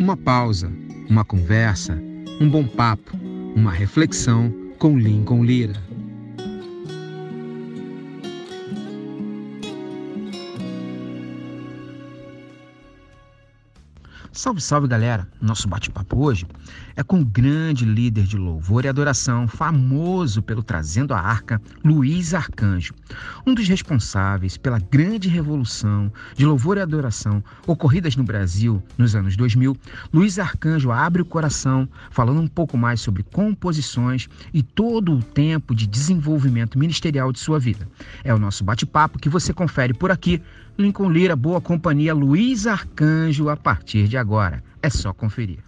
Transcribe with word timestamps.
Uma 0.00 0.16
pausa, 0.16 0.72
uma 1.10 1.26
conversa, 1.26 2.02
um 2.40 2.48
bom 2.48 2.66
papo, 2.66 3.18
uma 3.54 3.70
reflexão 3.70 4.50
com 4.78 4.98
Lincoln 4.98 5.44
Lira. 5.44 5.89
Salve, 14.40 14.62
salve 14.62 14.88
galera! 14.88 15.28
Nosso 15.38 15.68
bate-papo 15.68 16.18
hoje 16.18 16.46
é 16.96 17.02
com 17.02 17.20
o 17.20 17.24
grande 17.26 17.84
líder 17.84 18.24
de 18.24 18.38
louvor 18.38 18.86
e 18.86 18.88
adoração, 18.88 19.46
famoso 19.46 20.40
pelo 20.40 20.62
Trazendo 20.62 21.12
a 21.12 21.20
Arca, 21.20 21.60
Luiz 21.84 22.32
Arcanjo, 22.32 22.94
um 23.46 23.52
dos 23.52 23.68
responsáveis 23.68 24.56
pela 24.56 24.78
grande 24.78 25.28
revolução 25.28 26.10
de 26.34 26.46
louvor 26.46 26.78
e 26.78 26.80
adoração 26.80 27.44
ocorridas 27.66 28.16
no 28.16 28.24
Brasil 28.24 28.82
nos 28.96 29.14
anos 29.14 29.36
2000. 29.36 29.76
Luiz 30.10 30.38
Arcanjo 30.38 30.90
abre 30.90 31.20
o 31.20 31.26
coração 31.26 31.86
falando 32.10 32.40
um 32.40 32.48
pouco 32.48 32.78
mais 32.78 33.02
sobre 33.02 33.22
composições 33.22 34.26
e 34.54 34.62
todo 34.62 35.16
o 35.16 35.22
tempo 35.22 35.74
de 35.74 35.86
desenvolvimento 35.86 36.78
ministerial 36.78 37.30
de 37.30 37.38
sua 37.38 37.58
vida. 37.58 37.86
É 38.24 38.32
o 38.32 38.38
nosso 38.38 38.64
bate-papo 38.64 39.18
que 39.18 39.28
você 39.28 39.52
confere 39.52 39.92
por 39.92 40.10
aqui 40.10 40.40
Lincoln 40.80 41.10
Lira, 41.10 41.36
boa 41.36 41.60
companhia, 41.60 42.14
Luiz 42.14 42.66
Arcanjo, 42.66 43.48
a 43.50 43.56
partir 43.56 44.08
de 44.08 44.16
agora. 44.16 44.62
É 44.82 44.88
só 44.88 45.12
conferir. 45.12 45.62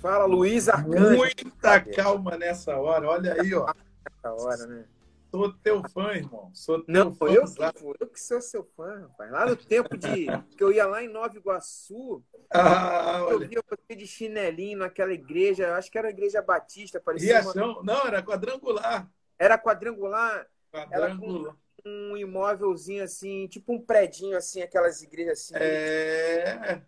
Fala, 0.00 0.26
Luiz 0.26 0.68
Arcanjo. 0.68 1.16
Muita 1.16 1.80
calma 1.80 2.36
nessa 2.36 2.76
hora, 2.76 3.08
olha 3.08 3.40
aí, 3.40 3.54
ó. 3.54 3.72
Nessa 4.10 4.32
hora, 4.34 4.66
né? 4.66 4.84
Sou 5.30 5.52
teu 5.52 5.82
fã, 5.90 6.12
irmão. 6.14 6.50
Sou 6.54 6.82
teu 6.82 6.92
Não, 7.04 7.14
fã. 7.14 7.26
eu, 7.26 7.44
que, 7.44 7.62
eu 8.00 8.06
que 8.08 8.20
sou 8.20 8.40
seu 8.40 8.64
fã, 8.76 9.02
rapaz. 9.02 9.30
Lá 9.30 9.46
no 9.46 9.54
tempo 9.56 9.96
de 9.96 10.26
que 10.56 10.64
eu 10.64 10.72
ia 10.72 10.86
lá 10.86 11.02
em 11.04 11.08
Nova 11.08 11.36
Iguaçu, 11.36 12.22
Ah, 12.50 13.18
eu 13.20 13.36
olha. 13.36 13.46
via 13.46 13.62
você 13.68 13.94
de 13.94 14.06
chinelinho 14.06 14.78
naquela 14.78 15.12
igreja, 15.12 15.76
acho 15.76 15.90
que 15.92 15.98
era 15.98 16.08
a 16.08 16.10
igreja 16.10 16.40
batista, 16.42 16.98
parecia 16.98 17.42
uma-. 17.42 17.82
Não, 17.84 18.06
era 18.06 18.22
quadrangular. 18.22 19.08
era 19.38 19.58
quadrangular, 19.58 20.46
Quadrangular. 20.72 21.54
Um 21.84 22.16
imóvelzinho 22.16 23.04
assim, 23.04 23.46
tipo 23.46 23.72
um 23.72 23.80
predinho 23.80 24.36
assim, 24.36 24.62
aquelas 24.62 25.02
igrejas 25.02 25.38
assim. 25.38 25.54
É. 25.56 26.82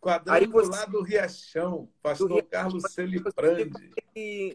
Quadrangular 0.00 0.80
Aí 0.84 0.90
do 0.90 1.02
Riachão. 1.02 1.88
Pastor 2.02 2.28
Do 2.28 2.34
Riachão. 2.34 2.50
Carlos 2.50 2.82
Celiprandi. 2.92 3.70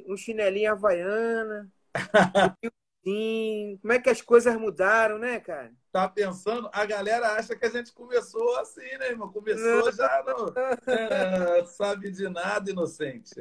Um 0.07 0.17
chinelinho 0.17 0.71
havaiana, 0.71 1.71
um 1.95 2.69
fiozinho. 3.05 3.79
Como 3.79 3.93
é 3.93 3.99
que 3.99 4.09
as 4.09 4.21
coisas 4.21 4.55
mudaram, 4.57 5.19
né, 5.19 5.39
cara? 5.39 5.71
Tá 5.91 6.09
pensando? 6.09 6.69
A 6.73 6.85
galera 6.85 7.33
acha 7.33 7.55
que 7.55 7.65
a 7.65 7.69
gente 7.69 7.93
começou 7.93 8.57
assim, 8.57 8.97
né, 8.97 9.11
irmão? 9.11 9.31
Começou 9.31 9.85
Não. 9.85 9.91
já 9.91 10.23
não 10.25 10.53
é, 10.93 11.63
sabe 11.65 12.11
de 12.11 12.27
nada, 12.27 12.69
inocente. 12.69 13.33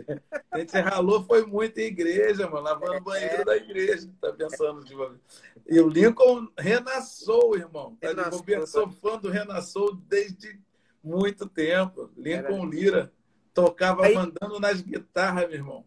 A 0.50 0.58
gente 0.58 0.78
ralou, 0.78 1.24
foi 1.24 1.44
muito 1.44 1.78
em 1.78 1.86
igreja, 1.86 2.48
mano, 2.48 2.62
lavando 2.62 2.98
o 2.98 3.00
banheiro 3.00 3.44
da 3.44 3.56
igreja. 3.56 4.08
Tá 4.20 4.32
pensando 4.32 4.84
de 4.84 4.94
uma 4.94 5.08
vez. 5.08 5.20
E 5.66 5.80
o 5.80 5.88
Lincoln 5.88 6.48
renaçou, 6.58 7.56
irmão. 7.56 7.96
Bobeira, 8.30 8.66
sou 8.66 8.90
fã 8.90 9.18
do 9.18 9.30
Renaçou 9.30 9.94
desde 9.94 10.60
muito 11.02 11.48
tempo. 11.48 12.10
Lincoln 12.16 12.66
Lira 12.66 13.12
tocava 13.52 14.04
Aí- 14.04 14.14
mandando 14.14 14.60
nas 14.60 14.80
guitarras, 14.82 15.46
meu 15.48 15.54
irmão. 15.54 15.86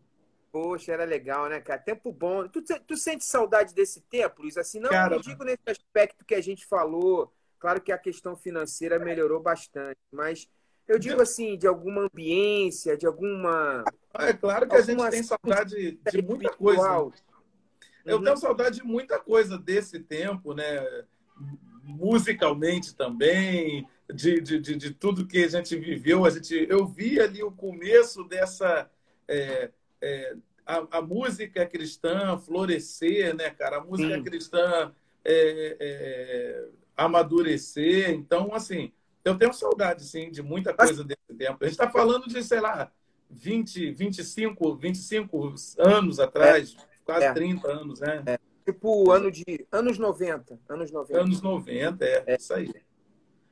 Poxa, 0.52 0.94
era 0.94 1.06
legal, 1.06 1.48
né, 1.50 1.60
cara? 1.60 1.80
Tempo 1.80 2.12
bom. 2.12 2.48
Tu, 2.48 2.64
tu 2.88 2.98
sente 2.98 3.26
saudade 3.26 3.76
desse 3.76 4.02
tempo, 4.02 4.42
Luiz? 4.42 4.58
Assim, 4.58 4.80
não, 4.80 4.90
Cara, 4.90 5.16
não 5.16 5.22
digo 5.22 5.44
nesse 5.44 5.62
aspecto 5.68 6.26
que 6.26 6.34
a 6.34 6.42
gente 6.42 6.66
falou. 6.66 7.32
Claro 7.60 7.82
que 7.82 7.92
a 7.92 7.98
questão 7.98 8.36
financeira 8.36 8.98
melhorou 8.98 9.40
bastante, 9.40 10.00
mas 10.12 10.48
eu 10.88 10.98
digo 10.98 11.22
assim, 11.22 11.58
de 11.58 11.68
alguma 11.68 12.04
ambiência, 12.04 12.96
de 12.96 13.06
alguma. 13.06 13.84
É 14.20 14.32
claro 14.34 14.68
que 14.68 14.76
a 14.76 14.82
gente 14.82 15.10
tem 15.10 15.24
saudade 15.24 16.00
de 16.10 16.22
muita 16.22 16.50
coisa. 16.52 17.12
Eu 18.08 18.18
Uhum. 18.18 18.24
tenho 18.24 18.38
saudade 18.38 18.78
de 18.78 18.84
muita 18.84 19.20
coisa 19.20 19.58
desse 19.58 20.00
tempo, 20.00 20.54
né? 20.54 20.84
Musicalmente 21.84 22.96
também, 22.96 23.88
de, 24.14 24.42
de, 24.42 24.60
de, 24.60 24.76
de 24.76 24.92
tudo 24.92 25.26
que 25.28 25.44
a 25.44 25.48
gente 25.48 25.76
viveu. 25.78 26.26
A 26.26 26.30
gente, 26.30 26.66
eu 26.70 26.86
vi 26.86 27.20
ali 27.20 27.44
o 27.44 27.52
começo 27.52 28.24
dessa. 28.24 28.90
é, 29.28 29.72
é, 30.02 30.36
a, 30.66 30.98
a 30.98 31.02
música 31.02 31.66
cristã 31.66 32.38
florescer, 32.38 33.34
né, 33.36 33.50
cara? 33.52 33.78
A 33.78 33.84
música 33.84 34.16
Sim. 34.16 34.24
cristã 34.24 34.92
é, 35.24 35.78
é, 35.80 36.66
amadurecer. 36.96 38.10
Então, 38.10 38.54
assim, 38.54 38.92
eu 39.24 39.38
tenho 39.38 39.54
saudade, 39.54 40.04
sim, 40.04 40.30
de 40.30 40.42
muita 40.42 40.74
coisa 40.74 41.04
desse 41.06 41.34
tempo. 41.38 41.58
A 41.62 41.68
gente 41.68 41.80
está 41.80 41.90
falando 41.90 42.28
de, 42.28 42.44
sei 42.44 42.60
lá, 42.60 42.92
20, 43.30 43.92
25, 43.92 44.76
25 44.76 45.54
anos 45.78 46.20
atrás, 46.20 46.76
quase 47.08 47.26
É. 47.26 47.34
30 47.34 47.68
anos, 47.72 48.00
né? 48.02 48.24
Tipo, 48.66 49.10
ano 49.12 49.32
de. 49.32 49.66
Anos 49.72 49.98
90. 49.98 50.60
Anos 50.68 50.92
90. 50.92 51.22
Anos 51.22 51.42
90, 51.42 52.06
é, 52.06 52.36
isso 52.36 52.54
aí. 52.54 52.70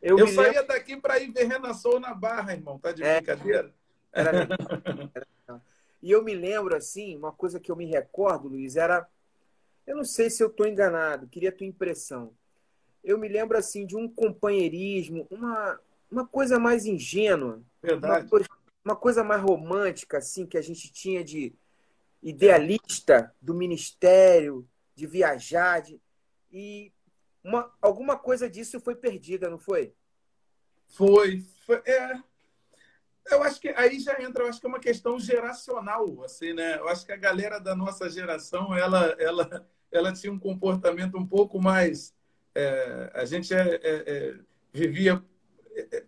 Eu, 0.02 0.20
Eu, 0.20 0.26
me 0.26 0.32
lembro. 0.32 0.44
saía 0.46 0.64
daqui 0.64 0.98
para 0.98 1.18
ir 1.20 1.32
ver 1.32 1.46
Renan 1.48 1.74
Soul 1.74 2.00
na 2.02 2.14
Barra, 2.14 2.54
irmão. 2.54 2.78
Tá 2.78 2.92
de 2.92 3.02
É. 3.02 3.16
brincadeira? 3.22 3.74
Era 4.12 4.32
legal, 4.32 4.58
era 4.86 5.26
legal. 5.48 5.62
E 6.04 6.12
eu 6.12 6.22
me 6.22 6.36
lembro, 6.36 6.76
assim, 6.76 7.16
uma 7.18 7.32
coisa 7.32 7.60
que 7.60 7.72
eu 7.72 7.76
me 7.78 7.86
recordo, 7.86 8.50
Luiz, 8.50 8.76
era. 8.76 9.08
Eu 9.88 9.96
não 9.96 10.04
sei 10.04 10.30
se 10.30 10.44
eu 10.44 10.48
estou 10.48 10.68
enganado, 10.68 11.28
queria 11.28 11.50
a 11.50 11.52
tua 11.52 11.66
impressão. 11.66 12.32
Eu 13.04 13.18
me 13.18 13.28
lembro, 13.30 13.58
assim, 13.58 13.86
de 13.86 13.96
um 13.96 14.08
companheirismo, 14.10 15.26
uma, 15.32 15.80
uma 16.12 16.28
coisa 16.28 16.60
mais 16.60 16.86
ingênua, 16.86 17.56
uma 17.56 17.64
Verdade. 17.82 18.28
coisa, 18.30 18.48
uma 18.84 18.96
coisa 18.96 19.24
mais 19.24 19.42
romântica, 19.42 20.18
assim, 20.18 20.46
que 20.46 20.58
a 20.58 20.62
gente 20.62 20.92
tinha 20.92 21.24
de 21.24 21.54
idealista 22.26 23.32
do 23.40 23.54
ministério, 23.54 24.68
de 24.96 25.06
viajar, 25.06 25.82
de... 25.82 26.02
e 26.52 26.92
uma, 27.44 27.72
alguma 27.80 28.18
coisa 28.18 28.50
disso 28.50 28.80
foi 28.80 28.96
perdida, 28.96 29.48
não 29.48 29.60
foi? 29.60 29.94
Foi, 30.88 31.46
foi- 31.66 31.84
é. 31.86 32.20
Eu 33.30 33.44
acho 33.44 33.62
que 33.62 33.70
aí 33.70 34.00
já 34.00 34.20
entra, 34.22 34.44
eu 34.44 34.50
acho 34.50 34.60
que 34.60 34.66
é 34.66 34.70
uma 34.70 34.80
questão 34.80 35.20
geracional, 35.20 36.24
assim, 36.24 36.54
né? 36.54 36.78
Eu 36.80 36.88
acho 36.88 37.06
que 37.06 37.12
a 37.12 37.18
galera 37.18 37.60
da 37.60 37.76
nossa 37.76 38.10
geração, 38.10 38.76
ela, 38.76 39.16
ela, 39.20 39.68
ela 39.92 40.12
tinha 40.14 40.34
um 40.34 40.40
comportamento 40.40 41.18
um 41.18 41.26
pouco 41.28 41.62
mais. 41.62 42.12
é, 42.56 43.12
a 43.14 43.26
gente 43.26 43.54
é, 43.54 43.76
é, 43.76 44.04
é, 44.08 44.40
vivia. 44.74 45.24
é, 45.76 45.98
é, 45.98 46.06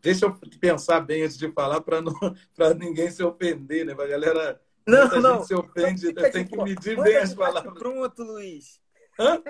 deixa 0.00 0.26
eu 0.26 0.34
pensar 0.60 1.00
bem 1.00 1.22
antes 1.22 1.38
de 1.38 1.50
falar 1.52 1.80
para 1.80 2.02
para 2.54 2.74
ninguém 2.74 3.10
se 3.10 3.22
ofender, 3.22 3.86
né? 3.86 3.92
A 3.92 4.06
galera 4.06 4.60
Não, 4.86 5.00
muita 5.00 5.20
não. 5.20 5.34
gente 5.38 5.46
se 5.46 5.54
ofende, 5.54 6.12
de 6.12 6.44
que 6.44 6.56
medir 6.62 7.02
bem 7.02 7.16
as 7.16 7.32
palavras. 7.34 7.72
Pronto, 7.78 8.22
Luiz. 8.22 8.80
Hã? 9.18 9.42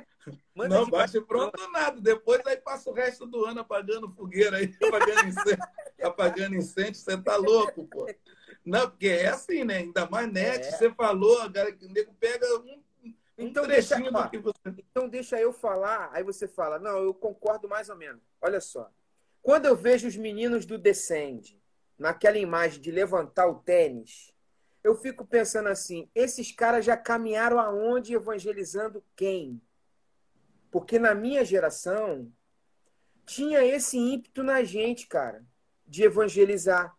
Manda 0.54 0.68
Não, 0.76 0.88
bate 0.88 0.90
baixo 1.14 1.22
pronto 1.22 1.70
nada. 1.72 2.00
Depois 2.00 2.40
aí 2.46 2.56
passa 2.56 2.90
o 2.90 2.92
resto 2.92 3.26
do 3.26 3.44
ano 3.44 3.60
apagando 3.60 4.10
fogueira 4.10 4.58
aí, 4.58 4.74
apagando 4.86 5.26
incêndio. 5.28 5.58
apagando 6.02 6.54
incêndio, 6.54 6.94
você 6.94 7.16
tá 7.18 7.36
louco, 7.36 7.86
pô. 7.88 8.06
Não, 8.64 8.88
porque 8.88 9.08
é 9.08 9.28
assim, 9.28 9.64
né? 9.64 9.78
Ainda 9.78 10.08
mais 10.08 10.30
net, 10.30 10.66
É. 10.66 10.70
você 10.70 10.90
falou, 10.92 11.40
a 11.42 11.48
galera, 11.48 11.76
o 11.82 11.88
nego 11.88 12.14
pega 12.20 12.46
um, 12.60 12.82
um 13.04 13.14
Então 13.38 13.66
deixa, 13.66 13.96
trechinho 13.96 14.16
ó, 14.16 14.22
do 14.22 14.30
que 14.30 14.38
você. 14.38 14.58
então 14.66 15.08
deixa 15.08 15.38
eu 15.40 15.52
falar, 15.52 16.10
aí 16.12 16.22
você 16.22 16.46
fala, 16.48 16.78
não, 16.78 16.98
eu 16.98 17.12
concordo 17.12 17.68
mais 17.68 17.88
ou 17.88 17.96
menos. 17.96 18.22
Olha 18.40 18.60
só. 18.60 18.90
Quando 19.42 19.66
eu 19.66 19.76
vejo 19.76 20.06
os 20.08 20.16
meninos 20.16 20.64
do 20.64 20.78
Descend, 20.78 21.58
naquela 21.98 22.38
imagem 22.38 22.80
de 22.80 22.90
levantar 22.90 23.46
o 23.46 23.56
tênis, 23.56 24.32
eu 24.84 24.94
fico 24.94 25.24
pensando 25.24 25.70
assim, 25.70 26.10
esses 26.14 26.52
caras 26.52 26.84
já 26.84 26.94
caminharam 26.94 27.58
aonde 27.58 28.12
evangelizando 28.12 29.02
quem? 29.16 29.58
Porque 30.70 30.98
na 30.98 31.14
minha 31.14 31.42
geração 31.42 32.30
tinha 33.24 33.64
esse 33.64 33.96
ímpeto 33.96 34.42
na 34.42 34.62
gente, 34.62 35.06
cara, 35.06 35.42
de 35.86 36.04
evangelizar, 36.04 36.94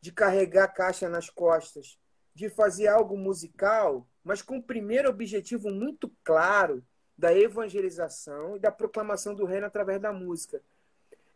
de 0.00 0.10
carregar 0.10 0.66
caixa 0.68 1.08
nas 1.08 1.30
costas, 1.30 1.96
de 2.34 2.50
fazer 2.50 2.88
algo 2.88 3.16
musical, 3.16 4.08
mas 4.24 4.42
com 4.42 4.58
o 4.58 4.62
primeiro 4.62 5.08
objetivo 5.08 5.70
muito 5.70 6.12
claro 6.24 6.84
da 7.16 7.32
evangelização 7.32 8.56
e 8.56 8.60
da 8.60 8.72
proclamação 8.72 9.34
do 9.34 9.44
reino 9.44 9.66
através 9.66 10.00
da 10.00 10.12
música. 10.12 10.60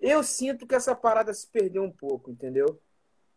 Eu 0.00 0.25
sinto 0.25 0.66
que 0.66 0.75
essa 0.75 0.96
parada 0.96 1.32
se 1.32 1.46
perdeu 1.46 1.84
um 1.84 1.93
pouco, 1.93 2.28
entendeu? 2.28 2.81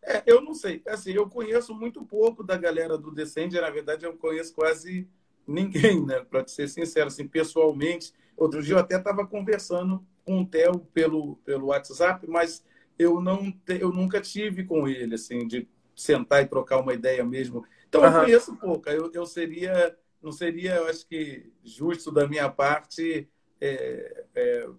É, 0.05 0.23
eu 0.25 0.41
não 0.41 0.53
sei. 0.53 0.81
Assim, 0.87 1.11
eu 1.13 1.27
conheço 1.29 1.73
muito 1.73 2.03
pouco 2.05 2.43
da 2.43 2.55
galera 2.57 2.97
do 2.97 3.11
Descende. 3.11 3.59
Na 3.59 3.69
verdade, 3.69 4.05
eu 4.05 4.15
conheço 4.15 4.53
quase 4.53 5.07
ninguém, 5.47 6.05
né? 6.05 6.21
Para 6.23 6.47
ser 6.47 6.67
sincero, 6.67 7.07
assim, 7.07 7.27
pessoalmente. 7.27 8.13
Outro 8.37 8.61
dia 8.61 8.75
eu 8.75 8.79
até 8.79 8.97
estava 8.97 9.25
conversando 9.25 10.05
com 10.23 10.41
o 10.41 10.45
Theo 10.45 10.79
pelo, 10.93 11.37
pelo 11.37 11.67
WhatsApp, 11.67 12.27
mas 12.27 12.63
eu 12.97 13.21
não 13.21 13.51
te, 13.51 13.79
eu 13.79 13.91
nunca 13.91 14.19
tive 14.21 14.63
com 14.65 14.87
ele, 14.87 15.15
assim, 15.15 15.47
de 15.47 15.67
sentar 15.95 16.43
e 16.43 16.47
trocar 16.47 16.79
uma 16.79 16.93
ideia 16.93 17.23
mesmo. 17.23 17.65
Então 17.87 18.03
eu 18.03 18.09
Aham. 18.09 18.21
conheço 18.21 18.55
pouco. 18.57 18.89
Eu, 18.89 19.11
eu 19.13 19.25
seria, 19.25 19.97
não 20.21 20.31
seria, 20.31 20.75
eu 20.75 20.87
acho 20.87 21.07
que 21.07 21.51
justo 21.63 22.11
da 22.11 22.27
minha 22.27 22.49
parte 22.49 23.29
é, 23.61 24.25
é, 24.35 24.69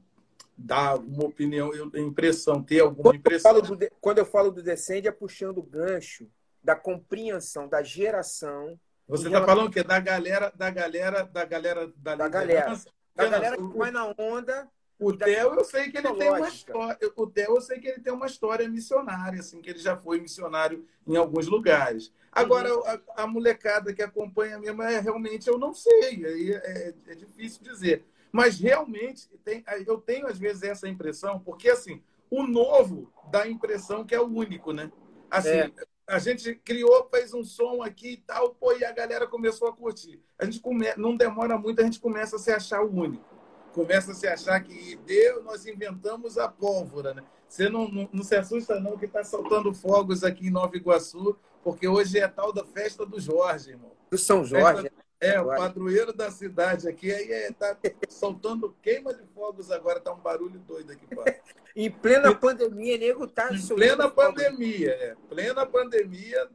dar 0.57 0.89
alguma 0.89 1.25
opinião, 1.25 1.71
impressão, 1.95 2.63
ter 2.63 2.81
alguma 2.81 3.11
quando 3.11 3.17
impressão. 3.17 3.57
Eu 3.57 3.63
do, 3.63 3.79
quando 4.01 4.19
eu 4.19 4.27
falo 4.27 4.51
do 4.51 4.63
Descende, 4.63 5.09
é 5.09 5.13
puxando 5.13 5.59
o 5.59 5.63
gancho 5.63 6.27
da 6.63 6.75
compreensão 6.75 7.69
da 7.69 7.83
geração. 7.83 8.79
Você 9.07 9.27
está 9.27 9.45
falando 9.45 9.69
o 9.69 9.71
quê? 9.71 9.83
Da 9.83 10.01
galera, 10.01 10.53
da 10.55 10.71
galera, 10.71 11.25
da 11.25 11.45
galera 11.45 11.93
da, 11.97 12.17
da 12.17 12.29
galera. 12.29 12.81
Da 13.15 13.29
galera 13.29 13.57
que 13.57 13.79
vai 13.79 13.91
na 13.91 14.13
onda. 14.19 14.69
O 14.99 15.13
Theo, 15.13 15.55
eu 15.55 15.65
sei 15.65 15.91
que 15.91 15.99
ele 15.99 16.11
tem 16.15 16.31
uma 16.31 16.49
história. 16.49 16.99
O 17.17 17.27
Theo, 17.27 17.57
eu 17.57 17.61
sei 17.61 17.79
que 17.79 17.89
ele 17.89 18.01
tem 18.01 18.13
uma 18.13 18.27
história 18.27 18.67
missionária, 18.67 19.41
assim, 19.41 19.61
que 19.61 19.69
ele 19.69 19.79
já 19.79 19.95
foi 19.95 20.19
missionário 20.21 20.87
em 21.07 21.17
alguns 21.17 21.47
lugares. 21.47 22.11
Agora, 22.33 22.75
uhum. 22.75 22.83
a, 22.87 23.23
a, 23.23 23.27
molecada 23.27 23.93
que 23.93 24.03
acompanha 24.03 24.59
mesmo, 24.59 24.83
é, 24.83 24.99
realmente 24.99 25.49
eu 25.49 25.59
não 25.59 25.75
sei. 25.75 26.25
Aí 26.25 26.53
é, 26.53 26.95
é, 27.09 27.15
difícil 27.15 27.63
dizer. 27.63 28.05
Mas 28.37 28.61
realmente 28.61 29.27
tem, 29.43 29.65
eu 29.87 29.97
tenho 29.97 30.27
às 30.27 30.39
vezes 30.39 30.63
essa 30.63 30.87
impressão, 30.87 31.41
porque 31.41 31.71
assim, 31.71 32.03
o 32.31 32.47
novo 32.47 33.11
dá 33.31 33.45
a 33.45 33.49
impressão 33.49 34.05
que 34.05 34.15
é 34.15 34.21
o 34.21 34.27
único, 34.27 34.75
né? 34.75 34.93
Assim, 35.31 35.49
é. 35.49 35.73
a 36.07 36.19
gente 36.19 36.55
criou, 36.57 37.09
fez 37.09 37.33
um 37.33 37.43
som 37.43 37.83
aqui 37.83 38.11
e 38.11 38.17
tal, 38.19 38.51
pô, 38.51 38.73
e 38.73 38.85
a 38.85 38.93
galera 38.93 39.27
começou 39.27 39.69
a 39.69 39.73
curtir. 39.73 40.21
A 40.39 40.45
gente 40.45 40.61
come... 40.61 40.87
não 40.99 41.17
demora 41.17 41.57
muito, 41.57 41.81
a 41.81 41.85
gente 41.85 41.99
começa 41.99 42.37
a 42.37 42.39
se 42.39 42.53
achar 42.53 42.83
o 42.83 42.95
único. 42.95 43.25
Começa 43.73 44.13
a 44.13 44.15
se 44.15 44.29
achar 44.29 44.63
que 44.63 44.97
Deus, 45.07 45.43
nós 45.43 45.65
inventamos 45.65 46.37
a 46.37 46.47
pólvora, 46.47 47.15
né? 47.15 47.25
Você 47.49 47.71
não, 47.71 47.89
não, 47.89 48.07
não 48.13 48.23
se 48.23 48.37
assusta 48.37 48.79
não 48.79 48.99
que 48.99 49.07
está 49.07 49.25
soltando 49.25 49.73
fogos 49.73 50.23
aqui 50.23 50.49
em 50.49 50.51
Nova 50.51 50.77
Iguaçu, 50.77 51.39
porque 51.65 51.89
hoje 51.89 52.19
é 52.19 52.25
a 52.25 52.29
tal 52.29 52.53
da 52.53 52.67
festa 52.67 53.07
do 53.07 53.19
Jorge, 53.19 53.71
irmão. 53.71 53.93
Do 54.11 54.19
São 54.19 54.45
Jorge. 54.45 54.83
Festa 54.83 54.96
é, 55.35 55.41
o 55.41 55.47
padroeiro 55.47 56.13
da 56.13 56.31
cidade 56.31 56.89
aqui, 56.89 57.13
aí 57.13 57.31
é, 57.31 57.53
tá 57.53 57.77
soltando 58.09 58.77
queima 58.83 59.13
de 59.13 59.25
fogos 59.35 59.71
agora, 59.71 60.01
tá 60.01 60.13
um 60.13 60.21
barulho 60.21 60.59
doido 60.61 60.93
aqui 60.93 61.07
fora. 61.15 61.41
em 61.75 61.91
plena 61.91 62.35
pandemia, 62.35 62.97
nego 62.99 63.27
tá 63.27 63.53
Em 63.53 63.67
plena 63.67 64.11
pandemia, 64.11 64.91
é. 64.91 65.17
Plena 65.29 65.67
pandemia, 65.67 66.49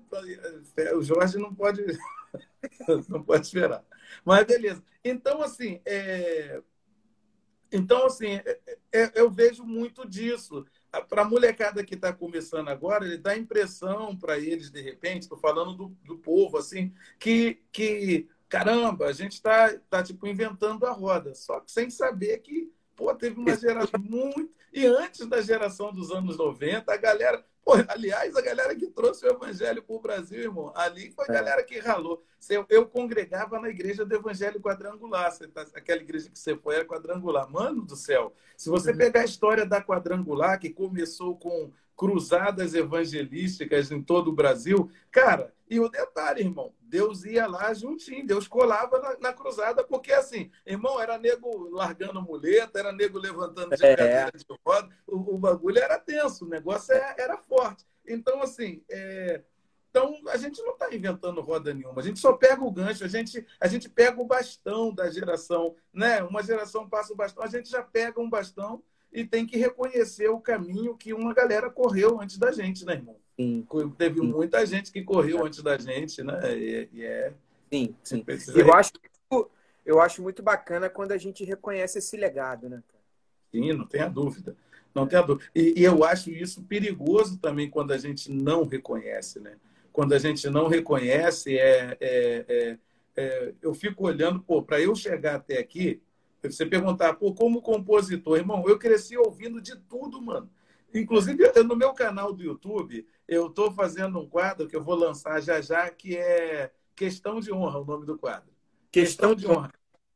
é, 0.78 0.96
o 0.96 1.02
Jorge 1.02 1.38
não 1.38 1.54
pode 1.54 1.86
não 3.10 3.22
pode 3.24 3.46
esperar. 3.46 3.84
Mas 4.24 4.46
beleza. 4.46 4.84
Então, 5.04 5.42
assim, 5.42 5.82
é... 5.86 6.62
então, 7.72 8.06
assim, 8.06 8.34
é, 8.46 8.60
é, 8.92 9.12
eu 9.16 9.30
vejo 9.30 9.64
muito 9.64 10.08
disso. 10.08 10.66
Para 11.08 11.22
a 11.22 11.26
molecada 11.26 11.86
que 11.86 11.96
está 11.96 12.12
começando 12.12 12.68
agora, 12.68 13.06
ele 13.06 13.18
dá 13.18 13.38
impressão 13.38 14.16
para 14.16 14.38
eles, 14.38 14.70
de 14.70 14.82
repente, 14.82 15.24
estou 15.24 15.38
falando 15.38 15.74
do, 15.74 15.88
do 16.04 16.18
povo, 16.18 16.58
assim, 16.58 16.94
que, 17.18 17.62
que 17.72 18.28
caramba, 18.52 19.06
a 19.06 19.14
gente 19.14 19.34
está 19.34 19.74
tá, 19.90 20.04
tipo, 20.04 20.28
inventando 20.28 20.86
a 20.86 20.92
roda, 20.92 21.34
só 21.34 21.62
que 21.62 21.72
sem 21.72 21.90
saber 21.90 22.38
que 22.40 22.70
pô, 22.98 23.16
teve 23.16 23.40
uma 23.40 23.56
geração 23.56 24.00
muito. 24.04 24.52
E 24.74 24.86
antes 24.86 25.26
da 25.26 25.42
geração 25.42 25.92
dos 25.94 26.12
anos 26.12 26.38
90, 26.38 26.94
a 26.94 26.98
galera. 26.98 27.44
Pô, 27.64 27.74
aliás, 27.88 28.36
a 28.36 28.42
galera 28.42 28.76
que 28.76 28.88
trouxe 28.88 29.26
o 29.26 29.30
evangelho 29.30 29.84
para 29.84 29.96
o 29.96 30.00
Brasil, 30.00 30.40
irmão, 30.40 30.74
ali 30.76 31.12
foi 31.12 31.26
a 31.30 31.32
é. 31.32 31.34
galera 31.36 31.64
que 31.64 31.80
ralou. 31.80 32.24
Eu, 32.50 32.66
eu 32.70 32.88
congregava 32.88 33.60
na 33.60 33.70
igreja 33.70 34.04
do 34.04 34.16
Evangelho 34.16 34.60
Quadrangular. 34.60 35.32
Tá, 35.54 35.68
aquela 35.76 36.02
igreja 36.02 36.28
que 36.28 36.40
você 36.40 36.56
foi 36.56 36.76
era 36.76 36.86
quadrangular. 36.86 37.48
Mano 37.50 37.84
do 37.84 37.96
céu, 37.96 38.34
se 38.58 38.68
você 38.68 38.92
uhum. 38.92 38.98
pegar 38.98 39.22
a 39.22 39.26
história 39.26 39.64
da 39.64 39.80
quadrangular, 39.80 40.60
que 40.60 40.72
começou 40.72 41.38
com 41.38 41.72
cruzadas 42.02 42.74
evangelísticas 42.74 43.92
em 43.92 44.02
todo 44.02 44.30
o 44.30 44.34
Brasil, 44.34 44.90
cara, 45.12 45.54
e 45.70 45.80
o 45.80 45.88
detalhe, 45.88 46.42
irmão, 46.42 46.74
Deus 46.82 47.24
ia 47.26 47.46
lá 47.46 47.72
juntinho, 47.76 48.26
Deus 48.26 48.48
colava 48.48 48.98
na, 48.98 49.20
na, 49.20 49.32
cruzada, 49.32 49.84
porque 49.84 50.12
assim, 50.12 50.50
irmão, 50.66 51.00
era 51.00 51.20
nego 51.20 51.70
largando 51.70 52.20
muleta, 52.20 52.80
era 52.80 52.92
nego 52.92 53.20
levantando 53.20 53.70
de 53.76 53.86
é. 53.86 53.96
cadeira 53.96 54.32
de 54.36 54.44
roda, 54.66 54.90
o, 55.06 55.36
o, 55.36 55.38
bagulho 55.38 55.78
era 55.78 56.00
tenso, 56.00 56.44
o 56.44 56.50
negócio 56.50 56.92
era, 56.92 57.14
é, 57.16 57.22
era 57.22 57.38
forte. 57.38 57.86
Então, 58.08 58.42
assim, 58.42 58.82
é... 58.90 59.44
então 59.92 60.20
a 60.30 60.38
gente 60.38 60.60
não 60.64 60.74
está 60.74 60.92
inventando 60.92 61.40
roda 61.40 61.72
nenhuma, 61.72 62.02
a 62.02 62.04
gente 62.04 62.20
só 62.20 62.34
pega 62.34 62.64
o 62.64 62.72
gancho, 62.72 63.06
a 63.06 63.08
gente, 63.08 63.46
a 63.60 63.68
gente 63.68 63.88
pega 63.88 64.20
o 64.20 64.26
bastão 64.26 64.92
da 64.92 65.08
geração, 65.12 65.76
né? 65.94 66.24
Uma 66.24 66.42
geração 66.42 66.90
passa 66.90 67.14
o 67.14 67.16
bastão, 67.16 67.44
a 67.44 67.48
gente 67.48 67.70
já 67.70 67.84
pega 67.84 68.20
um 68.20 68.28
bastão 68.28 68.82
e 69.12 69.26
tem 69.26 69.46
que 69.46 69.58
reconhecer 69.58 70.30
o 70.30 70.40
caminho 70.40 70.96
que 70.96 71.14
uma 71.14 71.34
galera 71.34 71.70
correu 71.70 72.22
antes 72.22 72.38
da 72.38 72.52
gente, 72.52 72.86
né, 72.86 72.94
irmão? 72.94 73.16
Sim. 73.36 73.66
Teve 73.98 74.20
sim. 74.20 74.28
muita 74.28 74.66
gente 74.66 74.92
que 74.92 75.04
correu 75.04 75.46
antes 75.46 75.62
da 75.62 75.78
gente, 75.78 76.24
né? 76.24 76.40
E, 76.58 76.90
e 76.94 77.04
é. 77.04 77.34
Sim, 77.72 77.96
sim. 78.04 78.24
Eu 78.56 78.74
acho, 78.74 78.92
eu 79.86 80.00
acho 80.00 80.22
muito 80.22 80.42
bacana 80.42 80.90
quando 80.90 81.12
a 81.12 81.18
gente 81.18 81.44
reconhece 81.44 81.98
esse 81.98 82.16
legado, 82.16 82.70
né? 82.70 82.82
Sim, 83.52 83.74
não 83.74 83.86
tenha 83.86 84.08
dúvida. 84.08 84.56
Não 84.94 85.08
tenha 85.08 85.22
dúvida. 85.22 85.50
E, 85.56 85.74
e, 85.78 85.84
eu 85.84 86.04
acho 86.04 86.30
isso 86.30 86.64
perigoso 86.64 87.38
também 87.38 87.70
quando 87.70 87.92
a 87.92 87.98
gente 87.98 88.32
não 88.32 88.66
reconhece, 88.66 89.40
né? 89.40 89.56
Quando 89.92 90.14
a 90.14 90.20
gente 90.20 90.50
não 90.50 90.68
reconhece, 90.68 91.58
é, 91.58 91.98
é, 92.00 92.46
é, 92.48 92.78
é 93.16 93.54
eu 93.62 93.74
fico 93.74 94.06
olhando, 94.06 94.42
pô, 94.42 94.62
para 94.62 94.80
eu 94.80 94.96
chegar 94.96 95.36
até 95.36 95.58
aqui, 95.58 96.02
você 96.50 96.66
perguntar, 96.66 97.14
pô, 97.14 97.34
como 97.34 97.62
compositor, 97.62 98.38
irmão, 98.38 98.64
eu 98.68 98.80
cresci 98.80 99.18
ouvindo 99.18 99.62
de 99.62 99.76
tudo, 99.76 100.22
mano. 100.22 100.50
Inclusive, 100.94 101.52
no 101.64 101.76
meu 101.76 101.94
canal 101.94 102.34
do 102.34 102.44
YouTube, 102.44 103.08
eu 103.28 103.48
estou 103.48 103.72
fazendo 103.72 104.20
um 104.20 104.28
quadro 104.28 104.68
que 104.68 104.76
eu 104.76 104.84
vou 104.84 104.96
lançar 104.96 105.42
já 105.42 105.62
já, 105.62 105.90
que 105.90 106.18
é 106.18 106.72
Questão 106.96 107.40
de 107.40 107.52
Honra, 107.54 107.80
o 107.80 107.86
nome 107.86 108.06
do 108.06 108.18
quadro. 108.18 108.52
Questão, 108.92 109.34
de 109.34 109.48
honra. 109.48 109.72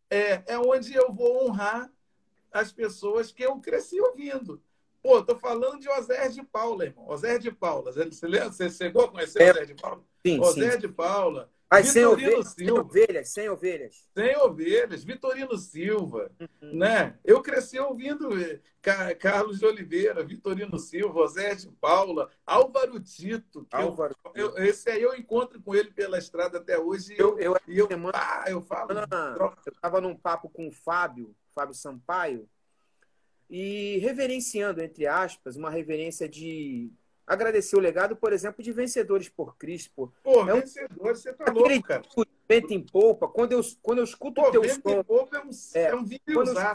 É, 0.09 0.43
é 0.47 0.59
onde 0.59 0.93
eu 0.93 1.13
vou 1.13 1.47
honrar 1.47 1.89
as 2.51 2.71
pessoas 2.71 3.31
que 3.31 3.43
eu 3.43 3.57
cresci 3.59 3.99
ouvindo. 4.01 4.61
Pô, 5.01 5.21
tô 5.21 5.37
falando 5.37 5.79
de 5.79 5.89
Osé 5.89 6.27
de 6.29 6.43
Paula, 6.43 6.85
irmão. 6.85 7.07
Osé 7.07 7.37
de 7.37 7.51
Paula. 7.51 7.91
Você 7.93 8.27
lembra? 8.27 8.51
Você 8.51 8.69
chegou 8.69 9.05
a 9.05 9.11
conhecer 9.11 9.41
é. 9.41 9.51
Osé 9.51 9.65
de 9.65 9.75
Paula? 9.75 10.03
Sim, 10.25 10.39
Osé 10.39 10.71
sim. 10.71 10.79
de 10.79 10.87
Paula. 10.87 11.49
Mas 11.69 11.89
sem 11.89 12.05
ovelhas, 12.05 12.49
sem 12.49 12.71
ovelhas, 12.71 13.29
sem 13.29 13.49
ovelhas. 13.49 14.07
Sem 14.15 14.37
ovelhas, 14.37 15.03
Vitorino 15.03 15.57
Silva, 15.57 16.31
uhum. 16.39 16.77
né? 16.77 17.17
Eu 17.23 17.41
cresci 17.41 17.79
ouvindo 17.79 18.29
eh, 18.39 18.61
Carlos 19.15 19.59
de 19.59 19.65
Oliveira, 19.65 20.23
Vitorino 20.23 20.77
Silva, 20.77 21.21
José 21.21 21.55
de 21.55 21.67
Paula, 21.71 22.29
Álvaro 22.45 22.99
Tito. 22.99 23.67
Álvaro. 23.71 24.15
Eu, 24.35 24.55
eu, 24.55 24.63
esse 24.63 24.89
aí 24.89 25.01
eu 25.01 25.15
encontro 25.15 25.59
com 25.61 25.73
ele 25.73 25.91
pela 25.91 26.19
estrada 26.19 26.59
até 26.59 26.77
hoje. 26.77 27.15
Eu, 27.17 27.37
eu, 27.39 27.53
eu, 27.67 27.75
eu, 27.75 27.87
semana, 27.87 28.17
ah, 28.17 28.45
eu 28.47 28.61
falo. 28.61 28.91
Eu 28.91 29.73
estava 29.73 29.99
num 29.99 30.15
papo 30.15 30.49
com 30.49 30.67
o 30.67 30.71
Fábio, 30.71 31.35
Fábio 31.53 31.73
Sampaio, 31.73 32.47
e 33.49 33.97
reverenciando, 33.99 34.81
entre 34.81 35.07
aspas, 35.07 35.55
uma 35.55 35.71
reverência 35.71 36.29
de 36.29 36.91
agradecer 37.25 37.75
o 37.75 37.79
legado, 37.79 38.15
por 38.15 38.33
exemplo, 38.33 38.63
de 38.63 38.71
Vencedores 38.71 39.29
por 39.29 39.57
Cristo. 39.57 40.13
Pô, 40.23 40.47
é 40.47 40.53
um... 40.53 40.59
Vencedores, 40.59 41.21
você 41.21 41.33
tá 41.33 41.51
louco, 41.51 41.83
cara. 41.83 42.03
Vento 42.47 42.73
em 42.73 42.79
Polpa, 42.81 43.27
quando 43.27 43.53
eu, 43.53 43.61
quando 43.81 43.97
eu 43.99 44.03
escuto 44.03 44.41
o 44.41 44.51
teu 44.51 44.61
vento 44.61 44.81
som... 44.81 44.99
Em 44.99 45.03
Polpa 45.03 45.37
é 45.37 45.41
um, 45.41 45.49
é, 45.73 45.83
é 45.85 45.95
um 45.95 46.05
quando, 46.31 46.49
eu, 46.49 46.73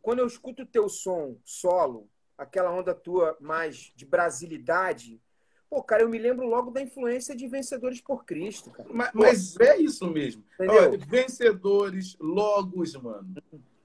quando 0.00 0.18
eu 0.18 0.26
escuto 0.26 0.62
o 0.62 0.66
teu 0.66 0.88
som 0.88 1.36
solo, 1.44 2.08
aquela 2.36 2.72
onda 2.72 2.92
tua 2.92 3.36
mais 3.40 3.92
de 3.94 4.04
brasilidade, 4.04 5.20
pô, 5.70 5.80
cara, 5.80 6.02
eu 6.02 6.08
me 6.08 6.18
lembro 6.18 6.46
logo 6.46 6.72
da 6.72 6.82
influência 6.82 7.36
de 7.36 7.46
Vencedores 7.46 8.00
por 8.00 8.24
Cristo, 8.24 8.70
cara. 8.70 8.88
Mas, 8.92 9.10
mas 9.14 9.60
é 9.60 9.76
isso 9.78 10.10
mesmo. 10.10 10.44
Olha, 10.58 10.98
vencedores, 10.98 12.16
Logos, 12.18 12.94
mano. 12.96 13.32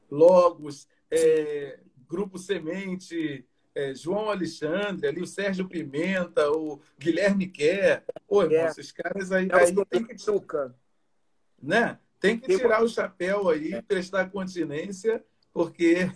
Logos, 0.09 0.87
é, 1.11 1.79
Grupo 2.09 2.39
Semente 2.39 3.45
é, 3.77 3.93
João 3.93 4.31
Alexandre, 4.31 5.07
ali 5.07 5.21
o 5.21 5.27
Sérgio 5.27 5.69
Pimenta, 5.69 6.49
o 6.49 6.81
Guilherme 6.97 7.47
Kerr. 7.47 8.03
Pô, 8.27 8.41
irmão, 8.41 8.57
é. 8.57 8.65
esses 8.65 8.91
caras 8.91 9.31
aí, 9.31 9.47
é 9.51 9.55
aí 9.55 9.75
tem 9.85 10.03
que 10.03 10.15
né? 11.61 11.99
Tem 12.19 12.39
que 12.39 12.57
tirar 12.57 12.83
o 12.83 12.89
chapéu 12.89 13.47
aí, 13.49 13.75
é. 13.75 13.81
prestar 13.83 14.31
continência, 14.31 15.23
porque 15.53 16.09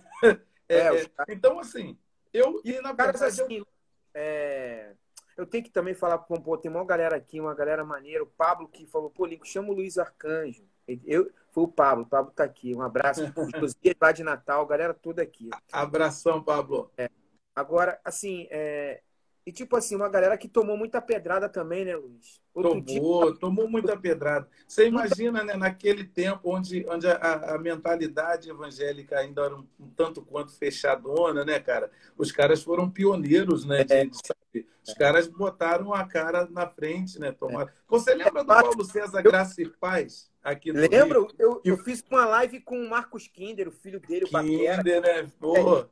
é, 0.68 0.78
é, 0.98 1.08
então 1.30 1.60
assim, 1.60 1.96
eu 2.34 2.60
e 2.66 2.82
na 2.82 2.94
verdade 2.94 3.26
assim, 3.26 3.58
eu... 3.58 3.68
É, 4.14 4.94
eu 5.38 5.46
tenho 5.46 5.64
que 5.64 5.70
também 5.70 5.94
falar, 5.94 6.18
pô, 6.18 6.58
tem 6.58 6.72
uma 6.72 6.84
galera 6.84 7.16
aqui, 7.16 7.40
uma 7.40 7.54
galera 7.54 7.86
maneira, 7.86 8.24
o 8.24 8.28
Pablo 8.28 8.68
que 8.68 8.88
falou, 8.88 9.12
pô, 9.12 9.26
Lincoln, 9.26 9.46
chama 9.46 9.70
o 9.70 9.74
Luiz 9.74 10.00
Arcanjo. 10.00 10.64
Eu, 11.06 11.32
foi 11.52 11.64
o 11.64 11.68
Pablo, 11.68 12.04
o 12.04 12.08
Pablo 12.08 12.32
tá 12.32 12.44
aqui. 12.44 12.76
Um 12.76 12.82
abraço 12.82 13.32
para 13.32 13.44
lá 14.02 14.12
de 14.12 14.24
Natal, 14.24 14.66
galera 14.66 14.94
toda 14.94 15.22
aqui. 15.22 15.50
Abração, 15.72 16.44
Pablo. 16.44 16.92
É. 16.98 17.10
Agora, 17.56 18.00
assim, 18.04 18.48
é... 18.50 19.02
e 19.46 19.52
tipo 19.52 19.76
assim, 19.76 19.96
uma 19.96 20.10
galera 20.10 20.38
que 20.38 20.48
tomou 20.48 20.78
muita 20.78 21.02
pedrada 21.02 21.50
também, 21.50 21.86
né, 21.86 21.96
Luiz? 21.96 22.42
Outro 22.54 22.84
tomou, 22.84 23.32
dia... 23.32 23.40
tomou 23.40 23.70
muita 23.70 23.96
pedrada. 23.98 24.48
Você 24.68 24.88
imagina, 24.88 25.44
né, 25.44 25.56
naquele 25.56 26.04
tempo 26.04 26.40
onde, 26.44 26.86
onde 26.88 27.08
a, 27.08 27.56
a 27.56 27.58
mentalidade 27.58 28.50
evangélica 28.50 29.20
ainda 29.20 29.44
era 29.44 29.56
um, 29.56 29.66
um, 29.80 29.90
tanto 29.90 30.22
quanto 30.22 30.52
fechadona, 30.58 31.46
né, 31.46 31.60
cara? 31.60 31.90
Os 32.18 32.32
caras 32.32 32.62
foram 32.62 32.90
pioneiros, 32.90 33.66
né? 33.66 33.84
De, 33.84 33.94
é. 33.94 34.06
de, 34.06 34.66
Os 34.86 34.94
caras 34.94 35.28
botaram 35.28 35.94
a 35.94 36.06
cara 36.06 36.48
na 36.50 36.68
frente, 36.68 37.20
né? 37.20 37.32
Tomaram... 37.32 37.70
É. 37.70 37.74
Você 37.88 38.14
lembra 38.14 38.44
do 38.44 38.48
Paulo 38.48 38.86
César 38.86 39.22
Graça 39.22 39.62
e 39.62 39.70
Paz? 39.70 40.30
Aqui 40.44 40.74
no 40.74 40.80
Lembro, 40.80 41.28
eu, 41.38 41.62
eu 41.64 41.78
fiz 41.78 42.04
uma 42.10 42.26
live 42.26 42.62
com 42.62 42.76
o 42.76 42.90
Marcos 42.90 43.28
Kinder, 43.28 43.68
o 43.68 43.72
filho 43.72 44.00
dele, 44.00 44.26
o 44.26 44.30
Kinder, 44.30 45.02
né? 45.02 45.32
Porra. 45.40 45.88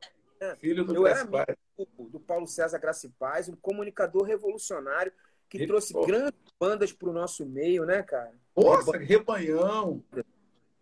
Filho 0.58 0.84
do 0.84 0.94
Eu 0.94 1.06
era 1.06 1.20
amigo 1.20 2.08
do 2.10 2.18
Paulo 2.20 2.46
César 2.46 2.78
Graça 2.78 3.06
e 3.06 3.10
Paz, 3.10 3.48
um 3.48 3.56
comunicador 3.56 4.22
revolucionário 4.22 5.12
que 5.48 5.58
E, 5.62 5.66
trouxe 5.66 5.92
pô. 5.92 6.06
grandes 6.06 6.38
bandas 6.58 6.92
para 6.92 7.08
o 7.08 7.12
nosso 7.12 7.44
meio, 7.44 7.84
né, 7.84 8.02
cara? 8.02 8.32
Nossa, 8.56 8.96
rebanhão. 8.96 10.02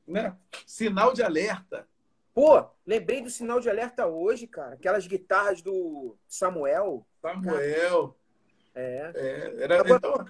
Né? 0.06 0.36
Sinal 0.66 1.12
de 1.12 1.22
alerta. 1.22 1.86
Pô, 2.34 2.64
lembrei 2.86 3.20
do 3.20 3.30
sinal 3.30 3.58
de 3.60 3.68
alerta 3.68 4.06
hoje, 4.06 4.46
cara. 4.46 4.74
Aquelas 4.74 5.06
guitarras 5.06 5.60
do 5.60 6.16
Samuel. 6.28 7.04
Samuel. 7.20 8.16
É. 8.74 9.10
É, 9.14 9.62
era, 9.64 9.80
Agora- 9.80 9.96
então, 9.96 10.24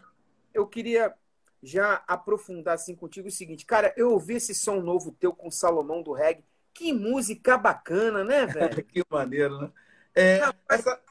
Eu 0.55 0.67
queria 0.67 1.15
já 1.63 2.03
aprofundar 2.07 2.75
assim 2.75 2.95
contigo 2.95 3.29
o 3.29 3.33
seguinte, 3.33 3.67
cara, 3.67 3.93
eu 3.97 4.11
ouvi 4.13 4.35
esse 4.37 4.55
som 4.55 4.81
novo 4.81 5.13
teu 5.13 5.35
com 5.35 5.49
o 5.49 5.53
Salomão 5.53 6.03
do 6.03 6.13
Reggae. 6.13 6.45
Que 6.79 6.93
música 6.93 7.59
bacana, 7.59 8.23
né, 8.23 8.47
velho? 8.47 8.85
que 8.85 9.03
maneiro, 9.11 9.61
né? 9.61 9.73
É, 10.15 10.37
Rapaz, 10.37 10.87
essa, 10.87 11.03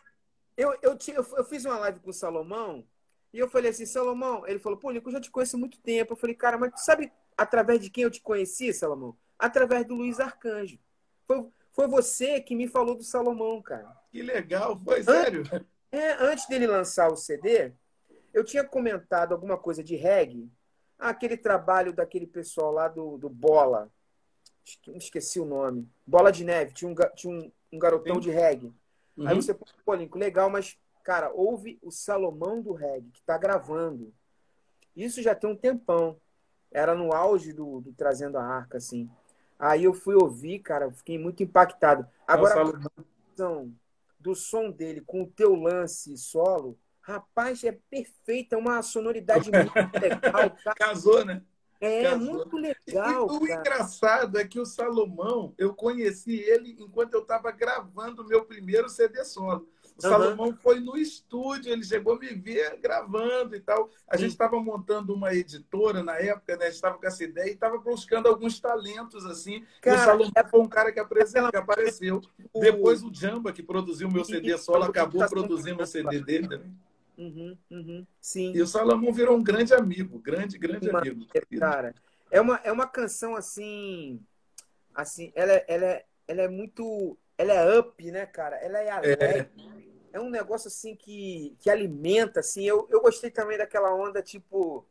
Eu, 0.55 0.73
eu, 0.81 0.97
tinha, 0.97 1.17
eu 1.17 1.43
fiz 1.43 1.65
uma 1.65 1.77
live 1.79 1.99
com 1.99 2.09
o 2.09 2.13
Salomão 2.13 2.87
e 3.33 3.39
eu 3.39 3.49
falei 3.49 3.71
assim, 3.71 3.85
Salomão, 3.85 4.47
ele 4.47 4.59
falou, 4.59 4.79
pô, 4.79 4.91
Nico, 4.91 5.09
eu 5.09 5.11
já 5.11 5.19
te 5.19 5.29
conheço 5.29 5.57
há 5.57 5.59
muito 5.59 5.77
tempo. 5.81 6.13
Eu 6.13 6.17
falei, 6.17 6.33
cara, 6.33 6.57
mas 6.57 6.71
tu 6.71 6.79
sabe 6.79 7.11
através 7.37 7.81
de 7.81 7.89
quem 7.89 8.05
eu 8.05 8.09
te 8.09 8.21
conheci, 8.21 8.71
Salomão? 8.71 9.17
Através 9.37 9.85
do 9.85 9.93
Luiz 9.93 10.21
Arcanjo. 10.21 10.79
Foi, 11.27 11.45
foi 11.73 11.87
você 11.87 12.39
que 12.39 12.55
me 12.55 12.69
falou 12.69 12.95
do 12.95 13.03
Salomão, 13.03 13.61
cara. 13.61 13.93
que 14.09 14.21
legal, 14.21 14.79
foi 14.79 15.03
sério. 15.03 15.43
É, 15.91 16.13
antes 16.13 16.47
dele 16.47 16.65
lançar 16.65 17.11
o 17.11 17.17
CD, 17.17 17.73
eu 18.33 18.45
tinha 18.45 18.63
comentado 18.63 19.33
alguma 19.33 19.57
coisa 19.57 19.83
de 19.83 19.97
reggae. 19.97 20.49
Aquele 20.97 21.35
trabalho 21.35 21.91
daquele 21.91 22.25
pessoal 22.25 22.71
lá 22.71 22.87
do, 22.87 23.17
do 23.17 23.29
Bola. 23.29 23.91
Esque- 24.67 24.91
Esqueci 24.97 25.39
o 25.39 25.45
nome. 25.45 25.87
Bola 26.05 26.31
de 26.31 26.43
Neve. 26.43 26.73
Tinha 26.73 26.91
um, 26.91 26.95
tinha 27.15 27.33
um, 27.33 27.51
um 27.71 27.79
garotão 27.79 28.15
Sim. 28.15 28.21
de 28.21 28.29
reggae. 28.31 28.73
Aí 29.19 29.33
Uhum. 29.33 29.41
você, 29.41 29.53
pô, 29.53 29.93
Lincoln, 29.95 30.19
legal, 30.19 30.49
mas, 30.49 30.77
cara, 31.03 31.31
houve 31.33 31.79
o 31.81 31.89
Salomão 31.89 32.61
do 32.61 32.73
reggae, 32.73 33.09
que 33.11 33.21
tá 33.23 33.37
gravando. 33.37 34.13
Isso 34.95 35.21
já 35.21 35.33
tem 35.33 35.49
um 35.49 35.55
tempão. 35.55 36.19
Era 36.71 36.93
no 36.93 37.13
auge 37.13 37.53
do, 37.53 37.79
do 37.81 37.93
Trazendo 37.93 38.37
a 38.37 38.43
Arca, 38.43 38.77
assim. 38.77 39.09
Aí 39.57 39.85
eu 39.85 39.93
fui 39.93 40.15
ouvir, 40.15 40.59
cara, 40.59 40.91
fiquei 40.91 41.17
muito 41.17 41.41
impactado. 41.41 42.05
Agora, 42.27 42.55
Não, 42.55 42.61
a 42.61 42.65
Salomão. 42.65 42.89
conexão 42.95 43.73
do 44.19 44.35
som 44.35 44.69
dele 44.69 45.01
com 45.01 45.23
o 45.23 45.27
teu 45.27 45.55
lance 45.55 46.15
solo, 46.17 46.77
rapaz, 47.01 47.63
é 47.63 47.71
perfeita, 47.89 48.55
é 48.55 48.59
uma 48.59 48.81
sonoridade 48.81 49.49
muito 49.51 49.99
legal, 49.99 50.51
cara. 50.63 50.75
Casou, 50.75 51.23
né? 51.23 51.41
É 51.79 52.03
Casou. 52.03 52.33
muito 52.33 52.57
E 52.57 52.61
legal, 52.91 53.25
o 53.25 53.39
cara. 53.47 53.59
engraçado 53.61 54.37
é 54.39 54.47
que 54.47 54.59
o 54.59 54.65
Salomão, 54.65 55.53
eu 55.57 55.73
conheci 55.73 56.35
ele 56.39 56.75
enquanto 56.79 57.13
eu 57.13 57.21
estava 57.21 57.51
gravando 57.51 58.23
o 58.23 58.27
meu 58.27 58.45
primeiro 58.45 58.89
CD 58.89 59.23
solo. 59.23 59.67
O 60.01 60.05
Aham. 60.05 60.09
Salomão 60.23 60.55
foi 60.61 60.79
no 60.79 60.95
estúdio, 60.95 61.71
ele 61.71 61.83
chegou 61.83 62.13
a 62.13 62.19
me 62.19 62.27
ver 62.27 62.77
gravando 62.79 63.55
e 63.55 63.59
tal. 63.59 63.89
A 64.07 64.15
Sim. 64.15 64.23
gente 64.23 64.31
estava 64.33 64.59
montando 64.59 65.13
uma 65.13 65.33
editora 65.33 66.03
na 66.03 66.15
época, 66.17 66.55
né? 66.55 66.67
Estava 66.69 66.97
com 66.99 67.07
essa 67.07 67.23
ideia 67.23 67.49
e 67.49 67.53
estava 67.53 67.77
buscando 67.79 68.27
alguns 68.27 68.59
talentos, 68.59 69.25
assim. 69.25 69.55
e 69.55 69.59
o 69.59 69.81
Cara, 69.81 69.97
Salomão 69.97 70.31
é- 70.35 70.47
foi 70.47 70.59
um 70.59 70.67
cara 70.67 70.91
que, 70.91 70.99
apresentou, 70.99 71.49
que 71.49 71.57
apareceu. 71.57 72.21
O- 72.53 72.59
Depois 72.59 73.01
o 73.03 73.11
Jamba, 73.13 73.51
que 73.51 73.63
produziu 73.63 74.07
o 74.07 74.13
meu 74.13 74.23
CD 74.23 74.55
solo, 74.57 74.83
acabou 74.83 75.27
produzindo 75.27 75.81
o 75.81 75.85
CD 75.87 76.19
dele 76.21 76.47
também. 76.47 76.71
Uhum, 77.17 77.57
uhum, 77.71 78.07
sim. 78.21 78.53
E 78.53 78.61
o 78.61 78.67
Salomão 78.67 79.11
virou 79.11 79.35
um 79.35 79.43
grande 79.43 79.73
amigo, 79.73 80.19
grande, 80.19 80.57
grande 80.57 80.87
Uma- 80.89 80.99
amigo. 80.99 81.25
Cara, 81.57 81.95
é 82.29 82.39
uma, 82.39 82.61
é 82.63 82.71
uma 82.71 82.87
canção 82.87 83.35
assim. 83.35 84.21
Assim, 84.93 85.31
ela, 85.35 85.53
é- 85.53 85.65
ela, 85.67 85.85
é, 85.85 86.05
ela 86.27 86.41
é 86.43 86.47
muito. 86.47 87.17
Ela 87.37 87.53
é 87.53 87.79
up, 87.79 88.11
né, 88.11 88.25
cara? 88.25 88.55
Ela 88.57 88.79
é 88.79 88.89
alegre. 88.89 89.49
É, 90.13 90.19
um 90.19 90.29
negócio 90.29 90.67
assim 90.67 90.95
que, 90.95 91.55
que 91.59 91.69
alimenta, 91.69 92.39
assim. 92.39 92.63
Eu, 92.63 92.87
eu 92.89 93.01
gostei 93.01 93.29
também 93.29 93.57
daquela 93.57 93.93
onda, 93.93 94.21
tipo, 94.21 94.85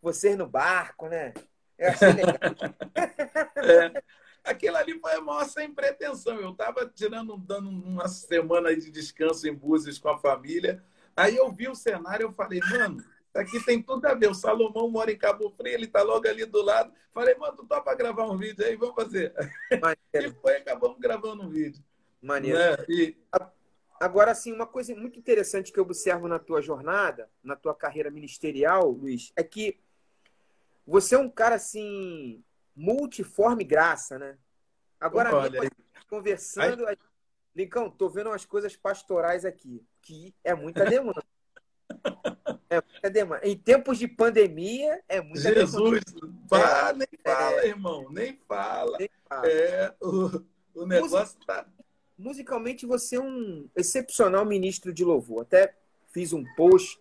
vocês 0.00 0.36
no 0.36 0.46
barco, 0.46 1.08
né? 1.08 1.32
Eu 1.78 1.88
achei 1.90 2.12
legal. 2.12 2.34
É. 3.56 4.02
Aquilo 4.44 4.76
ali 4.76 5.00
foi 5.00 5.12
a 5.14 5.20
maior 5.22 5.44
sem 5.46 5.72
pretensão. 5.72 6.38
Eu 6.38 6.50
estava 6.50 6.86
tirando, 6.86 7.36
dando 7.38 7.70
uma 7.70 8.06
semana 8.08 8.76
de 8.76 8.90
descanso 8.90 9.48
em 9.48 9.54
Búzios 9.54 9.98
com 9.98 10.10
a 10.10 10.18
família. 10.18 10.84
Aí 11.16 11.36
eu 11.36 11.50
vi 11.52 11.68
o 11.68 11.74
cenário, 11.74 12.24
eu 12.24 12.32
falei, 12.32 12.60
mano, 12.70 12.98
isso 12.98 13.38
aqui 13.38 13.64
tem 13.64 13.82
tudo 13.82 14.06
a 14.06 14.14
ver. 14.14 14.30
O 14.30 14.34
Salomão 14.34 14.90
mora 14.90 15.10
em 15.10 15.18
Cabo 15.18 15.50
Frio, 15.50 15.72
ele 15.74 15.86
tá 15.86 16.02
logo 16.02 16.26
ali 16.28 16.44
do 16.44 16.62
lado. 16.62 16.92
Falei, 17.12 17.34
mano, 17.36 17.56
tu 17.56 17.66
topa 17.66 17.94
gravar 17.94 18.24
um 18.30 18.36
vídeo 18.36 18.64
aí? 18.64 18.76
Vamos 18.76 18.94
fazer. 18.94 19.32
E 19.70 19.78
Maneiro, 19.78 20.36
foi, 20.40 20.56
acabamos 20.56 20.98
gravando 20.98 21.42
um 21.42 21.50
vídeo. 21.50 21.82
maneiro. 22.20 22.58
Né? 22.58 22.84
E, 22.88 23.16
Agora, 24.00 24.32
assim, 24.32 24.52
uma 24.52 24.66
coisa 24.66 24.94
muito 24.94 25.18
interessante 25.18 25.72
que 25.72 25.78
eu 25.78 25.84
observo 25.84 26.26
na 26.26 26.38
tua 26.38 26.60
jornada, 26.60 27.30
na 27.42 27.54
tua 27.56 27.74
carreira 27.74 28.10
ministerial, 28.10 28.90
Luiz, 28.90 29.32
é 29.36 29.42
que 29.42 29.80
você 30.86 31.14
é 31.14 31.18
um 31.18 31.30
cara, 31.30 31.54
assim, 31.54 32.44
multiforme 32.74 33.64
graça, 33.64 34.18
né? 34.18 34.36
Agora, 35.00 35.28
Opa, 35.30 35.38
olha 35.38 35.62
aí. 35.62 35.70
conversando... 36.08 36.84
Lincão, 37.54 37.88
tô 37.90 38.08
vendo 38.08 38.30
umas 38.30 38.44
coisas 38.44 38.76
pastorais 38.76 39.44
aqui, 39.44 39.82
que 40.02 40.34
é 40.42 40.54
muita 40.54 40.84
demanda. 40.84 41.22
É 42.70 42.80
muita 42.80 43.10
demanda. 43.10 43.46
Em 43.46 43.56
tempos 43.56 43.98
de 43.98 44.08
pandemia, 44.08 45.00
é 45.08 45.20
muita 45.20 45.54
demanda. 45.54 45.60
Jesus, 45.60 46.02
vá, 46.48 46.92
nem 46.92 47.06
fala, 47.22 47.66
irmão, 47.66 48.10
nem 48.10 48.40
fala. 48.48 48.98
Nem 48.98 49.10
fala. 49.28 49.46
É, 49.46 49.94
o, 50.00 50.42
o 50.74 50.86
negócio 50.86 51.38
tá. 51.46 51.66
musicalmente 52.18 52.84
você 52.84 53.16
é 53.16 53.20
um 53.20 53.68
excepcional 53.76 54.44
ministro 54.44 54.92
de 54.92 55.04
louvor. 55.04 55.42
Até 55.42 55.76
fiz 56.08 56.32
um 56.32 56.44
post 56.56 56.98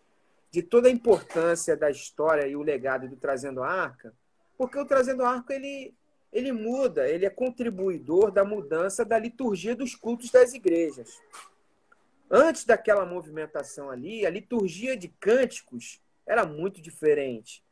de 0.52 0.62
toda 0.62 0.88
a 0.88 0.92
importância 0.92 1.76
da 1.76 1.90
história 1.90 2.48
e 2.48 2.56
o 2.56 2.62
legado 2.62 3.08
do 3.08 3.16
Trazendo 3.16 3.64
a 3.64 3.68
Arca, 3.68 4.14
porque 4.56 4.78
o 4.78 4.86
Trazendo 4.86 5.24
a 5.24 5.30
Arca 5.30 5.56
ele, 5.56 5.96
ele 6.34 6.52
muda, 6.52 7.08
ele 7.08 7.26
é 7.26 7.30
contribuidor 7.30 8.32
da 8.32 8.44
mudança 8.44 9.06
da 9.06 9.20
liturgia 9.20 9.76
dos 9.76 9.96
cultos 9.96 10.32
das 10.32 10.54
igrejas. 10.54 11.22
Antes 12.30 12.66
daquela 12.66 13.06
movimentação 13.06 13.92
ali, 13.92 14.26
a 14.26 14.30
liturgia 14.32 14.98
de 14.98 15.08
cânticos 15.08 16.02
era 16.26 16.44
muito 16.46 16.82
diferente. 16.82 17.64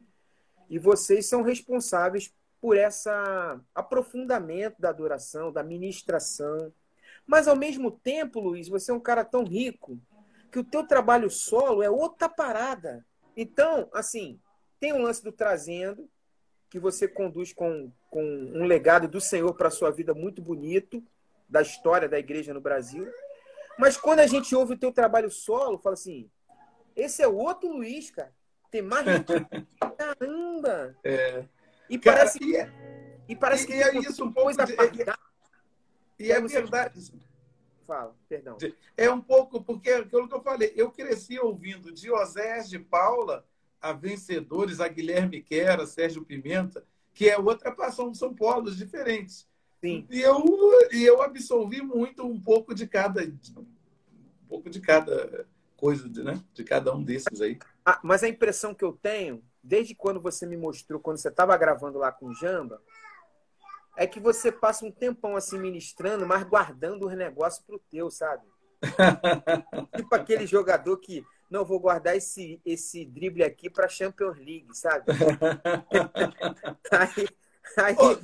E 0.70 0.78
vocês 0.78 1.26
são 1.26 1.42
responsáveis 1.42 2.32
por 2.62 2.78
esse 2.78 3.10
aprofundamento 3.74 4.80
da 4.80 4.90
adoração, 4.90 5.52
da 5.52 5.64
ministração, 5.64 6.72
mas 7.26 7.48
ao 7.48 7.56
mesmo 7.56 7.90
tempo, 7.90 8.40
Luiz, 8.40 8.68
você 8.68 8.92
é 8.92 8.94
um 8.94 9.00
cara 9.00 9.26
tão 9.26 9.44
rico 9.44 10.00
que 10.52 10.60
o 10.60 10.64
teu 10.64 10.86
trabalho 10.86 11.30
solo 11.30 11.82
é 11.82 11.90
outra 11.90 12.30
parada. 12.30 13.04
Então, 13.36 13.90
assim, 13.94 14.40
tem 14.80 14.94
um 14.94 15.02
lance 15.02 15.24
do 15.24 15.32
trazendo 15.32 16.08
que 16.72 16.80
você 16.80 17.06
conduz 17.08 17.52
com, 17.52 17.92
com 18.10 18.24
um 18.24 18.64
legado 18.66 19.06
do 19.08 19.20
Senhor 19.20 19.54
para 19.54 19.68
a 19.68 19.72
sua 19.72 19.92
vida 19.92 20.14
muito 20.14 20.42
bonito, 20.42 21.04
da 21.48 21.62
história 21.62 22.08
da 22.08 22.18
igreja 22.18 22.54
no 22.54 22.62
Brasil. 22.62 23.08
Mas 23.78 23.98
quando 23.98 24.22
a 24.22 24.26
gente 24.28 24.56
ouve 24.56 24.74
o 24.74 24.78
teu 24.78 24.92
trabalho 24.92 25.30
solo, 25.30 25.78
fala 25.78 25.96
assim, 25.96 26.30
esse 26.96 27.22
é 27.22 27.28
o 27.28 27.36
outro 27.36 27.70
Luiz, 27.70 28.10
cara. 28.10 28.34
Tem 28.72 28.82
mais 28.82 29.06
gente. 29.06 29.28
Caramba! 29.98 30.96
É, 31.04 31.44
E 31.90 32.00
cara, 32.00 32.20
parece, 32.20 32.40
e 32.42 32.56
é, 32.56 32.72
e 33.28 33.36
parece 33.36 33.64
e 33.66 33.68
que 33.68 33.74
é 33.74 33.92
tem 33.92 34.00
isso, 34.00 34.24
um 34.24 34.32
pouco 34.32 34.54
de- 34.54 34.62
apagada. 34.62 35.20
e 36.18 36.32
é 36.32 36.40
você- 36.40 36.62
verdade. 36.62 37.12
Fala, 37.86 38.16
perdão. 38.30 38.58
É 38.96 39.10
um 39.12 39.20
pouco, 39.20 39.62
porque 39.62 39.90
é 39.90 39.98
aquilo 39.98 40.30
que 40.30 40.34
eu 40.36 40.42
falei, 40.42 40.72
eu 40.78 40.90
cresci 40.90 41.38
ouvindo 41.38 41.92
de 41.92 42.10
Osés 42.10 42.70
de 42.70 42.80
Paula 42.80 43.46
a 43.82 43.94
vencedores, 43.94 44.80
a 44.80 44.88
Guilherme 44.88 45.42
Quera, 45.42 45.86
Sérgio 45.88 46.24
Pimenta, 46.24 46.86
que 47.14 47.30
é 47.30 47.38
outra 47.38 47.72
passão, 47.72 48.14
são 48.14 48.34
polos 48.34 48.78
diferentes. 48.78 49.48
Sim. 49.82 50.06
E 50.10 50.22
eu, 50.22 50.46
e 50.92 51.04
eu 51.04 51.22
absorvi 51.22 51.82
muito 51.82 52.24
um 52.24 52.40
pouco 52.40 52.74
de 52.76 52.88
cada 52.88 53.24
um 53.24 53.66
pouco 54.48 54.70
de 54.70 54.80
cada 54.80 55.48
coisa, 55.76 56.08
de, 56.08 56.22
né? 56.24 56.40
De 56.54 56.64
cada 56.64 56.94
um 56.94 57.02
desses 57.02 57.42
aí. 57.42 57.58
Ah, 57.84 58.00
mas 58.04 58.22
a 58.22 58.28
impressão 58.28 58.76
que 58.76 58.84
eu 58.84 58.94
tenho, 58.94 59.44
desde 59.64 59.96
quando 59.96 60.20
você 60.20 60.46
me 60.46 60.56
mostrou, 60.56 61.00
quando 61.00 61.18
você 61.18 61.30
estava 61.30 61.58
gravando 61.58 61.98
lá 61.98 62.12
com 62.12 62.28
o 62.28 62.36
Jamba, 62.36 62.80
é 63.98 64.06
que 64.06 64.20
você 64.20 64.52
passa 64.52 64.86
um 64.86 64.92
tempão 64.92 65.36
assim 65.36 65.58
ministrando, 65.58 66.28
mas 66.28 66.44
guardando 66.44 67.08
os 67.08 67.18
negócios 67.18 67.64
pro 67.66 67.80
teu, 67.90 68.12
sabe? 68.12 68.44
tipo 69.96 70.14
aquele 70.14 70.46
jogador 70.46 70.98
que 70.98 71.26
não 71.52 71.66
vou 71.66 71.80
guardar 71.80 72.16
esse, 72.16 72.62
esse 72.66 73.06
drible 73.06 73.44
aqui 73.44 73.70
para 73.70 73.90
Champions 73.90 74.38
League, 74.38 74.68
sabe? 74.72 75.06
aí, 76.90 77.28
aí, 77.78 77.96
Ô, 77.96 78.18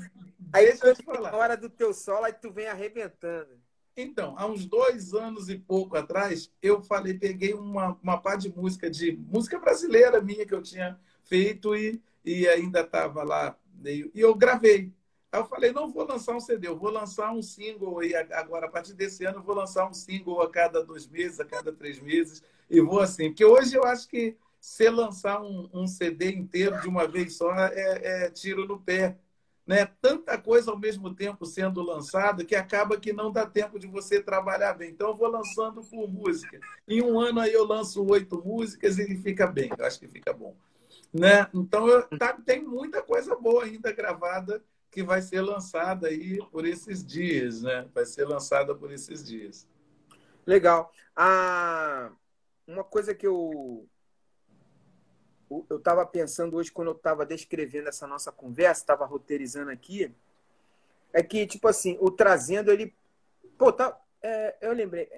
aí 0.54 0.66
deixa 0.68 0.88
eu 0.88 0.96
te 0.96 1.06
na 1.06 1.14
falar. 1.14 1.36
hora 1.36 1.58
do 1.58 1.70
teu 1.70 1.94
solo, 1.94 2.24
aí 2.24 2.34
tu 2.34 2.52
vem 2.52 2.68
arrebentando. 2.68 3.60
Então, 3.98 4.36
há 4.38 4.46
uns 4.46 4.66
dois 4.66 5.14
anos 5.14 5.50
e 5.50 5.58
pouco 5.58 5.98
atrás, 5.98 6.50
eu 6.62 6.82
falei, 6.82 7.16
peguei 7.16 7.54
uma, 7.54 8.00
uma 8.02 8.18
pá 8.18 8.36
de 8.38 8.48
música, 8.50 8.90
de 8.90 9.12
música 9.12 9.60
brasileira 9.60 10.22
minha 10.22 10.46
que 10.46 10.54
eu 10.54 10.62
tinha 10.62 10.98
feito 11.26 11.76
e, 11.76 12.02
e 12.24 12.48
ainda 12.48 12.82
estava 12.82 13.24
lá. 13.24 13.58
E 13.84 14.10
eu 14.16 14.34
gravei. 14.36 14.94
Aí 15.32 15.42
eu 15.42 15.46
falei, 15.46 15.74
não 15.74 15.92
vou 15.92 16.06
lançar 16.06 16.34
um 16.34 16.40
CD, 16.40 16.68
eu 16.68 16.78
vou 16.78 16.92
lançar 16.92 17.34
um 17.34 17.42
single 17.42 18.02
e 18.02 18.16
agora, 18.16 18.68
a 18.68 18.70
partir 18.70 18.94
desse 18.94 19.26
ano, 19.26 19.40
eu 19.40 19.44
vou 19.44 19.56
lançar 19.56 19.86
um 19.90 19.94
single 19.94 20.42
a 20.42 20.50
cada 20.50 20.82
dois 20.82 21.06
meses, 21.08 21.40
a 21.42 21.46
cada 21.46 21.74
três 21.74 22.00
meses, 22.00 22.42
e 22.70 22.82
vou 22.82 23.00
assim. 23.00 23.30
Porque 23.30 23.46
hoje 23.46 23.76
eu 23.76 23.84
acho 23.84 24.08
que 24.08 24.36
se 24.60 24.90
lançar 24.90 25.42
um, 25.42 25.70
um 25.74 25.88
CD 25.88 26.32
inteiro 26.32 26.80
de 26.82 26.88
uma 26.88 27.08
vez 27.08 27.38
só 27.38 27.54
é, 27.54 28.26
é 28.26 28.30
tiro 28.30 28.68
no 28.68 28.80
pé 28.80 29.18
né, 29.68 29.86
tanta 30.02 30.38
coisa 30.38 30.72
ao 30.72 30.80
mesmo 30.80 31.14
tempo 31.14 31.46
sendo 31.46 31.84
lançada 31.84 32.46
que 32.46 32.56
acaba 32.56 32.98
que 32.98 33.12
não 33.12 33.30
dá 33.30 33.46
tempo 33.46 33.78
de 33.78 33.86
você 33.86 34.24
trabalhar 34.24 34.74
bem. 34.74 34.92
Então, 34.92 35.10
eu 35.10 35.16
vou 35.16 35.28
lançando 35.28 35.84
por 35.84 36.10
música. 36.10 36.58
Em 36.88 37.04
um 37.04 37.20
ano 37.20 37.42
aí 37.42 37.52
eu 37.52 37.66
lanço 37.66 38.02
oito 38.06 38.42
músicas 38.44 38.98
e 38.98 39.18
fica 39.18 39.46
bem. 39.46 39.70
Eu 39.78 39.86
acho 39.86 40.00
que 40.00 40.08
fica 40.08 40.32
bom. 40.32 40.56
Né? 41.14 41.48
Então, 41.54 41.86
eu, 41.86 42.04
tá, 42.18 42.34
tem 42.46 42.64
muita 42.64 43.02
coisa 43.02 43.36
boa 43.36 43.66
ainda 43.66 43.92
gravada 43.92 44.64
que 44.90 45.04
vai 45.04 45.22
ser 45.22 45.42
lançada 45.42 46.08
aí 46.08 46.40
por 46.50 46.66
esses 46.66 47.06
dias, 47.06 47.62
né? 47.62 47.88
Vai 47.94 48.06
ser 48.06 48.26
lançada 48.26 48.74
por 48.74 48.90
esses 48.90 49.24
dias. 49.24 49.68
Legal. 50.46 50.94
Ah, 51.14 52.10
uma 52.68 52.84
coisa 52.84 53.16
que 53.16 53.26
eu 53.26 53.88
eu 55.70 55.78
estava 55.78 56.06
pensando 56.06 56.58
hoje, 56.58 56.72
quando 56.72 56.90
eu 56.90 56.96
estava 56.96 57.26
descrevendo 57.26 57.88
essa 57.88 58.06
nossa 58.06 58.32
conversa, 58.32 58.82
estava 58.82 59.06
roteirizando 59.06 59.72
aqui, 59.72 60.14
é 61.14 61.24
que, 61.24 61.48
tipo 61.48 61.68
assim, 61.68 61.98
o 62.02 62.12
Trazendo, 62.12 62.72
ele. 62.72 62.94
Pô, 63.58 63.72
tá. 63.72 63.98
É, 64.22 64.56
eu 64.62 64.74
lembrei. 64.74 65.10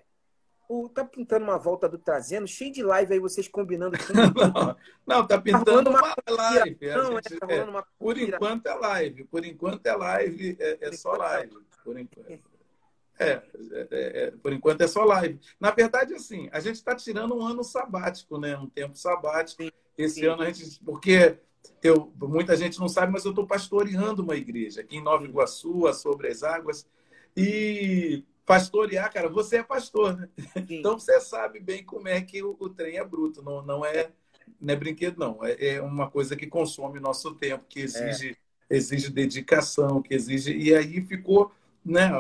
O, 0.67 0.87
tá 0.87 1.03
pintando 1.03 1.45
uma 1.45 1.57
volta 1.57 1.89
do 1.89 1.97
Trazendo, 1.97 2.47
cheio 2.47 2.71
de 2.71 2.83
live 2.83 3.13
aí, 3.13 3.19
vocês 3.19 3.47
combinando 3.47 3.97
não, 4.13 4.75
não, 5.03 5.27
tá 5.27 5.41
pintando 5.41 5.85
tá 5.85 5.89
uma, 5.89 5.99
uma, 5.99 6.15
live. 6.37 6.77
Não, 6.89 7.15
gente, 7.15 7.33
é, 7.33 7.37
tá 7.39 7.47
é, 7.51 7.63
uma... 7.63 7.83
Por 7.97 8.15
enquanto 8.19 8.67
é 8.67 8.75
live. 8.75 9.23
Por 9.23 9.43
enquanto 9.43 9.83
é 9.87 9.95
live, 9.95 10.55
é, 10.59 10.77
é 10.79 10.91
só 10.91 11.13
live. 11.13 11.57
Por 11.83 11.97
enquanto. 11.97 12.58
É, 13.19 13.41
é, 13.71 13.88
é, 13.91 14.31
por 14.31 14.53
enquanto 14.53 14.79
é 14.79 14.88
só 14.88 15.03
live. 15.03 15.38
Na 15.59 15.71
verdade, 15.71 16.13
assim, 16.13 16.47
a 16.53 16.61
gente 16.61 16.75
está 16.75 16.95
tirando 16.95 17.35
um 17.35 17.45
ano 17.45 17.65
sabático, 17.65 18.38
né? 18.38 18.57
Um 18.57 18.69
tempo 18.69 18.97
sabático. 18.97 19.63
Esse 19.97 20.21
Sim. 20.21 20.27
ano 20.27 20.43
a 20.43 20.51
gente. 20.51 20.79
Porque 20.83 21.38
eu, 21.83 22.13
muita 22.15 22.55
gente 22.55 22.79
não 22.79 22.88
sabe, 22.88 23.11
mas 23.11 23.25
eu 23.25 23.31
estou 23.31 23.45
pastoreando 23.45 24.23
uma 24.23 24.38
igreja 24.38 24.79
aqui 24.79 24.97
em 24.97 25.03
Nova 25.03 25.25
Iguaçu, 25.25 25.85
a 25.85 25.93
Sobre 25.93 26.29
as 26.29 26.43
Águas. 26.43 26.88
E 27.35 28.23
pastorear, 28.45 29.11
cara, 29.11 29.27
você 29.27 29.57
é 29.57 29.63
pastor, 29.63 30.17
né? 30.17 30.29
Sim. 30.38 30.79
Então 30.79 30.97
você 30.97 31.19
sabe 31.19 31.59
bem 31.59 31.83
como 31.83 32.07
é 32.07 32.21
que 32.21 32.41
o, 32.41 32.55
o, 32.57 32.69
trem 32.69 32.97
é 32.97 33.03
bruto. 33.03 33.43
Não, 33.43 33.61
não, 33.61 33.85
é, 33.85 34.11
não 34.59 34.73
é 34.73 34.77
brinquedo, 34.77 35.19
não. 35.19 35.43
É, 35.43 35.75
é 35.75 35.81
uma 35.81 36.09
coisa 36.09 36.38
que 36.38 36.47
consome 36.47 37.01
nosso 37.01 37.35
tempo, 37.35 37.65
que 37.67 37.81
exige, 37.81 38.38
é. 38.69 38.77
exige 38.77 39.09
dedicação, 39.11 40.01
que 40.01 40.13
exige. 40.13 40.57
E 40.57 40.73
aí 40.73 41.01
ficou 41.05 41.51
né, 41.83 42.12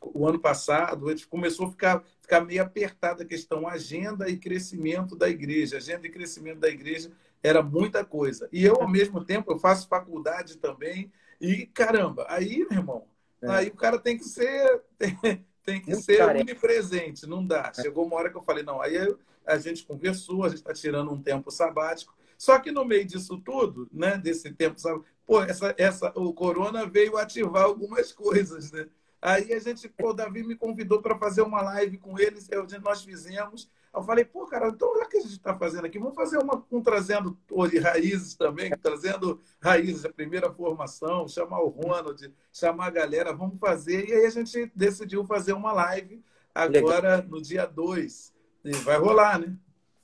o 0.00 0.26
ano 0.26 0.38
passado, 0.38 1.10
ele 1.10 1.22
começou 1.26 1.66
a 1.66 1.70
ficar, 1.70 2.04
ficar 2.20 2.40
meio 2.40 2.62
apertada 2.62 3.22
a 3.22 3.26
questão 3.26 3.68
agenda 3.68 4.28
e 4.28 4.36
crescimento 4.36 5.14
da 5.16 5.28
igreja. 5.28 5.76
Agenda 5.76 6.06
e 6.06 6.10
crescimento 6.10 6.58
da 6.58 6.68
igreja 6.68 7.10
era 7.42 7.62
muita 7.62 8.04
coisa. 8.04 8.48
E 8.52 8.64
eu, 8.64 8.76
ao 8.80 8.88
mesmo 8.88 9.24
tempo, 9.24 9.52
eu 9.52 9.58
faço 9.58 9.88
faculdade 9.88 10.56
também. 10.56 11.12
E, 11.40 11.66
caramba, 11.66 12.26
aí, 12.28 12.66
meu 12.70 12.78
irmão, 12.78 13.04
é. 13.42 13.48
aí 13.50 13.68
o 13.68 13.76
cara 13.76 13.98
tem 13.98 14.16
que 14.16 14.24
ser, 14.24 14.82
tem, 14.96 15.16
tem 15.64 15.80
que 15.80 15.90
Muito 15.90 16.04
ser 16.04 16.22
onipresente, 16.22 17.26
não 17.26 17.44
dá. 17.44 17.72
Chegou 17.74 18.06
uma 18.06 18.16
hora 18.16 18.30
que 18.30 18.36
eu 18.36 18.42
falei, 18.42 18.62
não, 18.62 18.80
aí 18.80 18.96
a 19.44 19.58
gente 19.58 19.84
conversou, 19.84 20.44
a 20.44 20.48
gente 20.48 20.58
está 20.58 20.72
tirando 20.72 21.12
um 21.12 21.20
tempo 21.20 21.50
sabático. 21.50 22.14
Só 22.42 22.58
que 22.58 22.72
no 22.72 22.84
meio 22.84 23.04
disso 23.04 23.38
tudo, 23.38 23.88
né, 23.92 24.18
desse 24.18 24.52
tempo 24.52 24.76
sabático, 24.80 25.06
pô, 25.24 25.40
essa, 25.42 25.72
essa, 25.78 26.12
o 26.16 26.34
corona 26.34 26.84
veio 26.84 27.16
ativar 27.16 27.62
algumas 27.62 28.12
coisas, 28.12 28.72
né? 28.72 28.88
Aí 29.20 29.52
a 29.52 29.60
gente, 29.60 29.88
pô, 29.88 30.10
o 30.10 30.12
Davi 30.12 30.42
me 30.42 30.56
convidou 30.56 31.00
para 31.00 31.16
fazer 31.16 31.42
uma 31.42 31.62
live 31.62 31.98
com 31.98 32.18
eles, 32.18 32.48
eu, 32.50 32.66
nós 32.82 33.04
fizemos. 33.04 33.70
Eu 33.94 34.02
falei, 34.02 34.24
pô, 34.24 34.44
cara, 34.44 34.70
então 34.70 34.88
o 34.88 35.08
que 35.08 35.18
a 35.18 35.20
gente 35.20 35.34
está 35.34 35.56
fazendo 35.56 35.84
aqui? 35.84 36.00
Vamos 36.00 36.16
fazer 36.16 36.38
uma 36.38 36.66
um 36.72 36.82
trazendo 36.82 37.38
raízes 37.80 38.34
também, 38.34 38.72
trazendo 38.76 39.40
raízes, 39.60 40.04
a 40.04 40.12
primeira 40.12 40.52
formação, 40.52 41.28
chamar 41.28 41.60
o 41.60 41.68
Ronald, 41.68 42.28
chamar 42.52 42.86
a 42.86 42.90
galera, 42.90 43.32
vamos 43.32 43.60
fazer. 43.60 44.08
E 44.08 44.14
aí 44.14 44.26
a 44.26 44.30
gente 44.30 44.68
decidiu 44.74 45.24
fazer 45.24 45.52
uma 45.52 45.72
live 45.72 46.20
agora 46.52 47.18
Legal. 47.18 47.30
no 47.30 47.40
dia 47.40 47.66
2. 47.66 48.34
E 48.64 48.72
vai 48.78 48.98
rolar, 48.98 49.38
né? 49.38 49.56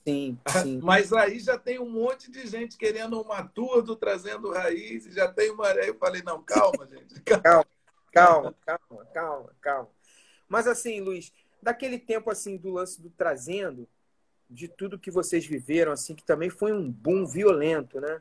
Sim, 0.09 0.39
sim. 0.63 0.79
Mas 0.81 1.13
aí 1.13 1.39
já 1.39 1.57
tem 1.57 1.79
um 1.79 1.89
monte 1.89 2.31
de 2.31 2.45
gente 2.47 2.77
querendo 2.77 3.21
uma 3.21 3.43
tour 3.43 3.81
do 3.81 3.95
Trazendo 3.95 4.51
Raízes, 4.51 5.13
já 5.13 5.31
tem 5.31 5.51
uma. 5.51 5.67
Aí 5.67 5.87
eu 5.87 5.95
falei, 5.95 6.21
não, 6.23 6.41
calma, 6.41 6.87
gente. 6.87 7.19
Calma, 7.21 7.65
calma, 8.11 8.55
calma, 8.65 9.05
calma, 9.13 9.55
calma. 9.61 9.89
Mas 10.47 10.67
assim, 10.67 10.99
Luiz, 10.99 11.31
daquele 11.61 11.99
tempo 11.99 12.31
assim 12.31 12.57
do 12.57 12.71
lance 12.71 12.99
do 12.99 13.09
Trazendo, 13.11 13.87
de 14.49 14.67
tudo 14.67 14.97
que 14.97 15.11
vocês 15.11 15.45
viveram, 15.45 15.91
assim, 15.91 16.15
que 16.15 16.23
também 16.23 16.49
foi 16.49 16.73
um 16.73 16.89
boom 16.89 17.25
violento, 17.25 18.01
né? 18.01 18.19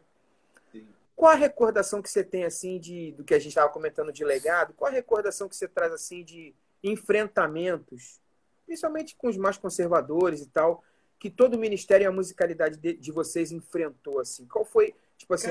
Sim. 0.70 0.86
Qual 1.16 1.32
a 1.32 1.34
recordação 1.34 2.02
que 2.02 2.10
você 2.10 2.22
tem, 2.22 2.44
assim, 2.44 2.78
de, 2.78 3.12
do 3.12 3.24
que 3.24 3.32
a 3.32 3.38
gente 3.38 3.48
estava 3.48 3.72
comentando 3.72 4.12
de 4.12 4.24
legado? 4.24 4.74
Qual 4.74 4.90
a 4.90 4.94
recordação 4.94 5.48
que 5.48 5.56
você 5.56 5.66
traz, 5.66 5.90
assim, 5.90 6.22
de 6.22 6.54
enfrentamentos, 6.84 8.20
principalmente 8.66 9.16
com 9.16 9.28
os 9.28 9.38
mais 9.38 9.56
conservadores 9.56 10.42
e 10.42 10.46
tal, 10.46 10.84
que 11.18 11.28
todo 11.28 11.54
o 11.54 11.58
ministério 11.58 12.04
e 12.04 12.06
a 12.06 12.12
musicalidade 12.12 12.76
de, 12.76 12.94
de 12.94 13.12
vocês 13.12 13.50
enfrentou 13.50 14.20
assim? 14.20 14.46
Qual 14.46 14.64
foi, 14.64 14.94
tipo 15.16 15.34
assim, 15.34 15.48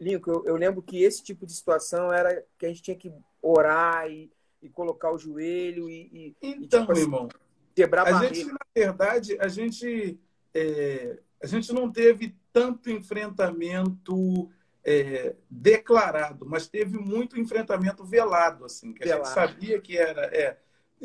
Lincoln, 0.00 0.32
eu, 0.32 0.46
eu, 0.46 0.56
lembro 0.56 0.82
que 0.82 1.02
esse 1.02 1.22
tipo 1.22 1.46
de 1.46 1.52
situação 1.52 2.12
era 2.12 2.44
que 2.58 2.66
a 2.66 2.68
gente 2.68 2.82
tinha 2.82 2.96
que 2.96 3.12
orar 3.40 4.10
e, 4.10 4.30
e 4.60 4.68
colocar 4.68 5.12
o 5.12 5.18
joelho 5.18 5.88
e, 5.88 6.10
e 6.12 6.36
então, 6.42 6.80
e, 6.80 6.86
tipo, 6.86 6.92
assim, 6.92 7.02
irmão, 7.02 7.28
quebrar 7.74 8.06
a 8.06 8.24
gente 8.24 8.44
na 8.46 8.58
verdade 8.74 9.36
a 9.38 9.48
gente 9.48 10.18
é, 10.52 11.18
a 11.42 11.46
gente 11.46 11.72
não 11.72 11.90
teve 11.90 12.34
tanto 12.52 12.90
enfrentamento 12.90 14.50
é, 14.82 15.34
declarado, 15.50 16.46
mas 16.46 16.68
teve 16.68 16.96
muito 16.96 17.38
enfrentamento 17.38 18.04
velado, 18.04 18.64
assim, 18.64 18.92
que 18.92 19.04
velado. 19.04 19.22
a 19.22 19.26
gente 19.26 19.34
sabia 19.34 19.80
que 19.80 19.98
era 19.98 20.24
é, 20.26 20.56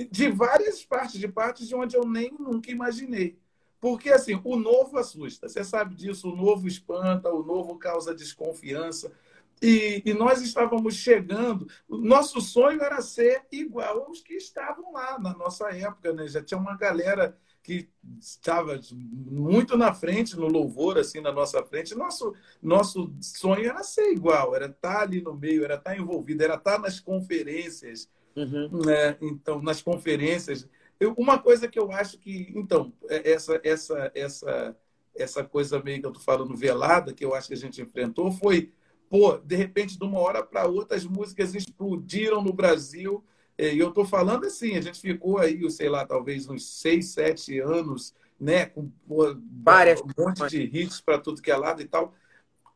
de 0.09 0.29
várias 0.29 0.85
partes, 0.85 1.19
de 1.19 1.27
partes 1.27 1.67
de 1.67 1.75
onde 1.75 1.97
eu 1.97 2.05
nem 2.07 2.31
nunca 2.31 2.71
imaginei. 2.71 3.37
Porque, 3.81 4.11
assim, 4.11 4.39
o 4.43 4.55
novo 4.55 4.99
assusta. 4.99 5.49
Você 5.49 5.63
sabe 5.63 5.95
disso, 5.95 6.31
o 6.31 6.35
novo 6.35 6.67
espanta, 6.67 7.33
o 7.33 7.43
novo 7.43 7.79
causa 7.79 8.13
desconfiança. 8.13 9.11
E, 9.59 10.03
e, 10.05 10.13
nós 10.13 10.39
estávamos 10.41 10.95
chegando. 10.95 11.67
Nosso 11.89 12.39
sonho 12.41 12.81
era 12.81 13.01
ser 13.01 13.43
igual 13.51 14.03
aos 14.03 14.21
que 14.21 14.35
estavam 14.35 14.93
lá 14.93 15.19
na 15.19 15.33
nossa 15.33 15.69
época, 15.69 16.13
né? 16.13 16.27
Já 16.27 16.43
tinha 16.43 16.59
uma 16.59 16.77
galera 16.77 17.35
que 17.63 17.89
estava 18.19 18.79
muito 18.99 19.75
na 19.75 19.93
frente 19.93 20.35
no 20.35 20.47
louvor, 20.47 20.99
assim, 20.99 21.19
na 21.19 21.31
nossa 21.31 21.63
frente. 21.63 21.95
Nosso, 21.95 22.35
nosso 22.61 23.11
sonho 23.19 23.67
era 23.67 23.83
ser 23.83 24.11
igual, 24.11 24.55
era 24.55 24.67
estar 24.67 25.01
ali 25.01 25.21
no 25.21 25.33
meio, 25.33 25.63
era 25.63 25.75
estar 25.75 25.97
envolvido, 25.97 26.43
era 26.43 26.55
estar 26.55 26.79
nas 26.79 26.99
conferências. 26.99 28.07
Uhum. 28.35 28.81
Né? 28.85 29.17
Então, 29.21 29.61
nas 29.61 29.81
conferências 29.81 30.67
eu, 31.01 31.13
uma 31.17 31.39
coisa 31.39 31.67
que 31.67 31.79
eu 31.79 31.91
acho 31.91 32.19
que, 32.19 32.53
então, 32.55 32.93
é, 33.09 33.31
essa, 33.31 33.59
essa, 33.63 34.11
essa, 34.13 34.77
essa 35.15 35.43
coisa 35.43 35.81
meio 35.81 35.99
que 35.99 36.05
eu 36.05 36.11
estou 36.11 36.23
falando 36.23 36.55
velada, 36.55 37.11
que 37.11 37.25
eu 37.25 37.33
acho 37.33 37.47
que 37.47 37.55
a 37.55 37.57
gente 37.57 37.81
enfrentou, 37.81 38.31
foi, 38.31 38.71
pô, 39.09 39.35
de 39.39 39.55
repente, 39.55 39.97
de 39.97 40.05
uma 40.05 40.19
hora 40.19 40.43
para 40.43 40.67
outra, 40.67 40.95
as 40.95 41.03
músicas 41.03 41.55
explodiram 41.55 42.43
no 42.43 42.53
Brasil. 42.53 43.25
É, 43.57 43.73
e 43.73 43.79
eu 43.79 43.89
estou 43.89 44.05
falando 44.05 44.45
assim, 44.45 44.77
a 44.77 44.81
gente 44.81 45.01
ficou 45.01 45.39
aí, 45.39 45.69
sei 45.71 45.89
lá, 45.89 46.05
talvez 46.05 46.47
uns 46.47 46.79
seis, 46.79 47.07
sete 47.07 47.59
anos, 47.59 48.13
né, 48.39 48.67
com 48.67 48.91
pô, 49.07 49.35
Várias 49.63 50.01
um 50.01 50.07
monte 50.15 50.47
de 50.49 50.61
hits 50.61 51.01
para 51.01 51.17
tudo 51.17 51.41
que 51.41 51.49
é 51.49 51.57
lado 51.57 51.81
e 51.81 51.85
tal. 51.85 52.13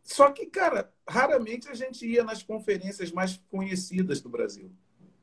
Só 0.01 0.31
que, 0.31 0.47
cara, 0.47 0.91
raramente 1.07 1.69
a 1.69 1.75
gente 1.75 2.07
ia 2.07 2.23
nas 2.23 2.41
conferências 2.41 3.11
mais 3.11 3.39
conhecidas 3.51 4.19
do 4.19 4.29
Brasil. 4.29 4.71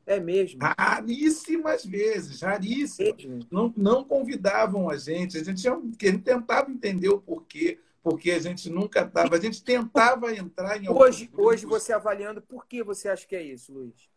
É 0.05 0.19
mesmo? 0.19 0.59
Raríssimas 0.61 1.85
vezes, 1.85 2.41
raríssimas. 2.41 3.47
Não, 3.49 3.73
não 3.75 4.03
convidavam 4.03 4.89
a 4.89 4.97
gente, 4.97 5.37
a 5.37 5.43
gente, 5.43 5.61
tinha, 5.61 5.73
a 5.73 6.05
gente 6.05 6.23
tentava 6.23 6.69
entender 6.69 7.09
o 7.09 7.21
porquê, 7.21 7.79
porque 8.01 8.31
a 8.31 8.39
gente 8.39 8.69
nunca 8.69 9.01
estava, 9.01 9.35
a 9.35 9.39
gente 9.39 9.63
tentava 9.63 10.35
entrar 10.35 10.81
em 10.81 10.89
Hoje, 10.89 11.29
hoje 11.33 11.65
você 11.65 11.93
avaliando, 11.93 12.41
por 12.41 12.67
que 12.67 12.83
você 12.83 13.07
acha 13.07 13.25
que 13.25 13.35
é 13.35 13.41
isso, 13.41 13.71
Luiz? 13.71 14.12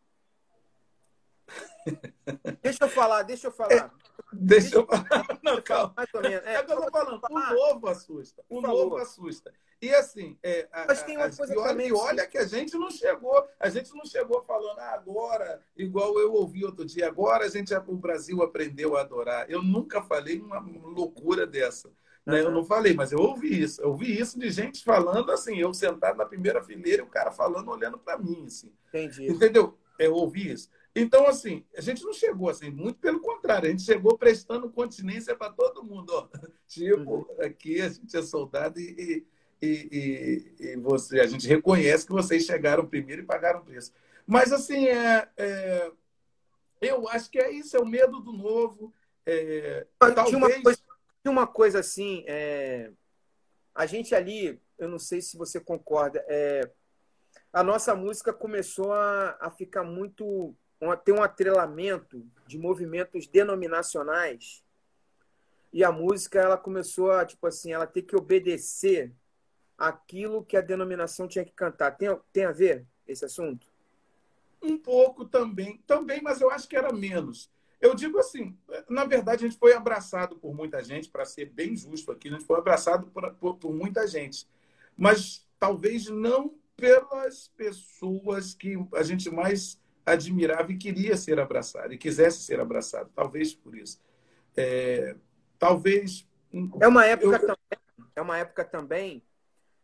Deixa 2.63 2.85
eu 2.85 2.89
falar, 2.89 3.23
deixa 3.23 3.47
eu 3.47 3.53
falar. 3.53 3.73
É, 3.73 3.91
deixa, 4.33 4.71
deixa 4.71 4.77
eu 4.77 4.87
falar. 4.87 5.39
Não, 5.43 5.63
calma. 5.63 5.93
Mais 5.97 6.09
ou 6.15 6.23
menos. 6.23 6.47
É, 6.47 6.55
é 6.55 6.63
que 6.63 6.73
eu 6.73 6.83
tô 6.83 6.91
falando, 6.91 7.21
o 7.31 7.39
novo 7.39 7.89
assusta. 7.89 8.45
O 8.49 8.61
novo 8.61 8.97
assusta. 8.97 9.53
E 9.81 9.95
assim, 9.95 10.39
é, 10.43 10.67
a, 10.73 10.87
Mas 10.87 11.03
tem 11.03 11.17
uma 11.17 11.31
coisa 11.31 11.53
e 11.53 11.57
olha, 11.57 11.69
também. 11.69 11.89
E 11.89 11.93
olha 11.93 12.27
que 12.27 12.39
a 12.39 12.47
gente 12.47 12.77
não 12.77 12.91
chegou, 12.91 13.47
a 13.61 13.69
gente 13.69 13.93
não 13.95 14.07
chegou 14.07 14.43
falando 14.43 14.79
ah, 14.79 14.95
agora, 14.95 15.63
igual 15.77 16.19
eu 16.19 16.33
ouvi 16.33 16.65
outro 16.65 16.85
dia, 16.85 17.07
agora 17.07 17.45
a 17.45 17.49
gente 17.49 17.75
o 17.75 17.97
Brasil 17.97 18.43
aprendeu 18.43 18.97
a 18.97 19.03
adorar. 19.03 19.51
Eu 19.51 19.63
nunca 19.63 20.03
falei 20.03 20.41
uma 20.41 20.59
loucura 20.59 21.47
dessa. 21.47 21.91
Né? 22.25 22.41
Eu 22.41 22.51
não 22.51 22.65
falei, 22.65 22.93
mas 22.95 23.13
eu 23.13 23.21
ouvi 23.21 23.63
isso. 23.63 23.81
Eu 23.81 23.91
ouvi 23.91 24.19
isso 24.19 24.39
de 24.39 24.51
gente 24.51 24.83
falando 24.83 25.31
assim, 25.31 25.59
eu 25.59 25.73
sentado 25.73 26.17
na 26.17 26.27
primeira 26.27 26.61
fileira 26.63 27.03
e 27.03 27.05
o 27.05 27.09
cara 27.09 27.31
falando, 27.31 27.71
olhando 27.71 27.99
para 27.99 28.19
mim. 28.19 28.45
Assim. 28.47 28.73
Entendi. 28.89 29.31
Entendeu? 29.31 29.79
Eu 29.99 30.15
ouvi 30.15 30.51
isso. 30.51 30.69
Então, 30.99 31.27
assim, 31.27 31.63
a 31.77 31.81
gente 31.83 32.03
não 32.03 32.15
chegou 32.15 32.49
assim, 32.49 32.71
muito 32.71 32.99
pelo 32.99 33.21
contrário, 33.21 33.69
a 33.69 33.71
gente 33.71 33.83
chegou 33.83 34.17
prestando 34.17 34.71
continência 34.71 35.37
para 35.37 35.53
todo 35.53 35.85
mundo. 35.85 36.11
Ó. 36.11 36.29
Tipo, 36.67 37.31
aqui 37.39 37.83
a 37.83 37.89
gente 37.91 38.17
é 38.17 38.23
soldado 38.23 38.81
e, 38.81 39.27
e, 39.61 39.67
e, 39.69 40.55
e, 40.59 40.77
você, 40.77 41.21
a 41.21 41.27
gente 41.27 41.47
reconhece 41.47 42.07
que 42.07 42.13
vocês 42.13 42.45
chegaram 42.45 42.87
primeiro 42.87 43.23
e 43.23 43.27
pagaram 43.27 43.61
o 43.61 43.65
preço. 43.65 43.93
Mas, 44.27 44.53
assim, 44.53 44.89
é, 44.89 45.29
é, 45.37 45.93
eu 46.81 47.07
acho 47.09 47.31
que 47.31 47.39
é 47.39 47.51
isso, 47.51 47.77
é 47.77 47.81
o 47.81 47.87
medo 47.87 48.19
do 48.21 48.33
novo. 48.33 48.93
É, 49.27 49.87
talvez... 49.99 50.35
uma 50.35 50.63
coisa, 50.63 50.81
uma 51.27 51.47
coisa 51.47 51.81
assim, 51.81 52.25
é, 52.27 52.91
a 53.75 53.85
gente 53.85 54.15
ali, 54.15 54.59
eu 54.79 54.89
não 54.89 54.99
sei 54.99 55.21
se 55.21 55.37
você 55.37 55.61
concorda, 55.61 56.25
é, 56.27 56.71
a 57.53 57.63
nossa 57.63 57.95
música 57.95 58.33
começou 58.33 58.93
a, 58.93 59.37
a 59.41 59.51
ficar 59.51 59.85
muito. 59.85 60.55
A 60.81 60.97
ter 60.97 61.13
um 61.13 61.23
atrelamento 61.23 62.25
de 62.47 62.59
movimentos 62.59 63.27
denominacionais. 63.27 64.63
E 65.73 65.83
a 65.83 65.91
música 65.91 66.39
ela 66.39 66.57
começou 66.57 67.11
a, 67.11 67.25
tipo 67.25 67.47
assim, 67.47 67.73
ela 67.73 67.87
ter 67.87 68.03
que 68.03 68.17
obedecer 68.17 69.13
aquilo 69.77 70.45
que 70.45 70.57
a 70.57 70.61
denominação 70.61 71.29
tinha 71.29 71.45
que 71.45 71.53
cantar. 71.53 71.93
Tem, 71.93 72.09
tem 72.33 72.45
a 72.45 72.53
ver 72.53 72.87
esse 73.07 73.25
assunto? 73.25 73.67
Um 74.63 74.79
pouco 74.79 75.25
também, 75.25 75.79
também, 75.87 76.21
mas 76.23 76.41
eu 76.41 76.51
acho 76.51 76.69
que 76.69 76.77
era 76.77 76.93
menos. 76.93 77.51
Eu 77.81 77.95
digo 77.95 78.19
assim, 78.19 78.57
na 78.89 79.05
verdade, 79.05 79.45
a 79.45 79.49
gente 79.49 79.59
foi 79.59 79.75
abraçado 79.75 80.37
por 80.37 80.55
muita 80.55 80.83
gente, 80.83 81.11
para 81.11 81.27
ser 81.27 81.47
bem 81.47 81.77
justo 81.77 82.11
aqui, 82.11 82.29
a 82.29 82.33
gente 82.33 82.45
foi 82.45 82.59
abraçado 82.59 83.07
por, 83.09 83.35
por, 83.35 83.57
por, 83.57 83.73
muita 83.73 84.07
gente. 84.07 84.49
Mas 84.97 85.47
talvez 85.59 86.09
não 86.09 86.55
pelas 86.75 87.49
pessoas 87.49 88.55
que 88.55 88.77
a 88.95 89.03
gente 89.03 89.31
mais 89.31 89.79
admirava 90.07 90.71
e 90.71 90.79
queria 90.79 91.17
ser 91.17 91.41
abraçado, 91.41 91.93
e 91.93 91.99
quisesse 91.99 92.43
ser 92.43 92.61
abraçado. 92.61 93.11
Talvez 93.15 93.53
por 93.53 93.77
isso. 93.77 94.01
É, 94.57 95.17
talvez. 95.59 96.27
É 96.81 96.87
uma 96.87 97.05
época 97.05 97.37
eu... 97.37 97.41
também. 97.41 97.87
É 98.15 98.23
uma 98.23 98.39
época 98.39 98.65
também 98.65 99.23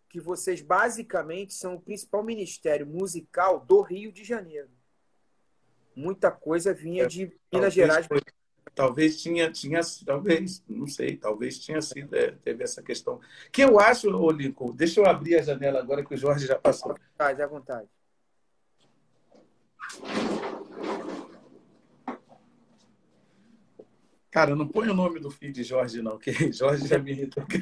que 0.09 0.21
vocês 0.21 0.63
basicamente 0.63 1.53
são 1.53 1.75
o 1.75 1.81
principal 1.81 2.23
ministério 2.23 2.87
musical 2.87 3.61
do 3.61 3.83
Rio 3.83 4.13
de 4.13 4.25
Janeiro. 4.25 4.71
Muita 5.95 6.31
coisa 6.31 6.73
vinha 6.73 7.05
é, 7.05 7.07
de 7.07 7.33
Minas 7.53 7.75
Gerais. 7.75 8.07
Foi, 8.07 8.21
talvez 8.75 9.21
tinha, 9.21 9.51
tinha, 9.51 9.81
talvez, 10.07 10.63
não 10.69 10.87
sei, 10.87 11.17
talvez 11.17 11.59
tinha 11.59 11.83
sido, 11.83 12.15
é, 12.15 12.31
teve 12.31 12.65
essa 12.65 12.83
questão. 12.83 13.21
Que 13.51 13.65
eu 13.65 13.79
acho, 13.79 14.09
ô 14.09 14.31
Lincoln, 14.31 14.75
deixa 14.75 15.01
eu 15.01 15.07
abrir 15.07 15.37
a 15.37 15.43
janela 15.43 15.81
agora 15.81 16.05
que 16.05 16.15
o 16.15 16.17
Jorge 16.17 16.47
já 16.47 16.59
passou. 16.59 16.93
À 16.93 16.95
vontade, 16.95 17.43
à 17.43 17.47
vontade. 17.47 17.89
Cara, 24.33 24.57
não 24.57 24.67
põe 24.67 24.89
o 24.89 24.95
nome 24.95 25.21
do 25.21 25.31
filho 25.31 25.53
de 25.53 25.63
Jorge, 25.63 26.01
não, 26.01 26.19
que 26.19 26.33
Jorge 26.53 26.89
já 26.89 26.99
me 26.99 27.13
irritou. 27.13 27.45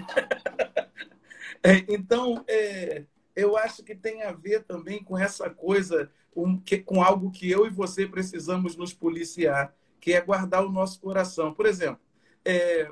É, 1.63 1.85
então, 1.93 2.43
é, 2.49 3.05
eu 3.37 3.55
acho 3.55 3.83
que 3.83 3.95
tem 3.95 4.23
a 4.23 4.33
ver 4.33 4.65
também 4.65 5.05
com 5.05 5.19
essa 5.19 5.51
coisa, 5.51 6.11
com, 6.31 6.59
que, 6.59 6.79
com 6.79 7.03
algo 7.03 7.31
que 7.31 7.51
eu 7.51 7.67
e 7.67 7.71
você 7.71 8.07
precisamos 8.07 8.77
nos 8.77 8.95
policiar, 8.95 9.75
que 10.01 10.15
é 10.15 10.23
guardar 10.23 10.65
o 10.65 10.73
nosso 10.73 10.99
coração. 10.99 11.53
Por 11.53 11.67
exemplo, 11.67 12.01
é, 12.47 12.91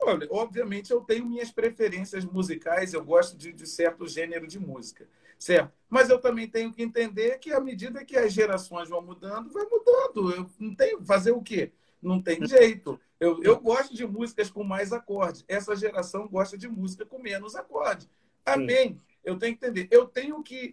olha, 0.00 0.26
obviamente 0.30 0.90
eu 0.90 1.02
tenho 1.02 1.26
minhas 1.26 1.50
preferências 1.50 2.24
musicais, 2.24 2.94
eu 2.94 3.04
gosto 3.04 3.36
de, 3.36 3.52
de 3.52 3.66
certo 3.66 4.08
gênero 4.08 4.46
de 4.46 4.58
música, 4.58 5.06
certo? 5.38 5.72
Mas 5.88 6.10
eu 6.10 6.18
também 6.18 6.48
tenho 6.48 6.72
que 6.72 6.82
entender 6.82 7.38
que 7.38 7.52
à 7.52 7.60
medida 7.60 8.04
que 8.04 8.16
as 8.16 8.32
gerações 8.32 8.88
vão 8.88 9.00
mudando, 9.00 9.50
vai 9.50 9.64
mudando. 9.64 10.32
Eu 10.34 10.50
não 10.58 10.74
tenho 10.74 11.04
fazer 11.04 11.30
o 11.30 11.42
quê? 11.42 11.72
Não 12.02 12.20
tem 12.20 12.46
jeito. 12.46 13.00
Eu, 13.18 13.42
eu 13.42 13.58
gosto 13.58 13.94
de 13.94 14.06
músicas 14.06 14.50
com 14.50 14.62
mais 14.62 14.92
acordes. 14.92 15.44
Essa 15.48 15.74
geração 15.74 16.28
gosta 16.28 16.58
de 16.58 16.68
música 16.68 17.06
com 17.06 17.18
menos 17.18 17.54
acordes. 17.54 18.08
Amém. 18.44 19.00
Eu 19.24 19.38
tenho 19.38 19.56
que 19.56 19.64
entender. 19.64 19.88
Eu 19.90 20.06
tenho 20.06 20.42
que 20.42 20.72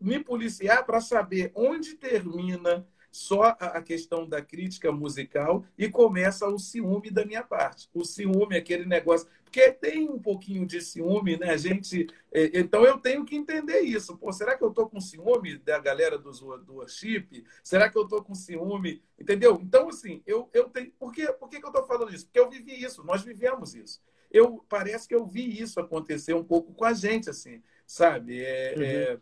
me 0.00 0.22
policiar 0.22 0.84
para 0.84 1.00
saber 1.00 1.50
onde 1.54 1.94
termina 1.94 2.86
só 3.10 3.56
a 3.60 3.80
questão 3.80 4.28
da 4.28 4.42
crítica 4.42 4.90
musical 4.90 5.64
e 5.78 5.88
começa 5.88 6.48
o 6.48 6.58
ciúme 6.58 7.10
da 7.10 7.24
minha 7.24 7.42
parte. 7.42 7.88
O 7.94 8.04
ciúme, 8.04 8.56
aquele 8.56 8.84
negócio. 8.84 9.28
Porque 9.54 9.70
tem 9.70 10.10
um 10.10 10.18
pouquinho 10.18 10.66
de 10.66 10.80
ciúme, 10.80 11.36
né? 11.36 11.50
A 11.50 11.56
gente. 11.56 12.08
Então 12.32 12.84
eu 12.84 12.98
tenho 12.98 13.24
que 13.24 13.36
entender 13.36 13.82
isso. 13.82 14.16
Pô, 14.16 14.32
será 14.32 14.56
que 14.56 14.64
eu 14.64 14.70
estou 14.70 14.88
com 14.88 15.00
ciúme 15.00 15.58
da 15.58 15.78
galera 15.78 16.18
do, 16.18 16.32
do 16.58 16.74
worship? 16.74 17.44
Será 17.62 17.88
que 17.88 17.96
eu 17.96 18.02
estou 18.02 18.20
com 18.24 18.34
ciúme? 18.34 19.00
Entendeu? 19.16 19.60
Então, 19.62 19.88
assim, 19.88 20.20
eu, 20.26 20.50
eu 20.52 20.68
tenho. 20.68 20.90
Por, 20.98 21.12
quê? 21.12 21.32
Por 21.32 21.48
que, 21.48 21.60
que 21.60 21.64
eu 21.64 21.70
estou 21.70 21.86
falando 21.86 22.12
isso? 22.12 22.24
Porque 22.26 22.40
eu 22.40 22.50
vivi 22.50 22.82
isso, 22.82 23.04
nós 23.04 23.22
vivemos 23.22 23.76
isso. 23.76 24.02
Eu 24.28 24.64
parece 24.68 25.06
que 25.06 25.14
eu 25.14 25.24
vi 25.24 25.60
isso 25.60 25.78
acontecer 25.78 26.34
um 26.34 26.42
pouco 26.42 26.74
com 26.74 26.84
a 26.84 26.92
gente, 26.92 27.30
assim, 27.30 27.62
sabe? 27.86 28.42
É, 28.42 28.74
uhum. 28.76 28.82
é 28.82 29.18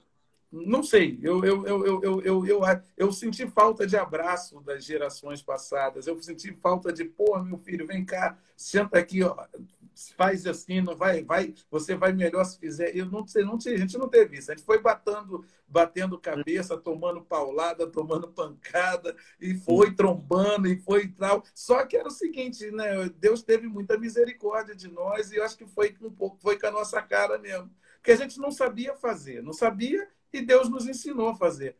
não 0.50 0.82
sei, 0.82 1.18
eu, 1.22 1.42
eu, 1.42 1.66
eu, 1.66 1.84
eu, 1.86 2.22
eu, 2.22 2.46
eu, 2.46 2.60
eu, 2.98 3.10
senti 3.10 3.46
falta 3.46 3.86
de 3.86 3.96
abraço 3.96 4.60
das 4.60 4.84
gerações 4.84 5.40
passadas, 5.40 6.06
eu 6.06 6.22
senti 6.22 6.52
falta 6.52 6.92
de, 6.92 7.06
pô, 7.06 7.38
meu 7.42 7.56
filho, 7.56 7.86
vem 7.86 8.04
cá, 8.04 8.38
senta 8.54 8.98
aqui, 8.98 9.22
ó, 9.22 9.34
faz 10.16 10.46
assim, 10.46 10.80
não 10.80 10.96
vai, 10.96 11.22
vai, 11.22 11.54
você 11.70 11.94
vai 11.94 12.12
melhor 12.12 12.44
se 12.44 12.58
fizer. 12.58 12.96
Eu 12.96 13.06
não 13.06 13.26
sei, 13.26 13.44
não 13.44 13.56
a 13.56 13.76
gente 13.76 13.98
não 13.98 14.08
teve 14.08 14.38
isso. 14.38 14.50
A 14.50 14.54
gente 14.54 14.64
foi 14.64 14.80
batendo, 14.80 15.44
batendo 15.66 16.18
cabeça, 16.18 16.76
tomando 16.76 17.22
paulada, 17.22 17.86
tomando 17.86 18.28
pancada, 18.28 19.16
e 19.40 19.54
foi 19.54 19.94
trombando, 19.94 20.68
e 20.68 20.76
foi 20.76 21.08
tal. 21.08 21.44
Só 21.54 21.84
que 21.84 21.96
era 21.96 22.08
o 22.08 22.12
seguinte, 22.12 22.70
né? 22.70 23.08
Deus 23.18 23.42
teve 23.42 23.66
muita 23.66 23.98
misericórdia 23.98 24.74
de 24.74 24.88
nós, 24.88 25.30
e 25.30 25.36
eu 25.36 25.44
acho 25.44 25.56
que 25.56 25.66
foi 25.66 25.96
um 26.00 26.10
pouco, 26.10 26.38
foi 26.40 26.58
com 26.58 26.66
a 26.66 26.70
nossa 26.70 27.00
cara 27.02 27.38
mesmo. 27.38 27.70
Porque 27.96 28.12
a 28.12 28.16
gente 28.16 28.38
não 28.38 28.50
sabia 28.50 28.94
fazer, 28.94 29.42
não 29.42 29.52
sabia 29.52 30.08
e 30.32 30.40
Deus 30.40 30.68
nos 30.68 30.88
ensinou 30.88 31.28
a 31.28 31.34
fazer. 31.34 31.76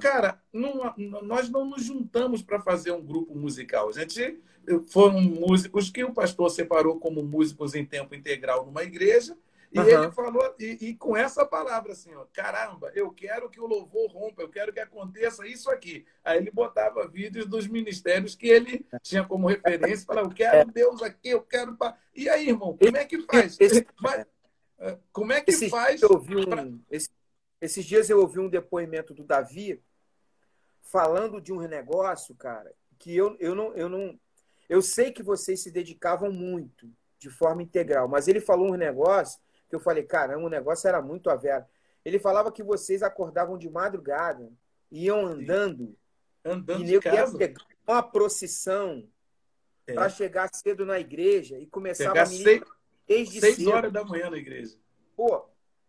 Cara, 0.00 0.42
não, 0.52 0.94
nós 1.22 1.48
não 1.48 1.64
nos 1.64 1.84
juntamos 1.84 2.42
para 2.42 2.60
fazer 2.60 2.92
um 2.92 3.04
grupo 3.04 3.34
musical. 3.34 3.88
A 3.88 3.92
gente 3.92 4.42
foram 4.88 5.20
músicos 5.20 5.90
que 5.90 6.04
o 6.04 6.12
pastor 6.12 6.50
separou 6.50 6.98
como 6.98 7.22
músicos 7.22 7.74
em 7.74 7.84
tempo 7.84 8.14
integral 8.14 8.66
numa 8.66 8.82
igreja. 8.82 9.36
E 9.72 9.78
uhum. 9.78 9.86
ele 9.86 10.12
falou, 10.12 10.54
e, 10.58 10.76
e, 10.82 10.94
com 10.94 11.16
essa 11.16 11.46
palavra 11.46 11.92
assim, 11.92 12.14
ó, 12.14 12.26
caramba, 12.30 12.92
eu 12.94 13.10
quero 13.10 13.48
que 13.48 13.58
o 13.58 13.66
louvor 13.66 14.10
rompa, 14.12 14.42
eu 14.42 14.48
quero 14.50 14.70
que 14.70 14.80
aconteça 14.80 15.46
isso 15.46 15.70
aqui. 15.70 16.04
Aí 16.22 16.36
ele 16.36 16.50
botava 16.50 17.08
vídeos 17.08 17.46
dos 17.46 17.66
ministérios 17.66 18.34
que 18.34 18.48
ele 18.48 18.84
tinha 19.02 19.24
como 19.24 19.48
referência, 19.48 20.04
falava, 20.04 20.28
eu 20.28 20.34
quero 20.34 20.70
Deus 20.70 21.02
aqui, 21.02 21.30
eu 21.30 21.40
quero. 21.40 21.74
E 22.14 22.28
aí, 22.28 22.50
irmão, 22.50 22.76
como 22.76 22.96
é 22.98 23.04
que 23.06 23.22
faz? 23.22 23.56
Mas, 23.98 24.26
eh, 24.78 24.98
como 25.10 25.32
é 25.32 25.40
que 25.40 25.50
esse 25.50 25.70
faz? 25.70 26.02
Vi 26.02 26.36
um, 26.36 26.44
pra... 26.44 26.68
esse 26.90 27.08
esses 27.62 27.84
dias 27.84 28.10
eu 28.10 28.18
ouvi 28.18 28.40
um 28.40 28.48
depoimento 28.48 29.14
do 29.14 29.22
Davi 29.22 29.80
falando 30.80 31.40
de 31.40 31.52
um 31.52 31.60
negócio, 31.60 32.34
cara, 32.34 32.74
que 32.98 33.16
eu, 33.16 33.36
eu 33.38 33.54
não 33.54 33.72
eu 33.74 33.88
não 33.88 34.18
eu 34.68 34.80
sei 34.80 35.10
que 35.10 35.22
vocês 35.22 35.60
se 35.60 35.70
dedicavam 35.70 36.32
muito 36.32 36.88
de 37.18 37.30
forma 37.30 37.62
integral, 37.62 38.08
mas 38.08 38.26
ele 38.26 38.40
falou 38.40 38.72
um 38.72 38.76
negócio 38.76 39.40
que 39.68 39.76
eu 39.76 39.80
falei, 39.80 40.02
caramba, 40.02 40.44
o 40.44 40.50
negócio 40.50 40.88
era 40.88 41.00
muito 41.00 41.30
a 41.30 41.36
vera. 41.36 41.68
Ele 42.04 42.18
falava 42.18 42.50
que 42.52 42.62
vocês 42.62 43.02
acordavam 43.02 43.56
de 43.56 43.70
madrugada, 43.70 44.50
iam 44.90 45.24
andando, 45.24 45.96
andando 46.44 46.82
e 46.82 46.86
de 46.86 47.00
casa. 47.00 47.38
uma 47.86 48.02
procissão 48.02 49.08
é. 49.86 49.94
para 49.94 50.08
chegar 50.08 50.50
cedo 50.52 50.84
na 50.84 50.98
igreja 50.98 51.58
e 51.58 51.66
começava 51.66 52.20
a 52.20 52.26
seis, 52.26 52.62
desde 53.06 53.40
seis 53.40 53.56
cedo. 53.56 53.70
horas 53.70 53.92
da 53.92 54.04
manhã 54.04 54.28
na 54.28 54.36
igreja. 54.36 54.76
Pô, 55.16 55.46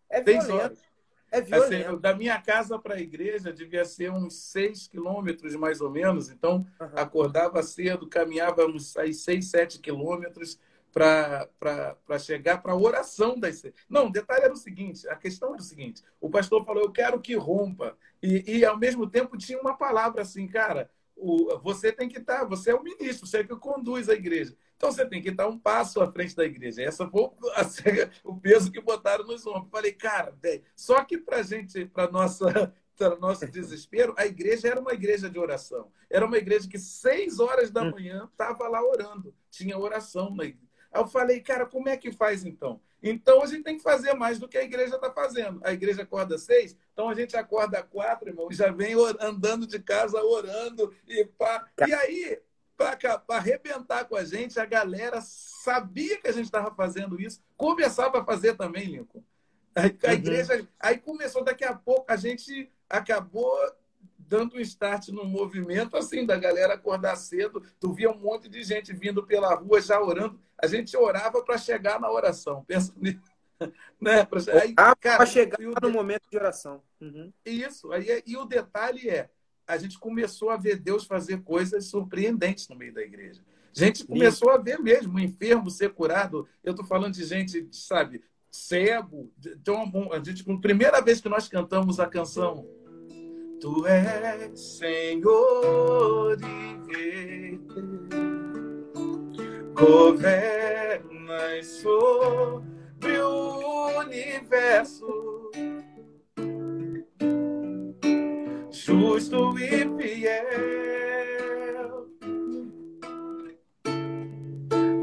é 0.08 0.22
seis 0.22 0.46
violento. 0.46 0.64
Horas. 0.64 0.93
É 1.34 1.40
violento. 1.40 1.88
Assim, 1.88 2.00
da 2.00 2.14
minha 2.14 2.40
casa 2.40 2.78
para 2.78 2.94
a 2.94 3.00
igreja 3.00 3.52
devia 3.52 3.84
ser 3.84 4.10
uns 4.10 4.34
seis 4.34 4.86
quilômetros, 4.86 5.56
mais 5.56 5.80
ou 5.80 5.90
menos. 5.90 6.30
Então, 6.30 6.66
uhum. 6.80 6.88
acordava 6.94 7.62
cedo, 7.62 8.06
caminhava 8.06 8.64
uns 8.66 8.92
seis, 8.92 9.50
sete 9.50 9.80
quilômetros 9.80 10.58
para 10.92 12.18
chegar 12.20 12.62
para 12.62 12.72
a 12.72 12.76
oração 12.76 13.36
das 13.36 13.64
Não, 13.90 14.06
o 14.06 14.12
detalhe 14.12 14.44
era 14.44 14.52
o 14.52 14.56
seguinte: 14.56 15.08
a 15.08 15.16
questão 15.16 15.48
era 15.50 15.60
o 15.60 15.64
seguinte: 15.64 16.04
o 16.20 16.30
pastor 16.30 16.64
falou, 16.64 16.84
eu 16.84 16.92
quero 16.92 17.20
que 17.20 17.34
rompa. 17.34 17.98
E, 18.22 18.58
e 18.58 18.64
ao 18.64 18.78
mesmo 18.78 19.08
tempo 19.10 19.36
tinha 19.36 19.60
uma 19.60 19.76
palavra 19.76 20.22
assim, 20.22 20.46
cara, 20.46 20.88
o, 21.16 21.58
você 21.60 21.92
tem 21.92 22.08
que 22.08 22.18
estar, 22.18 22.40
tá, 22.40 22.44
você 22.44 22.70
é 22.70 22.74
o 22.74 22.82
ministro, 22.82 23.26
você 23.26 23.38
é 23.38 23.44
que 23.44 23.56
conduz 23.56 24.08
a 24.08 24.14
igreja. 24.14 24.56
Então 24.76 24.90
você 24.90 25.06
tem 25.06 25.22
que 25.22 25.30
estar 25.30 25.46
um 25.46 25.58
passo 25.58 26.00
à 26.00 26.10
frente 26.10 26.34
da 26.34 26.44
igreja. 26.44 26.82
Essa 26.82 27.08
foi 27.08 27.30
o 28.24 28.36
peso 28.36 28.70
que 28.70 28.80
botaram 28.80 29.24
nos 29.24 29.46
ombros. 29.46 29.70
Falei, 29.70 29.92
cara, 29.92 30.36
só 30.74 31.02
que 31.04 31.16
para 31.16 31.42
gente, 31.42 31.86
para 31.86 32.10
nossa 32.10 32.74
para 32.96 33.16
nosso 33.16 33.50
desespero, 33.50 34.14
a 34.16 34.24
igreja 34.24 34.68
era 34.68 34.80
uma 34.80 34.92
igreja 34.92 35.28
de 35.28 35.38
oração. 35.38 35.90
Era 36.08 36.24
uma 36.24 36.38
igreja 36.38 36.68
que 36.68 36.78
seis 36.78 37.40
horas 37.40 37.70
da 37.70 37.82
hum. 37.82 37.90
manhã 37.90 38.28
estava 38.30 38.68
lá 38.68 38.82
orando. 38.84 39.34
Tinha 39.50 39.76
oração 39.76 40.34
na 40.34 40.44
igreja. 40.44 40.64
Aí 40.92 41.00
eu 41.02 41.06
falei, 41.08 41.40
cara, 41.40 41.66
como 41.66 41.88
é 41.88 41.96
que 41.96 42.12
faz 42.12 42.44
então? 42.44 42.80
Então 43.06 43.42
a 43.42 43.46
gente 43.46 43.62
tem 43.62 43.76
que 43.76 43.82
fazer 43.82 44.14
mais 44.14 44.38
do 44.38 44.48
que 44.48 44.56
a 44.56 44.64
igreja 44.64 44.96
está 44.96 45.12
fazendo. 45.12 45.60
A 45.62 45.74
igreja 45.74 46.02
acorda 46.02 46.38
seis, 46.38 46.74
então 46.94 47.06
a 47.06 47.14
gente 47.14 47.36
acorda 47.36 47.82
quatro, 47.82 48.30
irmão, 48.30 48.48
e 48.50 48.54
já 48.54 48.72
vem 48.72 48.94
andando 49.20 49.66
de 49.66 49.78
casa 49.78 50.18
orando. 50.22 50.90
E, 51.06 51.22
pá. 51.26 51.68
e 51.86 51.92
aí, 51.92 52.40
para 52.74 53.22
arrebentar 53.28 54.06
com 54.06 54.16
a 54.16 54.24
gente, 54.24 54.58
a 54.58 54.64
galera 54.64 55.20
sabia 55.20 56.18
que 56.18 56.28
a 56.28 56.32
gente 56.32 56.46
estava 56.46 56.74
fazendo 56.74 57.20
isso, 57.20 57.42
começava 57.58 58.20
a 58.20 58.24
fazer 58.24 58.56
também, 58.56 58.86
Lincoln. 58.86 59.22
A, 59.74 59.82
a 59.82 59.84
uhum. 59.84 60.12
igreja. 60.14 60.66
Aí 60.80 60.96
começou, 60.96 61.44
daqui 61.44 61.64
a 61.64 61.74
pouco, 61.74 62.10
a 62.10 62.16
gente 62.16 62.72
acabou 62.88 63.54
dando 64.28 64.56
um 64.56 64.60
start 64.60 65.08
no 65.08 65.24
movimento 65.24 65.96
assim 65.96 66.24
da 66.24 66.36
galera 66.36 66.74
acordar 66.74 67.16
cedo. 67.16 67.62
Tu 67.78 67.92
via 67.92 68.10
um 68.10 68.18
monte 68.18 68.48
de 68.48 68.62
gente 68.62 68.92
vindo 68.92 69.24
pela 69.26 69.54
rua 69.54 69.80
já 69.80 70.00
orando. 70.00 70.38
A 70.58 70.66
gente 70.66 70.96
orava 70.96 71.42
para 71.42 71.58
chegar 71.58 72.00
na 72.00 72.10
oração. 72.10 72.64
Pensa 72.64 72.92
nisso. 73.00 73.20
Né? 74.00 74.24
Para 74.24 75.26
chegar 75.26 75.58
no 75.82 75.90
momento 75.90 76.28
de 76.30 76.36
oração. 76.36 76.82
Uhum. 77.00 77.32
Isso. 77.44 77.92
Aí, 77.92 78.22
e 78.26 78.36
o 78.36 78.44
detalhe 78.44 79.08
é, 79.08 79.30
a 79.66 79.76
gente 79.76 79.98
começou 79.98 80.50
a 80.50 80.56
ver 80.56 80.76
Deus 80.76 81.04
fazer 81.04 81.42
coisas 81.42 81.86
surpreendentes 81.86 82.68
no 82.68 82.76
meio 82.76 82.92
da 82.92 83.02
igreja. 83.02 83.42
A 83.74 83.78
gente 83.78 84.04
começou 84.04 84.50
a 84.50 84.56
ver 84.56 84.78
mesmo 84.78 85.16
o 85.16 85.20
enfermo 85.20 85.70
ser 85.70 85.92
curado. 85.92 86.48
Eu 86.62 86.72
estou 86.72 86.86
falando 86.86 87.14
de 87.14 87.24
gente, 87.24 87.68
sabe, 87.72 88.22
cego. 88.50 89.32
Então, 89.44 90.12
a 90.12 90.22
gente, 90.22 90.48
a 90.48 90.58
primeira 90.58 91.00
vez 91.00 91.20
que 91.20 91.28
nós 91.28 91.48
cantamos 91.48 91.98
a 91.98 92.06
canção 92.06 92.68
Tu 93.64 93.86
és 93.86 94.60
Senhor 94.60 96.36
e 96.38 96.78
Rei, 96.86 97.58
governas 99.72 101.66
sobre 101.66 103.18
o 103.20 104.00
universo, 104.00 105.50
justo 108.70 109.58
e 109.58 109.88
fiel, 109.96 112.06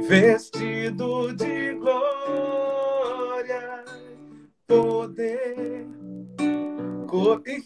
vestido 0.08 1.34
de 1.34 1.74
glória, 1.80 3.84
poder 4.67 6.00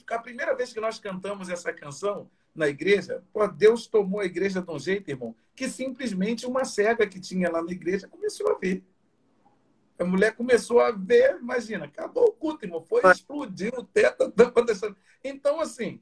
a 0.07 0.19
primeira 0.19 0.55
vez 0.55 0.73
que 0.73 0.79
nós 0.79 0.99
cantamos 0.99 1.49
essa 1.49 1.71
canção 1.73 2.29
na 2.53 2.69
igreja, 2.69 3.23
pô, 3.33 3.45
Deus 3.47 3.85
tomou 3.85 4.21
a 4.21 4.25
igreja 4.25 4.61
de 4.61 4.71
um 4.71 4.79
jeito, 4.79 5.09
irmão, 5.09 5.35
que 5.55 5.67
simplesmente 5.67 6.45
uma 6.45 6.63
cega 6.63 7.05
que 7.05 7.19
tinha 7.19 7.51
lá 7.51 7.61
na 7.61 7.71
igreja 7.71 8.07
começou 8.07 8.49
a 8.49 8.57
ver. 8.57 8.83
A 9.99 10.05
mulher 10.05 10.35
começou 10.35 10.79
a 10.79 10.91
ver, 10.91 11.37
imagina, 11.37 11.85
acabou 11.85 12.25
o 12.25 12.31
culto, 12.31 12.65
irmão, 12.65 12.81
foi 12.81 13.01
explodir 13.11 13.73
o 13.77 13.83
teto. 13.83 14.33
Então, 15.27 15.59
assim, 15.59 15.99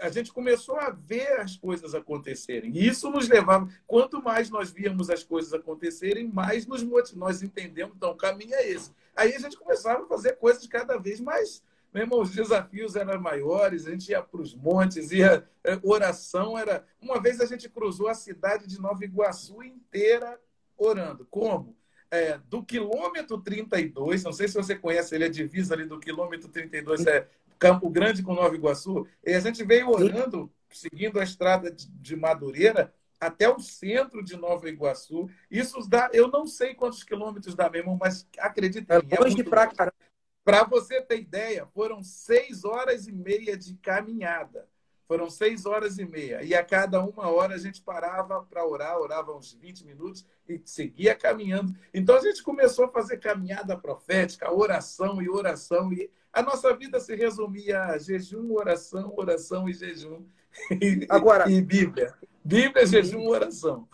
a 0.00 0.10
gente 0.10 0.30
começou 0.30 0.78
a 0.78 0.90
ver 0.90 1.40
as 1.40 1.56
coisas 1.56 1.94
acontecerem. 1.94 2.70
E 2.74 2.86
isso 2.86 3.10
nos 3.10 3.26
levava. 3.26 3.68
Quanto 3.86 4.22
mais 4.22 4.50
nós 4.50 4.70
víamos 4.70 5.08
as 5.08 5.24
coisas 5.24 5.54
acontecerem, 5.54 6.28
mais 6.28 6.66
nos 6.66 6.82
nós 7.14 7.42
entendemos. 7.42 7.96
Então, 7.96 8.10
o 8.10 8.16
caminho 8.16 8.54
é 8.54 8.68
esse. 8.68 8.92
Aí 9.14 9.34
a 9.34 9.38
gente 9.38 9.56
começava 9.56 10.04
a 10.04 10.06
fazer 10.06 10.34
coisas 10.36 10.66
cada 10.66 10.98
vez 10.98 11.20
mais 11.20 11.62
meu 11.96 12.04
irmão, 12.04 12.20
os 12.20 12.30
desafios 12.30 12.94
eram 12.94 13.18
maiores, 13.18 13.86
a 13.86 13.90
gente 13.90 14.10
ia 14.10 14.22
para 14.22 14.42
os 14.42 14.54
montes, 14.54 15.10
ia. 15.12 15.48
É, 15.64 15.80
oração 15.82 16.58
era. 16.58 16.84
Uma 17.00 17.18
vez 17.18 17.40
a 17.40 17.46
gente 17.46 17.70
cruzou 17.70 18.08
a 18.08 18.14
cidade 18.14 18.66
de 18.66 18.78
Nova 18.78 19.02
Iguaçu 19.02 19.62
inteira 19.62 20.38
orando. 20.76 21.26
Como? 21.30 21.74
É, 22.10 22.36
do 22.50 22.62
quilômetro 22.62 23.38
32, 23.38 24.22
não 24.24 24.32
sei 24.32 24.46
se 24.46 24.54
você 24.54 24.76
conhece, 24.76 25.14
ele 25.14 25.24
é 25.24 25.28
divisa 25.30 25.72
ali 25.72 25.86
do 25.86 25.98
quilômetro 25.98 26.50
32, 26.50 27.06
é 27.06 27.26
Campo 27.58 27.88
Grande 27.88 28.22
com 28.22 28.34
Nova 28.34 28.54
Iguaçu, 28.54 29.06
e 29.24 29.32
a 29.32 29.40
gente 29.40 29.64
veio 29.64 29.88
orando, 29.88 30.52
seguindo 30.70 31.18
a 31.18 31.24
estrada 31.24 31.74
de 31.74 32.14
Madureira, 32.14 32.92
até 33.18 33.48
o 33.48 33.58
centro 33.58 34.22
de 34.22 34.36
Nova 34.36 34.68
Iguaçu. 34.68 35.30
Isso 35.50 35.80
dá, 35.88 36.10
eu 36.12 36.28
não 36.28 36.46
sei 36.46 36.74
quantos 36.74 37.02
quilômetros 37.02 37.54
dá 37.54 37.70
mesmo, 37.70 37.96
mas 37.98 38.28
acredite 38.38 38.86
é 38.90 39.18
longe 39.18 39.40
é 39.40 39.44
pra 39.44 39.66
caramba. 39.66 40.06
Para 40.46 40.62
você 40.62 41.02
ter 41.02 41.18
ideia, 41.18 41.66
foram 41.74 42.04
seis 42.04 42.64
horas 42.64 43.08
e 43.08 43.12
meia 43.12 43.56
de 43.56 43.74
caminhada. 43.78 44.68
Foram 45.08 45.28
seis 45.28 45.66
horas 45.66 45.98
e 45.98 46.04
meia. 46.04 46.40
E 46.44 46.54
a 46.54 46.62
cada 46.62 47.02
uma 47.02 47.28
hora 47.28 47.56
a 47.56 47.58
gente 47.58 47.82
parava 47.82 48.40
para 48.44 48.64
orar, 48.64 48.96
orava 48.96 49.36
uns 49.36 49.52
20 49.54 49.84
minutos 49.84 50.24
e 50.48 50.62
seguia 50.64 51.16
caminhando. 51.16 51.74
Então 51.92 52.14
a 52.14 52.20
gente 52.20 52.44
começou 52.44 52.84
a 52.84 52.92
fazer 52.92 53.16
caminhada 53.16 53.76
profética, 53.76 54.52
oração 54.52 55.20
e 55.20 55.28
oração. 55.28 55.92
E 55.92 56.08
a 56.32 56.40
nossa 56.42 56.72
vida 56.76 57.00
se 57.00 57.16
resumia 57.16 57.82
a 57.82 57.98
jejum, 57.98 58.52
oração, 58.52 59.12
oração 59.16 59.68
e 59.68 59.74
jejum. 59.74 60.24
Agora, 61.10 61.50
e 61.50 61.60
Bíblia. 61.60 62.14
Bíblia, 62.44 62.86
jejum, 62.86 63.26
oração. 63.26 63.88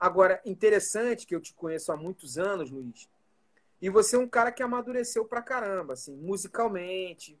Agora, 0.00 0.40
interessante 0.46 1.26
que 1.26 1.34
eu 1.34 1.40
te 1.40 1.52
conheço 1.52 1.92
há 1.92 1.98
muitos 1.98 2.38
anos, 2.38 2.70
Luiz 2.70 3.06
e 3.80 3.88
você 3.88 4.16
é 4.16 4.18
um 4.18 4.28
cara 4.28 4.52
que 4.52 4.62
amadureceu 4.62 5.24
pra 5.24 5.42
caramba, 5.42 5.94
assim, 5.94 6.14
musicalmente, 6.16 7.40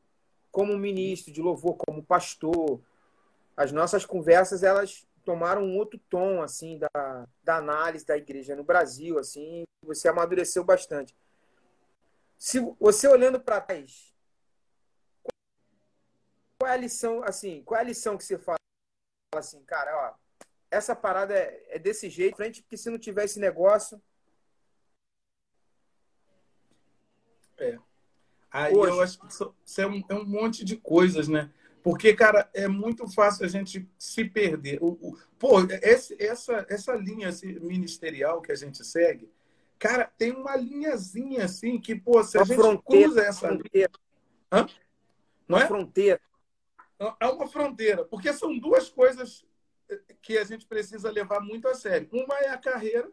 como 0.50 0.76
ministro 0.78 1.32
de 1.32 1.42
louvor, 1.42 1.76
como 1.76 2.02
pastor. 2.02 2.80
As 3.56 3.72
nossas 3.72 4.06
conversas, 4.06 4.62
elas 4.62 5.06
tomaram 5.24 5.62
um 5.62 5.76
outro 5.76 6.00
tom, 6.08 6.42
assim, 6.42 6.78
da, 6.78 7.28
da 7.42 7.56
análise 7.56 8.06
da 8.06 8.16
igreja 8.16 8.56
no 8.56 8.64
Brasil, 8.64 9.18
assim, 9.18 9.64
você 9.82 10.08
amadureceu 10.08 10.64
bastante. 10.64 11.14
Se 12.38 12.58
você 12.80 13.06
olhando 13.06 13.38
para 13.38 13.60
trás, 13.60 14.14
qual 16.58 16.70
é 16.70 16.72
a 16.72 16.76
lição, 16.76 17.22
assim, 17.22 17.62
qual 17.64 17.78
é 17.78 17.82
a 17.82 17.86
lição 17.86 18.16
que 18.16 18.24
você 18.24 18.38
fala 18.38 18.56
assim, 19.34 19.62
cara, 19.64 19.94
ó, 20.08 20.14
essa 20.70 20.96
parada 20.96 21.34
é, 21.34 21.76
é 21.76 21.78
desse 21.78 22.08
jeito, 22.08 22.36
frente, 22.36 22.62
porque 22.62 22.76
se 22.76 22.90
não 22.90 22.98
tiver 22.98 23.24
esse 23.24 23.38
negócio, 23.38 24.00
É. 27.60 27.78
Aí 28.50 28.74
Hoje. 28.74 28.92
eu 28.92 29.00
acho 29.00 29.18
que 29.20 29.26
isso 29.28 29.54
é 29.80 29.86
um, 29.86 30.02
é 30.08 30.14
um 30.14 30.24
monte 30.24 30.64
de 30.64 30.76
coisas, 30.76 31.28
né? 31.28 31.50
Porque, 31.82 32.12
cara, 32.14 32.50
é 32.52 32.68
muito 32.68 33.08
fácil 33.08 33.44
a 33.44 33.48
gente 33.48 33.88
se 33.98 34.24
perder. 34.24 34.78
O, 34.82 34.88
o, 35.00 35.18
pô, 35.38 35.60
esse, 35.82 36.16
essa, 36.18 36.66
essa 36.68 36.94
linha 36.94 37.30
ministerial 37.60 38.42
que 38.42 38.52
a 38.52 38.54
gente 38.54 38.84
segue, 38.84 39.30
cara, 39.78 40.10
tem 40.18 40.32
uma 40.32 40.56
linhazinha 40.56 41.44
assim 41.44 41.80
que, 41.80 41.94
pô, 41.94 42.22
se 42.22 42.36
a 42.36 42.44
gente 42.44 42.56
fronteira, 42.56 43.04
cruza 43.04 43.22
essa 43.22 43.48
fronteira. 43.48 43.92
Hã? 44.52 44.66
Não 45.48 45.56
uma 45.56 45.64
é? 45.64 45.66
fronteira. 45.66 46.20
É 47.18 47.26
uma 47.26 47.46
fronteira. 47.46 48.04
Porque 48.04 48.32
são 48.32 48.58
duas 48.58 48.90
coisas 48.90 49.44
que 50.20 50.36
a 50.36 50.44
gente 50.44 50.66
precisa 50.66 51.10
levar 51.10 51.40
muito 51.40 51.66
a 51.66 51.74
sério. 51.74 52.08
Uma 52.12 52.38
é 52.40 52.50
a 52.50 52.58
carreira 52.58 53.10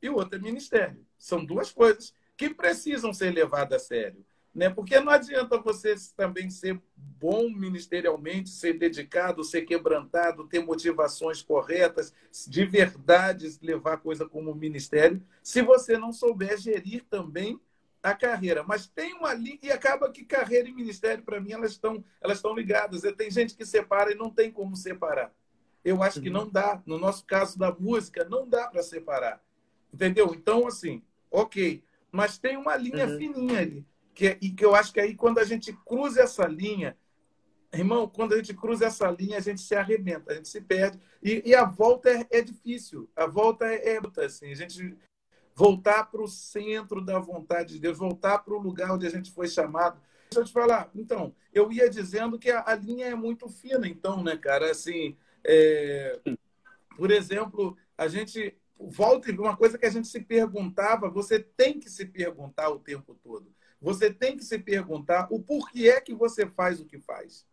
e 0.00 0.08
outra 0.08 0.38
é 0.38 0.42
ministério. 0.42 1.04
São 1.18 1.44
duas 1.44 1.70
coisas 1.70 2.14
que 2.36 2.50
precisam 2.50 3.12
ser 3.12 3.32
levadas 3.32 3.82
a 3.82 3.84
sério. 3.84 4.24
Né? 4.54 4.68
Porque 4.68 5.00
não 5.00 5.10
adianta 5.10 5.58
você 5.58 5.94
também 6.14 6.50
ser 6.50 6.78
bom 6.94 7.48
ministerialmente, 7.48 8.50
ser 8.50 8.74
dedicado, 8.74 9.42
ser 9.42 9.62
quebrantado, 9.62 10.46
ter 10.46 10.60
motivações 10.60 11.40
corretas, 11.40 12.12
de 12.46 12.64
verdade 12.66 13.58
levar 13.62 13.98
coisa 13.98 14.28
como 14.28 14.54
ministério, 14.54 15.22
se 15.42 15.62
você 15.62 15.96
não 15.96 16.12
souber 16.12 16.58
gerir 16.58 17.04
também 17.08 17.58
a 18.02 18.14
carreira. 18.14 18.62
Mas 18.62 18.86
tem 18.86 19.14
uma 19.14 19.32
linha, 19.32 19.58
e 19.62 19.70
acaba 19.70 20.10
que 20.10 20.24
carreira 20.24 20.68
e 20.68 20.72
ministério, 20.72 21.24
para 21.24 21.40
mim, 21.40 21.52
elas 21.52 21.70
estão, 21.70 22.04
elas 22.20 22.38
estão 22.38 22.54
ligadas. 22.54 23.02
Tem 23.16 23.30
gente 23.30 23.54
que 23.54 23.64
separa 23.64 24.12
e 24.12 24.16
não 24.16 24.28
tem 24.28 24.50
como 24.50 24.76
separar. 24.76 25.32
Eu 25.84 26.02
acho 26.02 26.20
que 26.20 26.28
não 26.28 26.48
dá. 26.48 26.82
No 26.84 26.98
nosso 26.98 27.24
caso 27.24 27.58
da 27.58 27.72
música, 27.72 28.24
não 28.24 28.46
dá 28.46 28.66
para 28.66 28.82
separar. 28.82 29.42
Entendeu? 29.92 30.34
Então, 30.34 30.66
assim, 30.66 31.02
ok 31.30 31.82
mas 32.12 32.36
tem 32.36 32.58
uma 32.58 32.76
linha 32.76 33.06
uhum. 33.06 33.18
fininha 33.18 33.58
ali. 33.58 33.86
Que, 34.14 34.26
é, 34.28 34.38
e 34.42 34.50
que 34.50 34.62
eu 34.62 34.74
acho 34.74 34.92
que 34.92 35.00
aí, 35.00 35.14
quando 35.14 35.38
a 35.38 35.44
gente 35.44 35.72
cruza 35.72 36.20
essa 36.20 36.46
linha, 36.46 36.96
irmão, 37.72 38.06
quando 38.06 38.34
a 38.34 38.36
gente 38.36 38.52
cruza 38.52 38.84
essa 38.84 39.10
linha, 39.10 39.38
a 39.38 39.40
gente 39.40 39.62
se 39.62 39.74
arrebenta, 39.74 40.32
a 40.32 40.34
gente 40.34 40.48
se 40.48 40.60
perde. 40.60 41.00
E, 41.22 41.42
e 41.46 41.54
a 41.54 41.64
volta 41.64 42.10
é, 42.10 42.26
é, 42.30 42.42
difícil. 42.42 43.10
A 43.16 43.26
volta 43.26 43.64
é, 43.64 43.96
é 43.96 44.24
assim, 44.24 44.52
a 44.52 44.54
gente 44.54 44.94
voltar 45.54 46.04
para 46.04 46.22
o 46.22 46.28
centro 46.28 47.00
da 47.00 47.18
vontade 47.18 47.74
de 47.74 47.80
Deus, 47.80 47.98
voltar 47.98 48.38
para 48.40 48.54
o 48.54 48.60
lugar 48.60 48.92
onde 48.92 49.06
a 49.06 49.10
gente 49.10 49.32
foi 49.32 49.48
chamado. 49.48 49.98
Deixa 50.30 50.40
eu 50.40 50.44
te 50.44 50.52
falar, 50.52 50.90
então, 50.94 51.34
eu 51.52 51.70
ia 51.72 51.88
dizendo 51.88 52.38
que 52.38 52.50
a, 52.50 52.64
a 52.66 52.74
linha 52.74 53.06
é 53.06 53.14
muito 53.14 53.48
fina, 53.48 53.86
então, 53.86 54.22
né, 54.22 54.36
cara? 54.36 54.70
Assim, 54.70 55.16
é, 55.44 56.20
por 56.96 57.10
exemplo, 57.10 57.76
a 57.96 58.08
gente 58.08 58.56
volta 58.90 59.30
e 59.30 59.38
uma 59.38 59.56
coisa 59.56 59.78
que 59.78 59.86
a 59.86 59.90
gente 59.90 60.08
se 60.08 60.20
perguntava, 60.20 61.08
você 61.08 61.38
tem 61.38 61.78
que 61.78 61.90
se 61.90 62.06
perguntar 62.06 62.68
o 62.70 62.78
tempo 62.78 63.14
todo. 63.22 63.52
Você 63.80 64.12
tem 64.12 64.36
que 64.36 64.44
se 64.44 64.58
perguntar 64.58 65.26
o 65.30 65.40
porquê 65.40 65.88
é 65.88 66.00
que 66.00 66.14
você 66.14 66.46
faz 66.46 66.80
o 66.80 66.86
que 66.86 66.98
faz. 66.98 67.46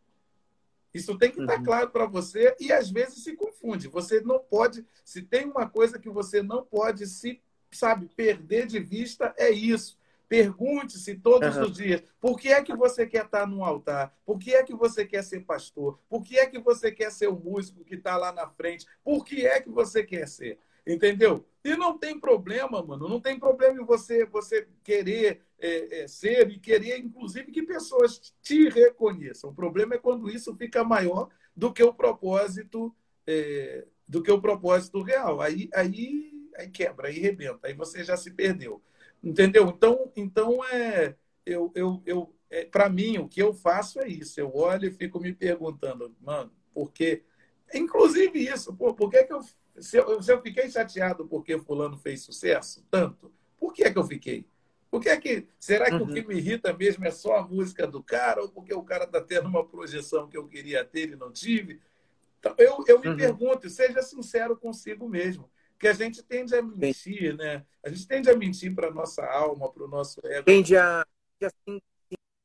Isso 0.93 1.17
tem 1.17 1.31
que 1.31 1.41
estar 1.41 1.57
uhum. 1.57 1.63
claro 1.63 1.89
para 1.89 2.05
você 2.05 2.55
e 2.59 2.71
às 2.71 2.89
vezes 2.89 3.23
se 3.23 3.35
confunde. 3.35 3.87
Você 3.87 4.21
não 4.21 4.39
pode, 4.39 4.85
se 5.03 5.21
tem 5.21 5.45
uma 5.45 5.69
coisa 5.69 5.99
que 5.99 6.09
você 6.09 6.41
não 6.41 6.63
pode 6.63 7.05
se 7.07 7.41
sabe, 7.71 8.07
perder 8.15 8.65
de 8.65 8.79
vista 8.79 9.33
é 9.37 9.49
isso. 9.49 9.97
Pergunte-se 10.27 11.15
todos 11.15 11.55
uhum. 11.55 11.63
os 11.63 11.75
dias: 11.75 12.03
por 12.21 12.39
que 12.39 12.49
é 12.49 12.61
que 12.61 12.75
você 12.75 13.05
quer 13.07 13.25
estar 13.25 13.47
no 13.47 13.63
altar? 13.63 14.15
Por 14.25 14.37
que 14.37 14.53
é 14.53 14.63
que 14.63 14.75
você 14.75 15.03
quer 15.05 15.23
ser 15.23 15.41
pastor? 15.41 15.99
Por 16.07 16.23
que 16.23 16.37
é 16.37 16.45
que 16.45 16.59
você 16.59 16.91
quer 16.91 17.11
ser 17.11 17.27
o 17.27 17.35
músico 17.35 17.83
que 17.83 17.95
está 17.95 18.15
lá 18.15 18.31
na 18.31 18.47
frente? 18.47 18.85
Por 19.03 19.25
que 19.25 19.47
é 19.47 19.59
que 19.59 19.69
você 19.69 20.03
quer 20.03 20.27
ser? 20.27 20.59
Entendeu? 20.89 21.45
E 21.63 21.75
não 21.75 21.97
tem 21.99 22.19
problema, 22.19 22.81
mano. 22.81 23.07
Não 23.07 23.21
tem 23.21 23.37
problema 23.37 23.79
em 23.79 23.85
você, 23.85 24.25
você 24.25 24.67
querer 24.83 25.41
é, 25.59 26.01
é, 26.01 26.07
ser 26.07 26.49
e 26.49 26.57
querer, 26.57 26.97
inclusive, 26.97 27.51
que 27.51 27.61
pessoas 27.61 28.33
te 28.41 28.67
reconheçam. 28.69 29.51
O 29.51 29.53
problema 29.53 29.93
é 29.93 29.99
quando 29.99 30.31
isso 30.31 30.55
fica 30.55 30.83
maior 30.83 31.29
do 31.55 31.71
que 31.71 31.83
o 31.83 31.93
propósito, 31.93 32.95
é, 33.27 33.85
do 34.07 34.23
que 34.23 34.31
o 34.31 34.41
propósito 34.41 35.03
real. 35.03 35.41
Aí, 35.41 35.69
aí, 35.75 36.49
aí 36.57 36.67
quebra, 36.69 37.09
aí 37.09 37.19
rebenta, 37.19 37.67
aí 37.67 37.75
você 37.75 38.03
já 38.03 38.17
se 38.17 38.31
perdeu. 38.31 38.81
Entendeu? 39.23 39.67
Então, 39.67 40.11
então 40.15 40.65
é, 40.65 41.15
eu, 41.45 41.71
eu, 41.75 42.01
eu 42.03 42.33
é, 42.49 42.65
para 42.65 42.89
mim, 42.89 43.19
o 43.19 43.27
que 43.27 43.43
eu 43.43 43.53
faço 43.53 43.99
é 43.99 44.07
isso. 44.07 44.39
Eu 44.39 44.55
olho 44.55 44.87
e 44.87 44.91
fico 44.91 45.19
me 45.19 45.33
perguntando, 45.33 46.15
mano, 46.19 46.51
porque. 46.73 47.23
Inclusive 47.71 48.39
isso, 48.39 48.75
pô, 48.75 48.95
por 48.95 49.11
que, 49.11 49.23
que 49.25 49.31
eu 49.31 49.41
se, 49.81 49.97
eu. 49.97 50.21
se 50.21 50.31
eu 50.31 50.41
fiquei 50.41 50.69
chateado 50.69 51.27
porque 51.27 51.57
fulano 51.59 51.97
fez 51.97 52.21
sucesso, 52.21 52.85
tanto, 52.89 53.31
por 53.59 53.73
que, 53.73 53.83
é 53.83 53.91
que 53.91 53.97
eu 53.97 54.03
fiquei? 54.03 54.45
Por 54.89 55.01
que 55.01 55.09
é 55.09 55.17
que. 55.17 55.47
Será 55.59 55.85
que 55.85 55.95
uhum. 55.95 56.03
o 56.03 56.13
que 56.13 56.25
me 56.25 56.35
irrita 56.35 56.73
mesmo 56.73 57.05
é 57.05 57.11
só 57.11 57.37
a 57.37 57.47
música 57.47 57.85
do 57.85 58.01
cara, 58.01 58.41
ou 58.41 58.49
porque 58.49 58.73
o 58.73 58.83
cara 58.83 59.03
está 59.03 59.21
tendo 59.21 59.47
uma 59.47 59.65
projeção 59.65 60.27
que 60.27 60.37
eu 60.37 60.47
queria 60.47 60.83
ter 60.83 61.09
e 61.09 61.15
não 61.15 61.31
tive? 61.31 61.79
Então, 62.39 62.55
eu, 62.57 62.83
eu 62.87 62.99
me 62.99 63.09
uhum. 63.09 63.17
pergunto, 63.17 63.69
seja 63.69 64.01
sincero 64.01 64.55
consigo 64.55 65.07
mesmo 65.07 65.49
que 65.79 65.87
a 65.87 65.93
gente 65.93 66.21
tende 66.21 66.53
a 66.53 66.61
mentir, 66.61 67.35
né? 67.37 67.65
A 67.81 67.89
gente 67.89 68.05
tende 68.05 68.29
a 68.29 68.35
mentir 68.35 68.75
para 68.75 68.89
a 68.89 68.93
nossa 68.93 69.25
alma, 69.25 69.71
para 69.71 69.85
o 69.85 69.87
nosso 69.87 70.19
ego. 70.25 70.43
Tende 70.43 70.75
a, 70.75 71.01
a 71.01 71.49
se 71.49 71.81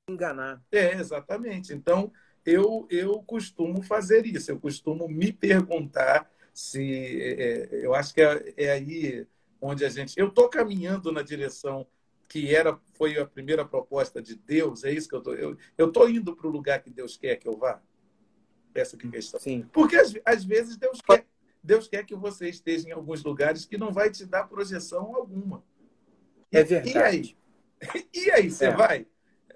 enganar. 0.09 0.62
É, 0.70 0.92
exatamente. 0.92 1.75
Então, 1.75 2.12
eu, 2.47 2.87
eu 2.88 3.20
costumo 3.25 3.83
fazer 3.83 4.25
isso. 4.25 4.53
Eu 4.53 4.61
costumo 4.61 5.09
me 5.09 5.33
perguntar 5.33 6.31
se... 6.54 7.20
É, 7.20 7.68
é 7.74 7.86
eu 7.86 7.94
acho 7.94 8.14
que 8.14 8.22
é, 8.22 8.54
é 8.56 8.70
aí 8.70 9.26
onde 9.60 9.84
a 9.84 9.88
gente... 9.88 10.18
Eu 10.18 10.28
estou 10.28 10.48
caminhando 10.48 11.12
na 11.12 11.22
direção 11.22 11.86
que 12.28 12.54
era 12.54 12.78
foi 12.94 13.18
a 13.18 13.26
primeira 13.26 13.64
proposta 13.64 14.22
de 14.22 14.34
Deus, 14.34 14.84
é 14.84 14.92
isso 14.92 15.08
que 15.08 15.14
eu 15.14 15.18
estou... 15.18 15.34
Eu 15.34 15.88
estou 15.88 16.08
indo 16.08 16.34
para 16.34 16.46
o 16.46 16.50
lugar 16.50 16.82
que 16.82 16.90
Deus 16.90 17.16
quer 17.16 17.36
que 17.36 17.46
eu 17.46 17.56
vá? 17.56 17.82
Essa 18.74 18.96
que 18.96 19.06
é 19.06 19.10
questão. 19.10 19.38
Sim. 19.38 19.68
Porque 19.72 19.96
às, 19.96 20.14
às 20.24 20.44
vezes 20.44 20.76
Deus 20.76 21.00
quer 21.00 21.26
Deus 21.64 21.88
quer 21.88 22.04
que 22.04 22.14
você 22.14 22.50
esteja 22.50 22.86
em 22.88 22.92
alguns 22.92 23.24
lugares 23.24 23.64
que 23.64 23.78
não 23.78 23.90
vai 23.90 24.10
te 24.10 24.26
dar 24.26 24.44
projeção 24.44 25.16
alguma. 25.16 25.64
É 26.52 26.62
verdade. 26.62 26.94
E 26.94 27.02
aí? 27.02 27.36
E 28.14 28.30
aí, 28.30 28.50
você 28.50 28.66
é. 28.66 28.70
vai? 28.70 29.06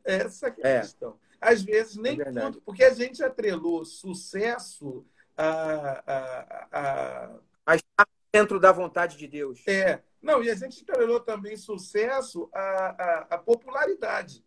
Essa 0.05 0.49
é 0.49 0.67
a 0.67 0.69
é. 0.69 0.81
questão. 0.81 1.19
Às 1.41 1.63
vezes, 1.63 1.97
nem 1.97 2.21
é 2.21 2.25
tudo, 2.25 2.61
porque 2.63 2.83
a 2.83 2.93
gente 2.93 3.23
atrelou 3.23 3.85
sucesso 3.85 5.07
a, 5.39 6.03
a, 6.73 7.41
a... 7.67 7.77
estar 7.77 8.09
dentro 8.33 8.59
da 8.59 8.73
vontade 8.73 9.17
de 9.17 9.27
Deus. 9.27 9.63
É. 9.67 10.03
Não, 10.21 10.43
e 10.43 10.51
a 10.51 10.55
gente 10.55 10.83
atrelou 10.83 11.21
também 11.21 11.57
sucesso 11.57 12.51
à, 12.53 12.61
a 12.61 13.27
a 13.31 13.39
popularidade. 13.39 14.45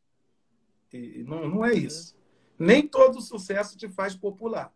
E 0.92 1.24
não, 1.24 1.48
não 1.48 1.66
é 1.66 1.74
isso. 1.74 2.18
Nem 2.60 2.88
todo 2.88 3.22
sucesso 3.22 3.78
te 3.78 3.88
faz 3.90 4.16
popular. 4.16 4.74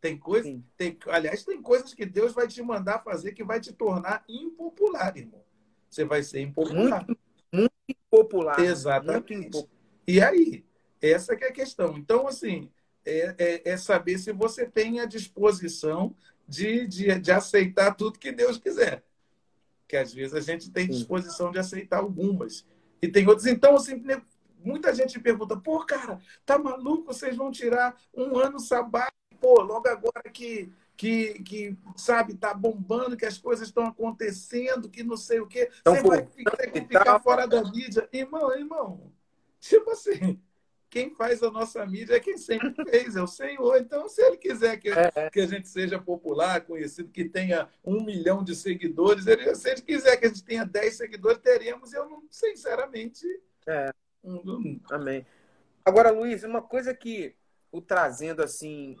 Tem 0.00 0.18
coisas, 0.18 0.60
tem, 0.76 0.98
aliás, 1.06 1.44
tem 1.44 1.62
coisas 1.62 1.94
que 1.94 2.04
Deus 2.04 2.32
vai 2.32 2.46
te 2.46 2.60
mandar 2.62 3.02
fazer 3.02 3.32
que 3.32 3.44
vai 3.44 3.60
te 3.60 3.72
tornar 3.72 4.24
impopular, 4.28 5.16
irmão. 5.16 5.42
Você 5.88 6.04
vai 6.04 6.22
ser 6.22 6.40
impopular. 6.40 7.06
Muito, 7.06 7.20
muito 7.52 7.72
impopular. 7.88 8.60
Exatamente. 8.60 9.32
Muito 9.32 9.46
impopular. 9.46 9.70
E 10.06 10.20
aí, 10.20 10.66
essa 11.00 11.36
que 11.36 11.44
é 11.44 11.48
a 11.48 11.52
questão. 11.52 11.96
Então, 11.96 12.26
assim, 12.26 12.70
é, 13.04 13.34
é, 13.38 13.70
é, 13.70 13.76
saber 13.76 14.18
se 14.18 14.32
você 14.32 14.66
tem 14.66 15.00
a 15.00 15.04
disposição 15.04 16.14
de, 16.46 16.86
de, 16.86 17.18
de 17.18 17.32
aceitar 17.32 17.94
tudo 17.94 18.18
que 18.18 18.32
Deus 18.32 18.58
quiser. 18.58 19.02
Que 19.86 19.96
às 19.96 20.12
vezes 20.12 20.34
a 20.34 20.40
gente 20.40 20.70
tem 20.70 20.86
disposição 20.86 21.50
de 21.50 21.58
aceitar 21.58 21.98
algumas. 21.98 22.66
E 23.02 23.08
tem 23.08 23.26
outras. 23.26 23.46
Então, 23.46 23.76
assim, 23.76 23.96
né, 23.96 24.22
muita 24.64 24.94
gente 24.94 25.20
pergunta: 25.20 25.56
pô, 25.56 25.84
cara, 25.84 26.18
tá 26.46 26.58
maluco? 26.58 27.12
Vocês 27.12 27.36
vão 27.36 27.50
tirar 27.50 28.00
um 28.14 28.38
ano 28.38 28.58
sabático? 28.58 29.14
pô, 29.44 29.60
logo 29.60 29.86
agora 29.86 30.22
que, 30.32 30.72
que, 30.96 31.34
que 31.42 31.76
sabe, 31.94 32.34
tá 32.34 32.54
bombando, 32.54 33.14
que 33.14 33.26
as 33.26 33.36
coisas 33.36 33.68
estão 33.68 33.84
acontecendo, 33.84 34.88
que 34.88 35.02
não 35.02 35.18
sei 35.18 35.38
o 35.38 35.46
quê, 35.46 35.70
então, 35.80 35.94
você 35.94 36.02
pô, 36.02 36.08
vai 36.08 36.56
ter 36.56 36.70
que 36.70 36.80
ficar 36.80 37.20
fora 37.20 37.46
da 37.46 37.62
mídia. 37.62 38.08
Irmão, 38.10 38.56
irmão, 38.56 39.12
tipo 39.60 39.90
assim, 39.90 40.40
quem 40.94 41.10
faz 41.10 41.42
a 41.42 41.50
nossa 41.50 41.84
mídia 41.84 42.14
é 42.14 42.20
quem 42.20 42.38
sempre 42.38 42.72
fez, 42.88 43.16
é 43.16 43.20
o 43.20 43.26
Senhor. 43.26 43.78
Então, 43.78 44.08
se 44.08 44.22
ele 44.22 44.36
quiser 44.36 44.76
que, 44.76 44.90
é. 44.90 45.10
é. 45.16 45.28
que 45.28 45.40
a 45.40 45.46
gente 45.48 45.68
seja 45.68 45.98
popular, 45.98 46.60
conhecido, 46.60 47.10
que 47.10 47.24
tenha 47.24 47.68
um 47.84 48.04
milhão 48.04 48.44
de 48.44 48.54
seguidores, 48.54 49.26
ele, 49.26 49.52
se 49.56 49.70
ele 49.70 49.82
quiser 49.82 50.16
que 50.16 50.26
a 50.26 50.28
gente 50.28 50.44
tenha 50.44 50.64
dez 50.64 50.96
seguidores, 50.96 51.38
teremos. 51.38 51.92
Eu, 51.92 52.08
não, 52.08 52.22
sinceramente. 52.30 53.26
É. 53.66 53.90
Amém. 54.88 55.26
Agora, 55.84 56.12
Luiz, 56.12 56.44
uma 56.44 56.62
coisa 56.62 56.94
que 56.94 57.34
o 57.72 57.80
trazendo 57.82 58.40
assim 58.40 58.94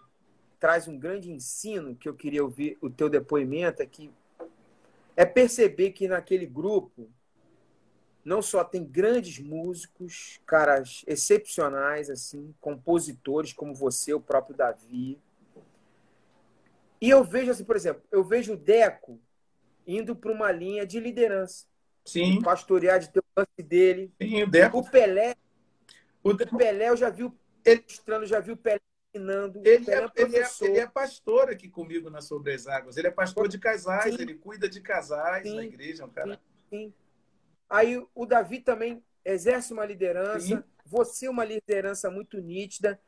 traz 0.58 0.88
um 0.88 0.98
grande 0.98 1.30
ensino 1.30 1.94
que 1.94 2.08
eu 2.08 2.14
queria 2.14 2.42
ouvir 2.42 2.76
o 2.80 2.90
teu 2.90 3.08
depoimento 3.08 3.80
é 3.80 3.86
que 3.86 4.10
é 5.16 5.24
perceber 5.24 5.92
que 5.92 6.08
naquele 6.08 6.44
grupo 6.44 7.08
não 8.24 8.40
só 8.40 8.64
tem 8.64 8.84
grandes 8.84 9.38
músicos, 9.38 10.40
caras 10.46 11.04
excepcionais 11.06 12.08
assim, 12.08 12.54
compositores 12.60 13.52
como 13.52 13.74
você, 13.74 14.14
o 14.14 14.20
próprio 14.20 14.56
Davi. 14.56 15.20
E 17.00 17.10
eu 17.10 17.22
vejo 17.22 17.50
assim, 17.50 17.64
por 17.64 17.76
exemplo, 17.76 18.02
eu 18.10 18.24
vejo 18.24 18.54
o 18.54 18.56
Deco 18.56 19.20
indo 19.86 20.16
para 20.16 20.32
uma 20.32 20.50
linha 20.50 20.86
de 20.86 20.98
liderança. 20.98 21.66
Sim. 22.04 22.40
Pastorear 22.40 22.98
de 22.98 23.10
ter 23.10 23.20
o 23.20 23.24
lance 23.36 23.62
dele. 23.62 24.12
Sim, 24.20 24.42
o 24.42 24.50
Deco. 24.50 24.78
O 24.78 24.90
Pelé. 24.90 25.34
O, 26.22 26.32
de... 26.32 26.44
o 26.44 26.56
Pelé, 26.56 26.88
eu 26.88 26.96
já 26.96 27.10
vi 27.10 27.24
o 27.24 27.38
ele... 27.64 27.84
já 28.26 28.40
vi 28.40 28.52
o 28.52 28.56
Pelé 28.56 28.80
ensinando. 29.14 29.60
Ele 29.64 29.90
é, 29.90 30.10
ele, 30.16 30.36
é, 30.38 30.48
ele 30.62 30.78
é 30.78 30.86
pastor 30.86 31.50
aqui 31.50 31.68
comigo 31.68 32.10
na 32.10 32.20
Sobre 32.20 32.52
as 32.52 32.66
Águas. 32.66 32.96
Ele 32.96 33.08
é 33.08 33.10
pastor 33.10 33.48
de 33.48 33.58
casais, 33.58 34.14
sim. 34.14 34.22
ele 34.22 34.34
cuida 34.34 34.68
de 34.68 34.80
casais 34.80 35.48
sim. 35.48 35.56
na 35.56 35.64
igreja, 35.64 36.04
um 36.04 36.10
cara. 36.10 36.40
Sim. 36.70 36.92
Aí 37.68 38.02
o 38.14 38.26
Davi 38.26 38.60
também 38.60 39.02
exerce 39.24 39.72
uma 39.72 39.84
liderança, 39.84 40.64
você 40.84 41.28
uma 41.28 41.44
liderança 41.44 42.10
muito 42.10 42.40
nítida. 42.40 43.00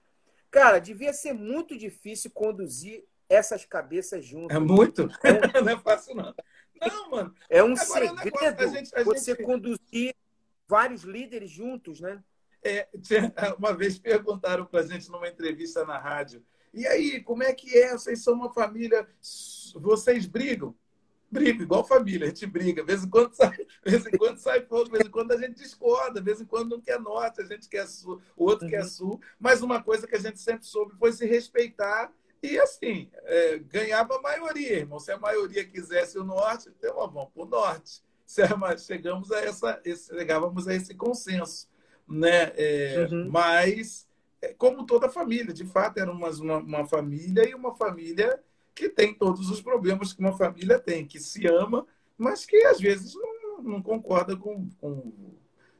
Cara, 0.50 0.78
devia 0.78 1.12
ser 1.12 1.32
muito 1.32 1.76
difícil 1.76 2.30
conduzir 2.30 3.04
essas 3.28 3.64
cabeças 3.64 4.24
juntas. 4.24 4.56
É 4.56 4.60
muito? 4.60 5.08
É 5.22 5.60
um... 5.60 5.62
não 5.64 5.72
é 5.72 5.78
fácil, 5.78 6.14
não. 6.14 6.34
Não, 6.80 7.10
mano. 7.10 7.34
É 7.48 7.62
um 7.62 7.72
Agora, 7.72 7.84
segredo 7.84 8.24
negócio, 8.24 8.58
a 8.58 8.66
gente, 8.66 8.94
a 8.94 9.02
você 9.02 9.32
gente... 9.32 9.44
conduzir 9.44 10.14
vários 10.68 11.02
líderes 11.02 11.50
juntos, 11.50 12.00
né? 12.00 12.22
É, 12.62 12.88
uma 13.58 13.74
vez 13.74 13.98
perguntaram 13.98 14.66
para 14.66 14.80
a 14.80 14.86
gente 14.86 15.10
numa 15.10 15.28
entrevista 15.28 15.84
na 15.84 15.98
rádio, 15.98 16.44
e 16.74 16.86
aí, 16.86 17.22
como 17.22 17.42
é 17.42 17.54
que 17.54 17.78
é? 17.78 17.92
Vocês 17.92 18.22
são 18.22 18.34
uma 18.34 18.52
família, 18.52 19.08
vocês 19.74 20.26
brigam? 20.26 20.76
Brigam, 21.38 21.62
igual 21.62 21.84
família, 21.84 22.26
a 22.26 22.28
gente 22.28 22.46
briga. 22.46 22.82
De 22.82 22.86
vez 22.86 23.04
em 23.04 23.08
quando 23.08 23.34
sai, 23.34 23.56
vez 23.84 24.06
em 24.06 24.16
quando 24.16 24.38
sai 24.38 24.62
fogo, 24.62 24.84
de 24.84 24.90
vez 24.90 25.06
em 25.06 25.10
quando 25.10 25.32
a 25.32 25.36
gente 25.36 25.54
discorda, 25.54 26.20
de 26.20 26.24
vez 26.24 26.40
em 26.40 26.44
quando 26.44 26.70
não 26.70 26.80
quer 26.80 27.00
norte, 27.00 27.40
a 27.40 27.44
gente 27.44 27.68
quer 27.68 27.86
sul, 27.86 28.20
o 28.36 28.44
outro 28.44 28.64
uhum. 28.64 28.70
quer 28.70 28.84
sul. 28.84 29.20
Mas 29.38 29.62
uma 29.62 29.82
coisa 29.82 30.06
que 30.06 30.16
a 30.16 30.20
gente 30.20 30.40
sempre 30.40 30.66
soube 30.66 30.94
foi 30.98 31.12
se 31.12 31.26
respeitar 31.26 32.12
e 32.42 32.58
assim, 32.58 33.10
é, 33.24 33.58
ganhava 33.58 34.16
a 34.16 34.22
maioria, 34.22 34.78
irmão. 34.78 35.00
Se 35.00 35.10
a 35.10 35.18
maioria 35.18 35.64
quisesse 35.64 36.18
o 36.18 36.24
norte, 36.24 36.68
então 36.68 36.94
vamos 36.94 37.30
para 37.32 37.42
o 37.42 37.46
norte. 37.46 38.04
Chegamos 38.78 39.30
a 39.30 39.40
essa, 39.40 39.80
chegávamos 39.84 40.66
a 40.66 40.74
esse 40.74 40.94
consenso 40.94 41.68
né? 42.08 42.52
É, 42.56 43.08
uhum. 43.10 43.28
Mas, 43.30 44.06
é, 44.40 44.54
como 44.54 44.86
toda 44.86 45.08
família, 45.08 45.52
de 45.52 45.64
fato, 45.64 45.98
era 45.98 46.10
uma, 46.10 46.30
uma, 46.30 46.58
uma, 46.58 46.86
família 46.86 47.48
e 47.48 47.54
uma 47.54 47.74
família 47.74 48.40
que 48.76 48.90
tem 48.90 49.14
todos 49.14 49.50
os 49.50 49.60
problemas 49.62 50.12
que 50.12 50.20
uma 50.20 50.36
família 50.36 50.78
tem, 50.78 51.06
que 51.06 51.18
se 51.18 51.46
ama, 51.48 51.86
mas 52.16 52.44
que 52.44 52.56
às 52.66 52.78
vezes 52.78 53.14
não, 53.14 53.62
não 53.62 53.82
concorda 53.82 54.36
com, 54.36 54.68
com 54.78 55.12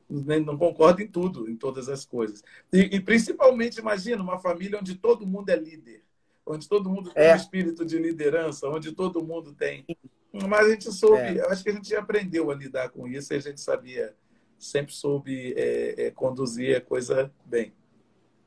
não 0.09 0.57
concorda 0.57 1.03
em 1.03 1.09
tudo, 1.09 1.51
em 1.51 1.57
todas 1.57 1.89
as 1.89 2.05
coisas. 2.05 2.43
E, 2.73 2.97
e, 2.97 3.01
principalmente, 3.01 3.79
imagina, 3.79 4.23
uma 4.23 4.39
família 4.39 4.79
onde 4.79 4.95
todo 4.95 5.27
mundo 5.27 5.51
é 5.51 5.57
líder, 5.57 6.03
onde 6.47 6.68
todo 6.68 6.89
mundo 6.89 7.11
tem 7.12 7.25
é. 7.25 7.33
um 7.33 7.37
espírito 7.37 7.85
de 7.85 7.99
liderança, 7.99 8.68
onde 8.68 8.93
todo 8.93 9.25
mundo 9.25 9.53
tem. 9.53 9.85
Mas 10.33 10.66
a 10.66 10.71
gente 10.71 10.93
soube, 10.93 11.18
é. 11.18 11.41
eu 11.41 11.51
acho 11.51 11.62
que 11.62 11.71
a 11.71 11.75
gente 11.75 11.95
aprendeu 11.95 12.51
a 12.51 12.55
lidar 12.55 12.89
com 12.91 13.07
isso 13.07 13.33
e 13.33 13.37
a 13.37 13.41
gente 13.41 13.61
sabia 13.61 14.14
sempre 14.59 14.95
soube 14.95 15.53
é, 15.55 16.07
é, 16.07 16.11
conduzir 16.11 16.77
a 16.77 16.81
coisa 16.81 17.31
bem. 17.45 17.75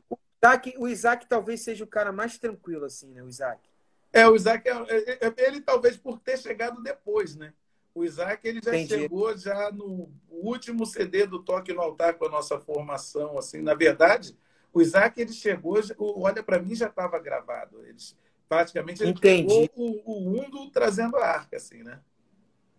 O 0.09 0.17
Isaac, 0.41 0.73
o 0.77 0.87
Isaac 0.87 1.27
talvez 1.27 1.61
seja 1.61 1.83
o 1.83 1.87
cara 1.87 2.11
mais 2.11 2.37
tranquilo, 2.37 2.85
assim, 2.85 3.11
né? 3.11 3.21
O 3.21 3.27
Isaac. 3.27 3.68
É, 4.11 4.27
o 4.27 4.35
Isaac, 4.35 4.67
é, 4.67 4.71
é, 4.71 5.27
é, 5.27 5.47
ele 5.47 5.61
talvez 5.61 5.95
por 5.95 6.19
ter 6.19 6.37
chegado 6.37 6.81
depois, 6.81 7.35
né? 7.35 7.53
O 7.93 8.03
Isaac 8.03 8.47
ele 8.47 8.61
já 8.63 8.75
Entendi. 8.75 9.01
chegou 9.01 9.35
já 9.37 9.71
no 9.71 10.09
último 10.29 10.85
CD 10.85 11.25
do 11.25 11.39
Toque 11.43 11.73
no 11.73 11.81
Altar 11.81 12.15
com 12.15 12.25
a 12.25 12.29
nossa 12.29 12.59
formação. 12.59 13.37
Assim, 13.37 13.61
na 13.61 13.73
verdade, 13.73 14.37
o 14.73 14.81
Isaac 14.81 15.19
ele 15.19 15.33
chegou, 15.33 15.79
olha 15.99 16.41
para 16.41 16.59
mim 16.59 16.75
já 16.75 16.87
estava 16.87 17.19
gravado. 17.19 17.83
Eles 17.85 18.15
praticamente 18.47 19.03
ele 19.03 19.11
Entendi. 19.11 19.69
pegou 19.69 19.69
o, 19.75 20.17
o 20.17 20.21
mundo 20.21 20.69
trazendo 20.71 21.17
a 21.17 21.25
arca, 21.25 21.57
assim, 21.57 21.83
né? 21.83 21.99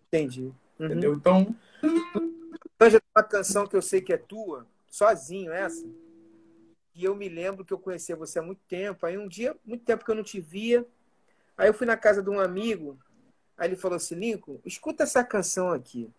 Entendi. 0.07 0.51
Uhum. 0.79 0.85
Entendeu? 0.85 1.13
Então. 1.13 1.55
Anja, 2.79 3.01
uma 3.15 3.23
canção 3.23 3.67
que 3.67 3.75
eu 3.75 3.81
sei 3.81 4.01
que 4.01 4.11
é 4.11 4.17
tua, 4.17 4.67
sozinho 4.89 5.51
essa. 5.51 5.87
E 6.93 7.05
eu 7.05 7.15
me 7.15 7.29
lembro 7.29 7.63
que 7.63 7.71
eu 7.71 7.79
conhecia 7.79 8.15
você 8.15 8.39
há 8.39 8.41
muito 8.41 8.61
tempo. 8.67 9.05
Aí 9.05 9.17
um 9.17 9.27
dia, 9.27 9.55
muito 9.63 9.85
tempo 9.85 10.03
que 10.03 10.11
eu 10.11 10.15
não 10.15 10.23
te 10.23 10.41
via. 10.41 10.85
Aí 11.61 11.67
eu 11.67 11.75
fui 11.75 11.85
na 11.85 11.95
casa 11.95 12.23
de 12.23 12.29
um 12.31 12.39
amigo. 12.39 12.97
Aí 13.55 13.69
ele 13.69 13.75
falou 13.75 13.97
assim: 13.97 14.15
Lincoln, 14.15 14.59
escuta 14.65 15.03
essa 15.03 15.23
canção 15.23 15.71
aqui. 15.71 16.11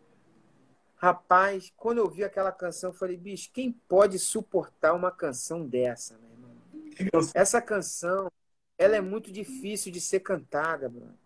Rapaz, 0.95 1.72
quando 1.76 1.99
eu 1.99 2.09
vi 2.09 2.22
aquela 2.22 2.53
canção, 2.53 2.90
eu 2.90 2.95
falei: 2.95 3.16
bicho, 3.16 3.51
quem 3.53 3.72
pode 3.72 4.20
suportar 4.20 4.95
uma 4.95 5.11
canção 5.11 5.66
dessa, 5.66 6.16
meu 6.16 6.30
irmão? 6.30 7.30
Essa 7.34 7.61
canção, 7.61 8.30
ela 8.78 8.95
é 8.95 9.01
muito 9.01 9.32
difícil 9.32 9.90
de 9.90 10.01
ser 10.01 10.20
cantada, 10.20 10.88
mano. 10.88 11.18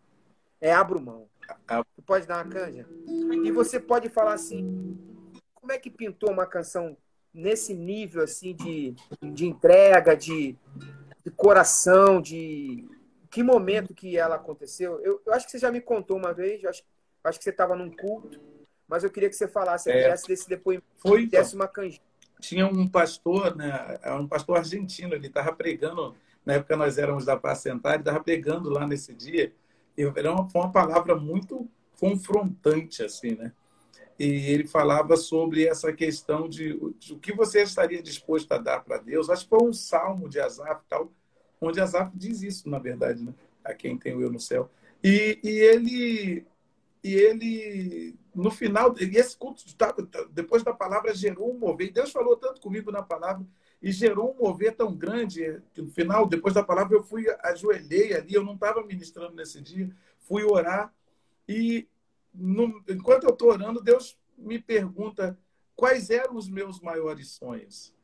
É 0.63 0.73
abro 0.73 0.99
mão. 0.99 1.29
Tu 1.95 2.03
pode 2.03 2.27
dar 2.27 2.43
uma 2.43 2.51
canja? 2.51 2.89
E 3.45 3.53
você 3.53 3.79
pode 3.79 4.09
falar 4.09 4.33
assim: 4.33 4.97
como 5.55 5.73
é 5.73 5.79
que 5.79 5.91
pintou 5.91 6.31
uma 6.31 6.47
canção 6.47 6.97
nesse 7.35 7.75
nível 7.75 8.23
assim 8.23 8.55
de, 8.55 8.95
de 9.23 9.45
entrega, 9.45 10.17
de, 10.17 10.57
de 11.23 11.31
coração, 11.33 12.19
de 12.19 12.96
que 13.37 13.43
momento 13.43 13.93
que 13.93 14.17
ela 14.17 14.37
aconteceu? 14.37 14.99
Eu, 15.01 15.21
eu, 15.27 15.35
acho 15.35 15.45
que 15.45 15.53
você 15.53 15.59
já 15.59 15.71
me 15.71 15.83
contou 15.83 16.17
uma 16.17 16.33
vez, 16.33 16.65
eu 16.65 16.71
acho, 16.71 16.83
eu 17.23 17.29
acho 17.29 17.39
que 17.39 17.45
você 17.45 17.51
estava 17.51 17.77
num 17.77 17.91
culto, 17.91 18.41
mas 18.89 19.05
eu 19.05 19.11
queria 19.11 19.29
que 19.29 19.37
você 19.37 19.47
falasse, 19.47 19.91
é, 19.91 20.09
desse 20.27 20.49
depoimento, 20.49 20.87
foi, 20.97 21.27
desse 21.27 21.55
uma. 21.55 21.71
Tinha 22.41 22.67
um 22.67 22.89
pastor, 22.89 23.55
né, 23.55 23.99
é 24.03 24.11
um 24.15 24.27
pastor 24.27 24.57
argentino, 24.57 25.15
ele 25.15 25.27
estava 25.27 25.53
pregando, 25.53 26.17
na 26.47 26.55
época 26.55 26.79
nós 26.79 26.97
éramos 26.97 27.27
da 27.27 27.37
Paz 27.37 27.67
ele 27.67 27.77
estava 27.77 28.21
pregando 28.21 28.71
lá 28.71 28.87
nesse 28.87 29.13
dia, 29.13 29.53
e 29.99 30.03
era 30.03 30.33
uma, 30.33 30.49
foi 30.49 30.63
uma 30.63 30.73
palavra 30.73 31.15
muito 31.15 31.69
confrontante, 32.01 33.05
assim, 33.05 33.35
né? 33.35 33.53
e 34.19 34.51
ele 34.51 34.67
falava 34.67 35.15
sobre 35.15 35.67
essa 35.67 35.93
questão 35.93 36.49
de, 36.49 36.73
de, 36.99 37.13
o 37.13 37.19
que 37.19 37.35
você 37.35 37.63
estaria 37.63 38.03
disposto 38.03 38.51
a 38.53 38.57
dar 38.57 38.81
para 38.81 38.97
Deus. 38.97 39.29
Acho 39.29 39.45
que 39.45 39.51
foi 39.51 39.63
um 39.63 39.75
salmo 39.75 40.27
de 40.27 40.41
Asaf, 40.41 40.83
tal, 40.89 41.13
onde 41.67 41.81
Asaf 41.81 42.11
diz 42.17 42.43
isso, 42.43 42.69
na 42.69 42.79
verdade, 42.79 43.23
né? 43.23 43.35
a 43.65 43.75
quem 43.75 43.99
tem 43.99 44.15
o 44.15 44.21
eu 44.21 44.31
no 44.31 44.41
céu. 44.41 44.71
E, 45.03 45.39
e 45.43 45.49
ele, 45.49 46.47
e 47.03 47.15
ele, 47.15 48.15
no 48.35 48.51
final, 48.51 48.95
e 48.99 49.17
esse 49.17 49.37
culto, 49.37 49.65
depois 50.33 50.63
da 50.63 50.73
palavra, 50.73 51.15
gerou 51.15 51.53
um 51.53 51.59
mover. 51.59 51.93
Deus 51.93 52.13
falou 52.13 52.37
tanto 52.37 52.61
comigo 52.61 52.91
na 52.91 53.03
palavra 53.03 53.45
e 53.83 53.93
gerou 53.93 54.33
um 54.33 54.45
mover 54.45 54.75
tão 54.75 54.95
grande 54.95 55.61
que 55.75 55.83
no 55.83 55.91
final, 55.91 56.27
depois 56.27 56.55
da 56.55 56.63
palavra, 56.63 56.97
eu 56.97 57.03
fui, 57.03 57.27
ajoelhei 57.43 58.15
ali, 58.15 58.35
eu 58.35 58.45
não 58.45 58.55
estava 58.55 58.83
ministrando 58.85 59.35
nesse 59.35 59.61
dia, 59.61 59.91
fui 60.21 60.45
orar 60.45 60.93
e 61.49 61.89
no, 62.35 62.83
enquanto 62.89 63.25
eu 63.25 63.31
estou 63.31 63.51
orando, 63.51 63.83
Deus 63.83 64.19
me 64.37 64.59
pergunta 64.59 65.39
quais 65.75 66.11
eram 66.11 66.37
os 66.37 66.49
meus 66.49 66.81
maiores 66.81 67.31
sonhos. 67.31 67.95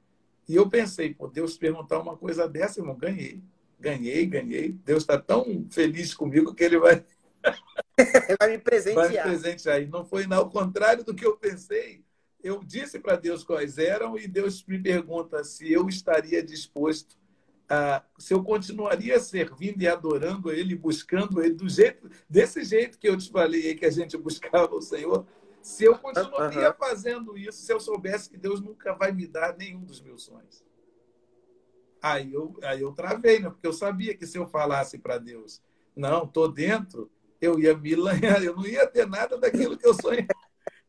E 0.48 0.56
eu 0.56 0.68
pensei, 0.68 1.14
pô, 1.14 1.28
Deus 1.28 1.56
perguntar 1.56 1.98
uma 1.98 2.16
coisa 2.16 2.48
dessa, 2.48 2.80
irmão, 2.80 2.96
ganhei. 2.96 3.42
Ganhei, 3.78 4.26
ganhei. 4.26 4.72
Deus 4.84 5.02
está 5.02 5.18
tão 5.18 5.66
feliz 5.70 6.14
comigo 6.14 6.54
que 6.54 6.64
ele 6.64 6.78
vai. 6.78 7.04
vai 8.38 8.50
me 8.50 8.58
presentear. 8.58 9.08
Vai 9.08 9.16
me 9.16 9.22
presentear. 9.22 9.82
E 9.82 9.86
não 9.86 10.04
foi 10.04 10.26
ao 10.30 10.50
contrário 10.50 11.04
do 11.04 11.14
que 11.14 11.26
eu 11.26 11.36
pensei. 11.36 12.04
Eu 12.42 12.62
disse 12.64 12.98
para 12.98 13.16
Deus 13.16 13.44
quais 13.44 13.78
eram 13.78 14.18
e 14.18 14.26
Deus 14.26 14.64
me 14.66 14.78
pergunta 14.78 15.44
se 15.44 15.72
eu 15.72 15.88
estaria 15.88 16.42
disposto 16.42 17.16
ah, 17.74 18.02
se 18.18 18.34
eu 18.34 18.44
continuaria 18.44 19.18
servindo 19.18 19.80
e 19.80 19.88
adorando 19.88 20.52
Ele, 20.52 20.76
buscando 20.76 21.42
Ele 21.42 21.54
do 21.54 21.66
jeito, 21.70 22.06
desse 22.28 22.62
jeito 22.64 22.98
que 22.98 23.08
eu 23.08 23.16
te 23.16 23.30
falei 23.30 23.74
que 23.74 23.86
a 23.86 23.90
gente 23.90 24.14
buscava 24.18 24.74
o 24.74 24.82
Senhor, 24.82 25.26
se 25.62 25.84
eu 25.84 25.96
continuaria 25.98 26.70
uhum. 26.70 26.76
fazendo 26.76 27.38
isso, 27.38 27.62
se 27.62 27.72
eu 27.72 27.80
soubesse 27.80 28.28
que 28.28 28.36
Deus 28.36 28.60
nunca 28.60 28.94
vai 28.94 29.12
me 29.12 29.26
dar 29.26 29.56
nenhum 29.56 29.84
dos 29.84 30.00
meus 30.00 30.24
sonhos. 30.24 30.64
Aí 32.00 32.32
eu, 32.32 32.58
aí 32.62 32.80
eu 32.80 32.92
travei, 32.92 33.38
né? 33.38 33.48
porque 33.48 33.66
eu 33.66 33.72
sabia 33.72 34.16
que 34.16 34.26
se 34.26 34.36
eu 34.36 34.46
falasse 34.46 34.98
para 34.98 35.18
Deus, 35.18 35.62
não, 35.94 36.26
tô 36.26 36.48
dentro, 36.48 37.10
eu 37.40 37.60
ia 37.60 37.76
me 37.76 37.94
lanhar, 37.94 38.42
eu 38.42 38.56
não 38.56 38.66
ia 38.66 38.86
ter 38.86 39.06
nada 39.06 39.38
daquilo 39.38 39.78
que 39.78 39.86
eu 39.86 39.94
sonhei, 39.94 40.26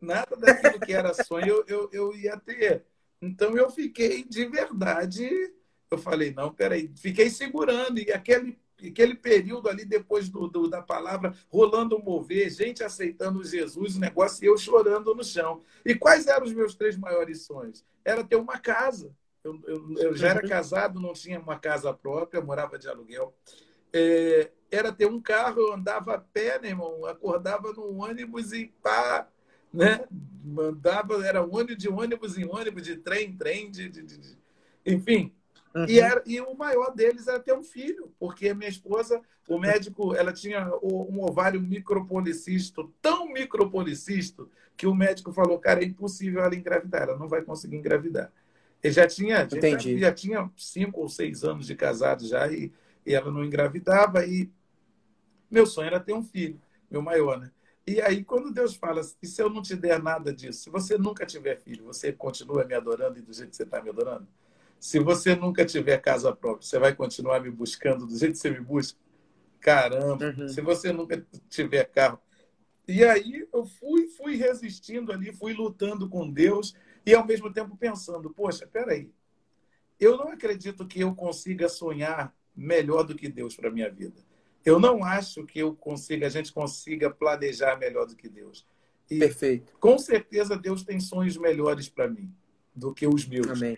nada 0.01 0.35
daquilo 0.35 0.79
que 0.79 0.91
era 0.91 1.13
sonho 1.13 1.47
eu, 1.47 1.65
eu, 1.67 1.89
eu 1.91 2.15
ia 2.15 2.37
ter. 2.37 2.83
Então 3.21 3.55
eu 3.55 3.69
fiquei 3.69 4.23
de 4.23 4.45
verdade 4.45 5.53
eu 5.93 5.97
falei, 5.97 6.33
não, 6.33 6.53
peraí, 6.53 6.91
fiquei 6.97 7.29
segurando, 7.29 7.99
e 7.99 8.11
aquele, 8.11 8.57
aquele 8.81 9.15
período 9.15 9.69
ali 9.69 9.85
depois 9.85 10.29
do, 10.29 10.47
do, 10.47 10.67
da 10.67 10.81
palavra, 10.81 11.33
rolando 11.49 11.95
um 11.95 12.01
mover, 12.01 12.49
gente 12.49 12.83
aceitando 12.83 13.43
Jesus, 13.43 13.95
o 13.95 13.99
negócio 13.99 14.43
e 14.43 14.47
eu 14.47 14.57
chorando 14.57 15.13
no 15.13 15.23
chão. 15.23 15.61
E 15.85 15.95
quais 15.95 16.27
eram 16.27 16.45
os 16.45 16.53
meus 16.53 16.75
três 16.75 16.97
maiores 16.97 17.43
sonhos? 17.43 17.85
Era 18.03 18.23
ter 18.23 18.35
uma 18.35 18.57
casa. 18.59 19.15
Eu, 19.43 19.59
eu, 19.67 19.97
eu 19.97 20.15
já 20.15 20.29
era 20.29 20.41
uhum. 20.41 20.49
casado, 20.49 20.99
não 20.99 21.13
tinha 21.13 21.39
uma 21.39 21.59
casa 21.59 21.93
própria, 21.93 22.41
morava 22.41 22.79
de 22.79 22.87
aluguel. 22.87 23.35
É, 23.91 24.51
era 24.71 24.91
ter 24.91 25.05
um 25.05 25.21
carro, 25.21 25.61
eu 25.61 25.73
andava 25.73 26.15
a 26.15 26.19
pé, 26.19 26.59
né, 26.59 26.69
irmão? 26.69 27.05
Acordava 27.05 27.71
no 27.73 28.01
ônibus 28.01 28.53
e 28.53 28.73
pá, 28.81 29.27
né? 29.71 30.05
Mandava, 30.43 31.25
era 31.25 31.43
ônibus 31.43 31.77
de 31.77 31.89
ônibus 31.89 32.37
em 32.37 32.45
ônibus, 32.45 32.83
de 32.83 32.97
trem 32.97 33.29
em 33.29 33.37
trem, 33.37 33.69
de, 33.69 33.89
de, 33.89 34.01
de, 34.01 34.37
enfim, 34.85 35.33
Uhum. 35.75 35.85
E, 35.87 35.99
era, 35.99 36.21
e 36.25 36.39
o 36.39 36.53
maior 36.55 36.93
deles 36.93 37.27
era 37.27 37.39
ter 37.39 37.53
um 37.53 37.63
filho, 37.63 38.11
porque 38.19 38.53
minha 38.53 38.69
esposa, 38.69 39.21
o 39.47 39.57
médico, 39.57 40.15
ela 40.15 40.31
tinha 40.31 40.71
um 40.83 41.23
ovário 41.23 41.59
micropolicisto, 41.59 42.93
tão 43.01 43.31
micropolicisto, 43.31 44.49
que 44.77 44.85
o 44.85 44.93
médico 44.93 45.31
falou, 45.31 45.57
cara, 45.57 45.81
é 45.81 45.85
impossível 45.85 46.43
ela 46.43 46.55
engravidar, 46.55 47.03
ela 47.03 47.17
não 47.17 47.27
vai 47.27 47.41
conseguir 47.41 47.75
engravidar. 47.75 48.31
Ele 48.83 48.93
já 48.93 49.07
tinha, 49.07 49.47
já, 49.49 49.77
já, 49.77 50.11
tinha 50.11 50.51
cinco 50.57 51.01
ou 51.01 51.09
seis 51.09 51.43
anos 51.43 51.65
de 51.65 51.75
casado 51.75 52.27
já 52.27 52.51
e, 52.51 52.71
e 53.05 53.13
ela 53.13 53.31
não 53.31 53.43
engravidava 53.43 54.25
e 54.25 54.51
meu 55.49 55.65
sonho 55.65 55.87
era 55.87 55.99
ter 55.99 56.13
um 56.13 56.23
filho, 56.23 56.59
meu 56.89 57.01
maior, 57.01 57.39
né? 57.39 57.51
E 57.85 58.01
aí, 58.01 58.23
quando 58.23 58.51
Deus 58.51 58.75
fala, 58.75 59.01
e 59.21 59.27
se 59.27 59.41
eu 59.41 59.49
não 59.49 59.61
te 59.61 59.75
der 59.75 60.01
nada 60.01 60.33
disso, 60.33 60.63
se 60.63 60.69
você 60.69 60.97
nunca 60.97 61.25
tiver 61.25 61.57
filho, 61.57 61.85
você 61.85 62.13
continua 62.13 62.63
me 62.65 62.73
adorando 62.73 63.19
e 63.19 63.21
do 63.21 63.33
jeito 63.33 63.49
que 63.49 63.55
você 63.55 63.63
está 63.63 63.81
me 63.81 63.89
adorando? 63.89 64.27
Se 64.83 64.99
você 64.99 65.33
nunca 65.33 65.63
tiver 65.63 65.97
casa 65.99 66.35
própria, 66.35 66.67
você 66.67 66.77
vai 66.77 66.93
continuar 66.93 67.39
me 67.39 67.49
buscando 67.49 68.05
do 68.05 68.17
jeito 68.17 68.33
que 68.33 68.39
você 68.39 68.49
me 68.49 68.59
busca? 68.59 68.99
Caramba, 69.61 70.35
uhum. 70.37 70.49
se 70.49 70.59
você 70.59 70.91
nunca 70.91 71.25
tiver 71.49 71.85
carro. 71.85 72.19
E 72.85 73.01
aí 73.01 73.47
eu 73.53 73.65
fui, 73.65 74.09
fui 74.09 74.35
resistindo 74.35 75.13
ali, 75.13 75.31
fui 75.31 75.53
lutando 75.53 76.09
com 76.09 76.29
Deus 76.29 76.75
e 77.05 77.15
ao 77.15 77.25
mesmo 77.25 77.49
tempo 77.49 77.77
pensando, 77.77 78.29
poxa, 78.29 78.67
peraí, 78.67 79.09
eu 79.97 80.17
não 80.17 80.27
acredito 80.27 80.85
que 80.85 80.99
eu 80.99 81.15
consiga 81.15 81.69
sonhar 81.69 82.35
melhor 82.53 83.03
do 83.03 83.15
que 83.15 83.29
Deus 83.29 83.55
para 83.55 83.71
minha 83.71 83.89
vida. 83.89 84.19
Eu 84.65 84.81
não 84.81 85.01
acho 85.01 85.45
que 85.45 85.59
eu 85.59 85.73
consiga, 85.73 86.27
a 86.27 86.29
gente 86.29 86.51
consiga 86.51 87.09
planejar 87.09 87.77
melhor 87.77 88.05
do 88.05 88.17
que 88.17 88.27
Deus. 88.27 88.67
E, 89.09 89.17
Perfeito. 89.17 89.77
Com 89.79 89.97
certeza 89.97 90.57
Deus 90.57 90.83
tem 90.83 90.99
sonhos 90.99 91.37
melhores 91.37 91.87
para 91.87 92.09
mim 92.09 92.29
do 92.75 92.93
que 92.93 93.07
os 93.07 93.25
meus. 93.25 93.47
Amém. 93.47 93.77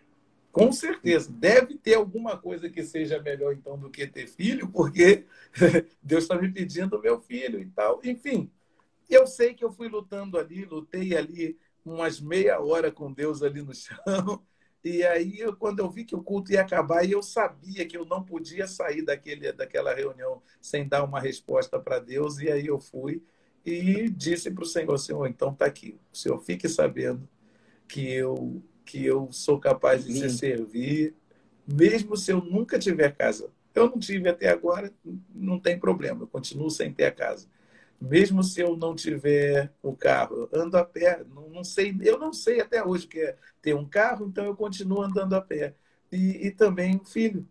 Com 0.56 0.72
certeza. 0.72 1.30
Deve 1.30 1.78
ter 1.78 1.96
alguma 1.96 2.38
coisa 2.38 2.70
que 2.70 2.82
seja 2.82 3.22
melhor, 3.22 3.54
então, 3.54 3.78
do 3.78 3.90
que 3.90 4.08
ter 4.08 4.26
filho, 4.26 4.70
porque 4.70 5.26
Deus 6.02 6.24
está 6.24 6.40
me 6.40 6.50
pedindo 6.50 6.98
meu 7.02 7.20
filho 7.20 7.60
e 7.60 7.66
tal. 7.66 8.00
Enfim, 8.06 8.50
eu 9.10 9.28
sei 9.28 9.54
que 9.54 9.66
eu 9.66 9.70
fui 9.74 9.90
lutando 9.90 10.38
ali, 10.38 10.64
lutei 10.64 11.14
ali 11.14 11.60
umas 11.84 12.22
meia 12.22 12.58
hora 12.62 12.90
com 12.90 13.12
Deus 13.12 13.44
ali 13.44 13.62
no 13.62 13.74
chão. 13.76 14.42
E 14.82 15.04
aí, 15.04 15.40
eu, 15.40 15.54
quando 15.58 15.80
eu 15.80 15.90
vi 15.90 16.06
que 16.06 16.16
o 16.16 16.24
culto 16.24 16.54
ia 16.54 16.62
acabar, 16.62 17.04
eu 17.04 17.22
sabia 17.22 17.86
que 17.86 17.98
eu 17.98 18.06
não 18.06 18.24
podia 18.24 18.66
sair 18.66 19.02
daquele, 19.02 19.52
daquela 19.52 19.94
reunião 19.94 20.42
sem 20.62 20.88
dar 20.88 21.04
uma 21.04 21.20
resposta 21.20 21.78
para 21.78 22.00
Deus. 22.00 22.40
E 22.40 22.50
aí 22.50 22.68
eu 22.68 22.80
fui 22.80 23.22
e 23.66 24.10
disse 24.10 24.50
para 24.52 24.64
o 24.64 24.68
Senhor: 24.68 24.98
Senhor, 24.98 25.28
então 25.28 25.52
está 25.52 25.66
aqui. 25.66 26.00
O 26.14 26.18
Senhor 26.18 26.40
fique 26.40 26.70
sabendo 26.70 27.28
que 27.90 28.10
eu 28.10 28.64
que 28.86 29.04
eu 29.04 29.30
sou 29.32 29.60
capaz 29.60 30.06
de 30.06 30.14
te 30.14 30.30
servir, 30.30 31.16
mesmo 31.68 32.16
se 32.16 32.32
eu 32.32 32.42
nunca 32.42 32.78
tiver 32.78 33.16
casa. 33.16 33.50
Eu 33.74 33.90
não 33.90 34.00
tive 34.00 34.30
até 34.30 34.50
agora, 34.50 34.94
não 35.34 35.60
tem 35.60 35.78
problema, 35.78 36.24
eu 36.24 36.28
continuo 36.28 36.70
sem 36.70 36.94
ter 36.94 37.06
a 37.06 37.12
casa. 37.12 37.48
Mesmo 38.00 38.44
se 38.44 38.62
eu 38.62 38.78
não 38.78 38.96
tiver 38.96 39.74
o 39.82 39.96
carro, 39.96 40.50
ando 40.54 40.78
a 40.78 40.86
pé, 40.86 41.24
não, 41.34 41.50
não 41.50 41.64
sei, 41.64 41.96
eu 42.02 42.20
não 42.20 42.32
sei 42.32 42.62
até 42.62 42.84
hoje 42.84 43.08
que 43.08 43.20
é 43.20 43.36
ter 43.62 43.74
um 43.74 43.86
carro, 43.86 44.28
então 44.28 44.46
eu 44.46 44.56
continuo 44.56 45.02
andando 45.02 45.34
a 45.34 45.42
pé. 45.42 45.76
E, 46.12 46.48
e 46.48 46.52
também 46.52 47.02
filho. 47.04 47.48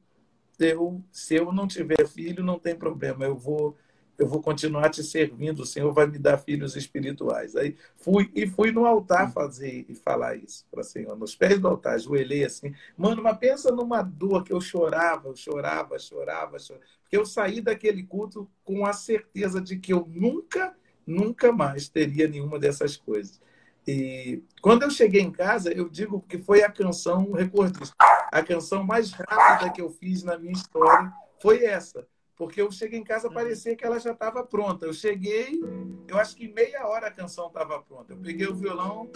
Eu, 0.58 1.02
se 1.10 1.34
eu 1.34 1.52
não 1.52 1.66
tiver 1.66 2.06
filho, 2.06 2.44
não 2.44 2.58
tem 2.58 2.76
problema, 2.76 3.24
eu 3.24 3.36
vou 3.36 3.76
eu 4.18 4.26
vou 4.26 4.40
continuar 4.40 4.90
te 4.90 5.02
servindo, 5.02 5.60
o 5.60 5.66
Senhor 5.66 5.92
vai 5.92 6.06
me 6.06 6.18
dar 6.18 6.38
filhos 6.38 6.76
espirituais. 6.76 7.56
Aí 7.56 7.76
fui 7.96 8.30
e 8.34 8.46
fui 8.46 8.70
no 8.70 8.86
altar 8.86 9.32
fazer 9.32 9.84
e 9.88 9.94
falar 9.94 10.36
isso 10.36 10.66
para 10.70 10.80
o 10.80 10.84
Senhor, 10.84 11.16
nos 11.16 11.34
pés 11.34 11.58
do 11.58 11.68
altar, 11.68 11.94
ajoelhei 11.94 12.44
assim. 12.44 12.74
Mano, 12.96 13.22
mas 13.22 13.38
pensa 13.38 13.72
numa 13.72 14.02
dor 14.02 14.44
que 14.44 14.52
eu 14.52 14.60
chorava, 14.60 15.28
eu 15.28 15.36
chorava, 15.36 15.98
chorava, 15.98 16.58
chorava. 16.58 16.84
Porque 17.02 17.16
eu 17.16 17.26
saí 17.26 17.60
daquele 17.60 18.02
culto 18.02 18.48
com 18.62 18.86
a 18.86 18.92
certeza 18.92 19.60
de 19.60 19.76
que 19.78 19.92
eu 19.92 20.08
nunca, 20.08 20.74
nunca 21.06 21.52
mais 21.52 21.88
teria 21.88 22.28
nenhuma 22.28 22.58
dessas 22.58 22.96
coisas. 22.96 23.40
E 23.86 24.42
quando 24.62 24.84
eu 24.84 24.90
cheguei 24.90 25.20
em 25.20 25.30
casa, 25.30 25.70
eu 25.70 25.88
digo 25.88 26.24
que 26.26 26.38
foi 26.38 26.62
a 26.62 26.70
canção 26.70 27.32
recordista. 27.32 27.94
A 28.32 28.42
canção 28.42 28.82
mais 28.82 29.12
rápida 29.12 29.70
que 29.70 29.82
eu 29.82 29.90
fiz 29.90 30.22
na 30.22 30.38
minha 30.38 30.52
história 30.52 31.12
foi 31.38 31.64
essa 31.64 32.06
porque 32.36 32.60
eu 32.60 32.70
cheguei 32.70 32.98
em 32.98 33.04
casa, 33.04 33.30
parecia 33.30 33.76
que 33.76 33.84
ela 33.84 33.98
já 33.98 34.10
estava 34.12 34.44
pronta. 34.44 34.86
Eu 34.86 34.92
cheguei, 34.92 35.60
eu 36.08 36.18
acho 36.18 36.36
que 36.36 36.48
meia 36.48 36.86
hora 36.86 37.06
a 37.06 37.10
canção 37.10 37.46
estava 37.46 37.80
pronta. 37.80 38.12
Eu 38.12 38.18
peguei 38.18 38.46
o 38.46 38.54
violão. 38.54 39.08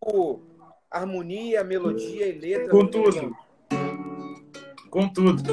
O 0.00 0.40
harmonia, 0.90 1.62
melodia 1.62 2.26
e 2.26 2.38
letra. 2.38 2.70
Com 2.70 2.86
tudo. 2.86 3.36
Com 4.90 5.08
tudo. 5.08 5.52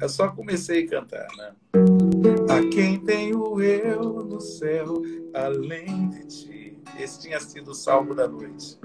Eu 0.00 0.08
só 0.08 0.28
comecei 0.28 0.84
a 0.84 0.88
cantar, 0.88 1.28
né? 1.36 1.54
A 2.50 2.68
quem 2.68 3.00
tenho 3.00 3.62
eu 3.62 4.02
no 4.24 4.40
céu, 4.40 5.00
além 5.32 6.10
de 6.10 6.26
ti. 6.26 6.78
Esse 6.98 7.20
tinha 7.20 7.40
sido 7.40 7.70
o 7.70 7.74
salmo 7.74 8.14
da 8.14 8.28
noite. 8.28 8.78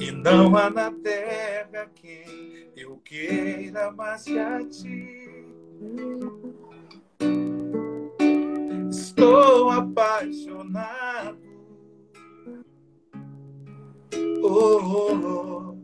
E 0.00 0.10
não 0.10 0.56
há 0.56 0.68
na 0.68 0.90
terra 0.90 1.88
quem 1.94 2.72
eu 2.76 2.96
queira 3.04 3.92
mais 3.92 4.24
que 4.24 4.38
a 4.38 4.66
ti. 4.66 5.51
Estou 8.90 9.70
apaixonado. 9.70 11.38
Oh, 14.42 14.78
oh, 14.82 15.14
oh, 15.24 15.76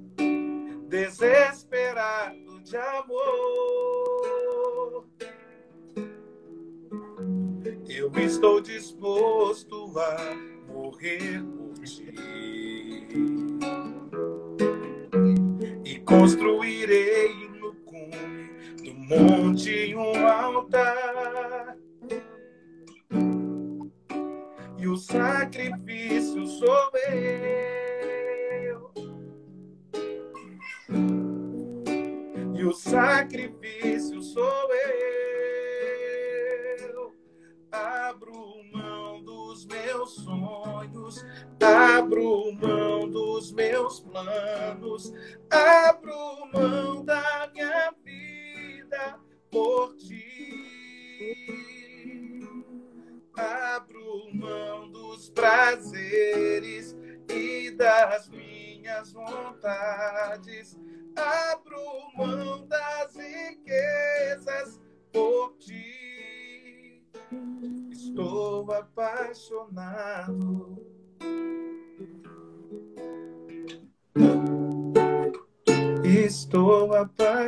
desesperado 0.88 2.60
de 2.62 2.76
amor. 2.76 3.88
Eu 7.88 8.12
estou 8.18 8.60
disposto 8.60 9.98
a 9.98 10.16
morrer 10.72 11.42
por 11.42 11.74
ti. 11.84 12.14
E 15.84 15.98
construirei 16.00 17.47
monte 19.08 19.94
um 19.94 20.26
altar. 20.26 21.78
E 24.76 24.86
o 24.86 24.96
sacrifício 24.96 26.46
sou 26.46 26.90
eu. 27.10 28.92
E 32.54 32.64
o 32.64 32.72
sacrifício 32.74 34.22
sou 34.22 34.68
eu. 34.74 34.88
Abro 37.72 38.62
mão 38.72 39.22
dos 39.22 39.64
meus 39.66 40.14
sonhos, 40.16 41.24
abro 41.60 42.52
mão 42.52 43.08
dos 43.08 43.52
meus 43.52 44.00
planos, 44.00 45.12
abro 45.50 46.46
mão 46.52 47.04
da 47.04 47.50
minha 47.54 47.94
vida 48.04 48.37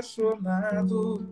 apaixonado, 0.01 1.29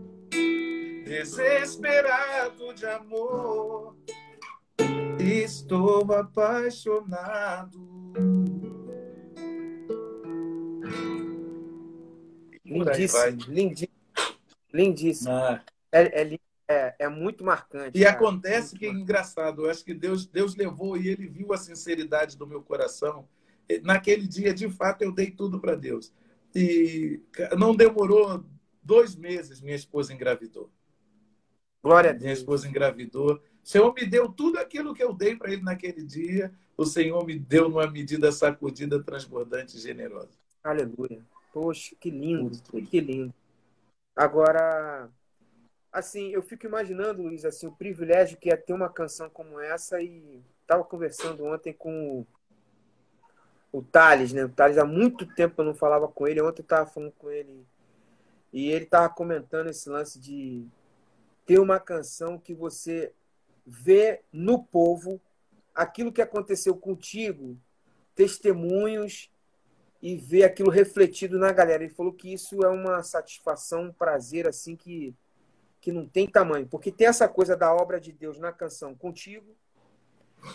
desesperado 1.05 2.75
de 2.75 2.85
amor. 2.85 3.97
Estou 5.19 6.13
apaixonado. 6.13 7.79
Lindíssimo, 12.63 13.43
lindíssimo. 13.49 13.93
lindíssimo. 14.73 15.33
Ah. 15.33 15.63
É, 15.91 16.23
é, 16.23 16.39
é, 16.69 16.95
é, 16.99 17.09
muito 17.09 17.43
marcante. 17.43 17.99
E 17.99 18.05
cara. 18.05 18.15
acontece 18.15 18.73
muito 18.73 18.81
que 18.81 18.87
é 18.87 18.91
engraçado, 18.91 19.65
eu 19.65 19.71
acho 19.71 19.83
que 19.83 19.95
Deus, 19.95 20.27
Deus 20.27 20.55
levou 20.55 20.95
e 20.99 21.09
ele 21.09 21.27
viu 21.27 21.55
a 21.55 21.57
sinceridade 21.57 22.37
do 22.37 22.47
meu 22.47 22.61
coração. 22.61 23.27
Naquele 23.83 24.27
dia, 24.27 24.53
de 24.53 24.69
fato, 24.69 25.03
eu 25.03 25.13
dei 25.13 25.31
tudo 25.31 25.59
para 25.59 25.75
Deus. 25.75 26.13
E 26.55 27.23
não 27.57 27.75
demorou 27.75 28.45
dois 28.89 29.15
meses, 29.15 29.61
minha 29.61 29.77
esposa 29.77 30.15
engravidou. 30.15 30.71
Glória 31.83 32.09
a 32.09 32.13
Deus. 32.15 32.23
Minha 32.23 32.33
esposa 32.33 32.67
engravidou. 32.67 33.35
O 33.35 33.69
Senhor 33.69 33.93
me 33.93 34.07
deu 34.07 34.31
tudo 34.33 34.59
aquilo 34.59 34.95
que 34.95 35.05
eu 35.05 35.13
dei 35.13 35.37
para 35.37 35.53
ele 35.53 35.63
naquele 35.63 36.03
dia. 36.03 36.51
O 36.75 36.87
Senhor 36.87 37.23
me 37.27 37.39
deu 37.39 37.69
numa 37.69 37.87
medida 37.87 38.33
sacudida, 38.33 39.03
transbordante 39.03 39.77
e 39.77 39.81
generosa. 39.81 40.31
Aleluia. 40.65 41.23
Poxa, 41.53 41.95
que 42.01 42.11
lindo, 42.11 42.59
que 42.91 42.99
lindo. 42.99 43.35
Agora, 44.17 45.11
assim, 45.93 46.31
eu 46.31 46.41
fico 46.41 46.65
imaginando, 46.65 47.23
Luiz, 47.23 47.45
assim, 47.45 47.67
o 47.67 47.73
privilégio 47.73 48.39
que 48.39 48.51
é 48.51 48.57
ter 48.57 48.73
uma 48.73 48.89
canção 48.89 49.29
como 49.29 49.61
essa 49.61 50.01
e 50.01 50.43
estava 50.63 50.83
conversando 50.83 51.45
ontem 51.45 51.75
com 51.75 52.25
o 53.71 53.83
Thales, 53.83 54.33
né? 54.33 54.47
O 54.47 54.49
Thales 54.49 54.79
há 54.79 54.85
muito 54.87 55.27
tempo 55.27 55.61
eu 55.61 55.67
não 55.67 55.75
falava 55.75 56.09
com 56.09 56.27
ele. 56.27 56.41
Ontem 56.41 56.63
eu 56.63 56.65
estava 56.65 56.87
falando 56.87 57.13
com 57.13 57.31
ele 57.31 57.67
e 58.59 58.73
ele 58.73 58.87
estava 58.87 59.09
comentando 59.09 59.69
esse 59.69 59.89
lance 59.89 60.19
de 60.19 60.67
ter 61.47 61.61
uma 61.61 61.79
canção 61.79 62.37
que 62.37 62.53
você 62.53 63.13
vê 63.65 64.21
no 64.33 64.65
povo 64.65 65.21
aquilo 65.73 66.11
que 66.11 66.21
aconteceu 66.21 66.77
contigo, 66.77 67.57
testemunhos 68.17 69.31
e 70.03 70.17
ver 70.17 70.43
aquilo 70.43 70.71
refletido 70.71 71.39
na 71.39 71.53
galera. 71.53 71.85
Ele 71.85 71.95
falou 71.95 72.13
que 72.13 72.33
isso 72.33 72.65
é 72.65 72.69
uma 72.69 73.01
satisfação, 73.05 73.85
um 73.85 73.93
prazer 73.93 74.49
assim 74.49 74.75
que 74.75 75.15
que 75.81 75.93
não 75.93 76.09
tem 76.09 76.27
tamanho, 76.27 76.67
porque 76.67 76.91
tem 76.91 77.07
essa 77.07 77.29
coisa 77.29 77.57
da 77.57 77.73
obra 77.73 78.01
de 78.01 78.11
Deus 78.11 78.37
na 78.37 78.51
canção 78.51 78.97
contigo 78.97 79.57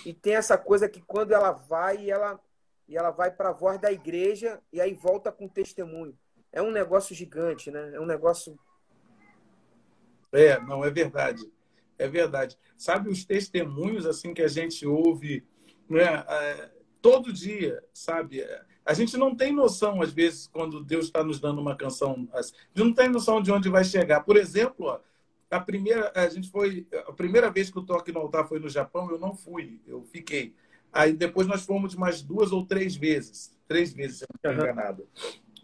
e 0.06 0.14
tem 0.14 0.36
essa 0.36 0.58
coisa 0.58 0.90
que 0.90 1.00
quando 1.00 1.32
ela 1.32 1.54
vai, 1.54 2.12
ela 2.12 2.38
e 2.86 2.98
ela 2.98 3.12
vai 3.12 3.32
para 3.32 3.48
a 3.48 3.54
voz 3.54 3.80
da 3.80 3.90
igreja 3.90 4.62
e 4.74 4.82
aí 4.82 4.94
volta 4.94 5.32
com 5.32 5.48
testemunho. 5.48 6.18
É 6.54 6.62
um 6.62 6.72
negócio 6.72 7.16
gigante, 7.16 7.72
né? 7.72 7.96
É 7.96 8.00
um 8.00 8.06
negócio. 8.06 8.58
É, 10.32 10.60
não, 10.62 10.86
é 10.86 10.92
verdade. 10.92 11.52
É 11.98 12.08
verdade. 12.08 12.58
Sabe 12.78 13.10
os 13.10 13.26
testemunhos 13.26 14.06
assim 14.06 14.34
que 14.34 14.42
a 14.42 14.48
gente 14.48 14.86
ouve 14.86 15.44
né, 15.90 16.24
todo 17.02 17.34
dia, 17.34 17.84
sabe? 17.92 18.46
A 18.86 18.94
gente 18.94 19.18
não 19.18 19.36
tem 19.36 19.52
noção, 19.52 20.02
às 20.02 20.12
vezes, 20.12 20.48
quando 20.48 20.84
Deus 20.84 21.06
está 21.06 21.24
nos 21.24 21.40
dando 21.40 21.60
uma 21.60 21.76
canção. 21.76 22.28
A 22.34 22.42
gente 22.42 22.56
não 22.76 22.94
tem 22.94 23.10
noção 23.10 23.42
de 23.42 23.52
onde 23.52 23.70
vai 23.70 23.84
chegar. 23.84 24.22
Por 24.22 24.38
exemplo, 24.38 24.88
ó, 24.88 25.00
a 25.50 25.60
primeira, 25.60 26.12
a 26.16 26.28
gente 26.30 26.50
foi. 26.50 26.88
A 27.08 27.14
primeira 27.14 27.50
vez 27.50 27.70
que 27.70 27.80
o 27.80 27.84
Toque 27.84 28.12
no 28.12 28.20
Altar 28.20 28.48
foi 28.48 28.60
no 28.60 28.70
Japão, 28.70 29.10
eu 29.10 29.20
não 29.20 29.36
fui, 29.36 29.82
eu 29.88 30.04
fiquei. 30.04 30.54
Aí 30.92 31.14
depois 31.14 31.48
nós 31.48 31.66
fomos 31.66 31.96
mais 31.96 32.22
duas 32.22 32.52
ou 32.52 32.66
três 32.66 32.96
vezes. 32.96 33.58
Três 33.68 33.94
vezes, 33.94 34.20
se 34.20 34.26
não 34.30 34.52
estou 34.52 34.64
enganado. 34.64 35.08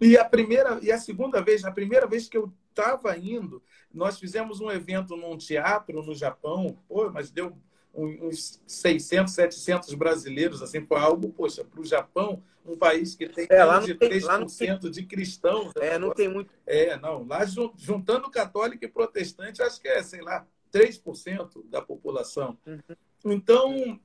E 0.01 0.17
a 0.17 0.23
primeira 0.23 0.79
e 0.81 0.91
a 0.91 0.97
segunda 0.97 1.41
vez, 1.41 1.65
a 1.65 1.71
primeira 1.71 2.07
vez 2.07 2.27
que 2.27 2.37
eu 2.37 2.51
estava 2.69 3.17
indo, 3.17 3.61
nós 3.93 4.19
fizemos 4.19 4.61
um 4.61 4.71
evento 4.71 5.15
num 5.15 5.37
teatro 5.37 6.01
no 6.01 6.15
Japão, 6.15 6.77
pô, 6.87 7.09
mas 7.09 7.29
deu 7.29 7.57
uns 7.93 8.61
600, 8.67 9.33
700 9.33 9.93
brasileiros, 9.95 10.61
assim, 10.61 10.85
foi 10.85 10.99
algo, 10.99 11.33
poxa, 11.33 11.63
para 11.63 11.81
o 11.81 11.85
Japão, 11.85 12.41
um 12.65 12.77
país 12.77 13.15
que 13.15 13.27
tem 13.27 13.47
é, 13.49 13.63
lá 13.63 13.79
de 13.79 13.95
tem, 13.95 14.09
3% 14.09 14.79
tem... 14.79 14.91
de 14.91 15.05
cristãos. 15.05 15.71
É, 15.77 15.97
não 15.97 16.13
tem 16.13 16.29
muito. 16.29 16.53
É, 16.65 16.97
não, 16.97 17.25
lá 17.25 17.43
juntando 17.75 18.29
católico 18.29 18.85
e 18.85 18.87
protestante, 18.87 19.61
acho 19.61 19.81
que 19.81 19.87
é, 19.87 20.03
sei 20.03 20.21
lá, 20.21 20.45
3% 20.71 21.67
da 21.67 21.81
população. 21.81 22.57
Uhum. 22.65 22.95
Então, 23.25 23.99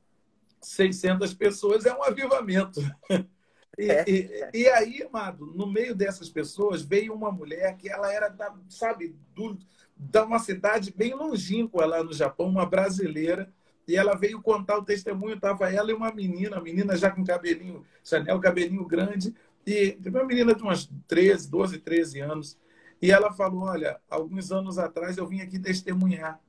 600 0.60 1.34
pessoas 1.34 1.84
é 1.84 1.94
um 1.94 2.02
avivamento. 2.02 2.80
E, 3.78 4.10
e, 4.10 4.60
e, 4.62 4.68
aí, 4.68 5.02
Amado, 5.02 5.46
no 5.46 5.66
meio 5.66 5.94
dessas 5.94 6.28
pessoas 6.28 6.82
veio 6.82 7.14
uma 7.14 7.32
mulher 7.32 7.76
que 7.76 7.88
ela 7.88 8.12
era, 8.12 8.28
da, 8.28 8.54
sabe, 8.68 9.16
do, 9.34 9.58
da 9.96 10.24
uma 10.24 10.38
cidade 10.38 10.92
bem 10.96 11.14
longínqua 11.14 11.86
lá 11.86 12.02
no 12.02 12.12
Japão, 12.12 12.48
uma 12.48 12.66
brasileira, 12.66 13.52
e 13.86 13.96
ela 13.96 14.14
veio 14.14 14.40
contar 14.40 14.78
o 14.78 14.84
testemunho, 14.84 15.34
estava 15.34 15.72
ela 15.72 15.90
e 15.90 15.94
uma 15.94 16.12
menina, 16.12 16.56
a 16.56 16.60
menina 16.60 16.96
já 16.96 17.10
com 17.10 17.24
cabelinho, 17.24 17.84
Chanel, 18.02 18.40
cabelinho 18.40 18.84
grande, 18.86 19.34
e 19.66 19.98
uma 20.06 20.24
menina 20.24 20.54
de 20.54 20.62
umas 20.62 20.90
13, 21.06 21.50
12, 21.50 21.78
13 21.78 22.20
anos. 22.20 22.58
E 23.00 23.10
ela 23.10 23.32
falou: 23.32 23.64
Olha, 23.64 24.00
alguns 24.08 24.50
anos 24.52 24.78
atrás 24.78 25.16
eu 25.16 25.26
vim 25.26 25.40
aqui 25.40 25.58
testemunhar. 25.58 26.40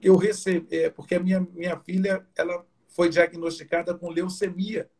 Eu 0.00 0.16
recebi, 0.16 0.66
é, 0.74 0.90
porque 0.90 1.14
a 1.14 1.20
minha, 1.20 1.40
minha 1.40 1.78
filha 1.78 2.26
ela 2.36 2.64
foi 2.88 3.08
diagnosticada 3.08 3.94
com 3.94 4.10
leucemia. 4.10 4.90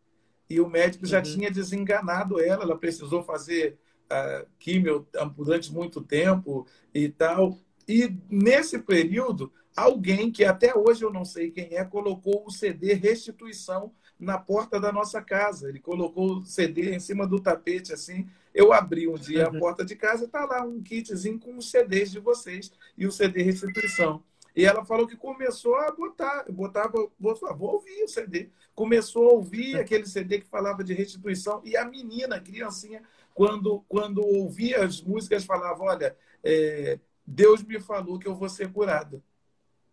E 0.52 0.60
o 0.60 0.68
médico 0.68 1.06
já 1.06 1.16
uhum. 1.16 1.22
tinha 1.22 1.50
desenganado 1.50 2.38
ela, 2.38 2.64
ela 2.64 2.78
precisou 2.78 3.22
fazer 3.22 3.78
uh, 4.04 4.46
químio 4.58 5.08
durante 5.34 5.72
muito 5.72 6.02
tempo 6.02 6.66
e 6.94 7.08
tal. 7.08 7.58
E 7.88 8.14
nesse 8.28 8.78
período, 8.78 9.50
alguém 9.74 10.30
que 10.30 10.44
até 10.44 10.76
hoje 10.76 11.02
eu 11.02 11.10
não 11.10 11.24
sei 11.24 11.50
quem 11.50 11.74
é, 11.74 11.82
colocou 11.84 12.44
o 12.46 12.50
CD 12.50 12.92
Restituição 12.92 13.94
na 14.20 14.36
porta 14.36 14.78
da 14.78 14.92
nossa 14.92 15.22
casa. 15.22 15.70
Ele 15.70 15.80
colocou 15.80 16.38
o 16.38 16.44
CD 16.44 16.94
em 16.94 17.00
cima 17.00 17.26
do 17.26 17.40
tapete, 17.40 17.90
assim. 17.90 18.28
Eu 18.52 18.74
abri 18.74 19.08
um 19.08 19.14
dia 19.14 19.48
uhum. 19.48 19.56
a 19.56 19.58
porta 19.58 19.82
de 19.86 19.96
casa 19.96 20.24
e 20.24 20.28
tá 20.28 20.44
lá 20.44 20.62
um 20.62 20.82
kitzinho 20.82 21.38
com 21.38 21.56
os 21.56 21.70
CDs 21.70 22.10
de 22.10 22.20
vocês 22.20 22.70
e 22.98 23.06
o 23.06 23.10
CD 23.10 23.42
Restituição. 23.42 24.22
E 24.54 24.64
ela 24.64 24.84
falou 24.84 25.06
que 25.06 25.16
começou 25.16 25.74
a 25.76 25.90
botar, 25.90 26.44
botava, 26.50 27.08
botava, 27.18 27.54
vou 27.54 27.74
ouvir 27.74 28.02
o 28.04 28.08
CD. 28.08 28.50
Começou 28.74 29.30
a 29.30 29.32
ouvir 29.32 29.78
aquele 29.78 30.06
CD 30.06 30.40
que 30.40 30.46
falava 30.46 30.84
de 30.84 30.92
restituição. 30.92 31.62
E 31.64 31.76
a 31.76 31.84
menina, 31.84 32.36
a 32.36 32.40
criancinha, 32.40 33.02
quando, 33.34 33.82
quando 33.88 34.24
ouvia 34.24 34.84
as 34.84 35.00
músicas, 35.00 35.44
falava: 35.44 35.82
Olha, 35.82 36.16
é, 36.44 36.98
Deus 37.26 37.62
me 37.62 37.80
falou 37.80 38.18
que 38.18 38.28
eu 38.28 38.34
vou 38.34 38.48
ser 38.48 38.70
curada. 38.70 39.22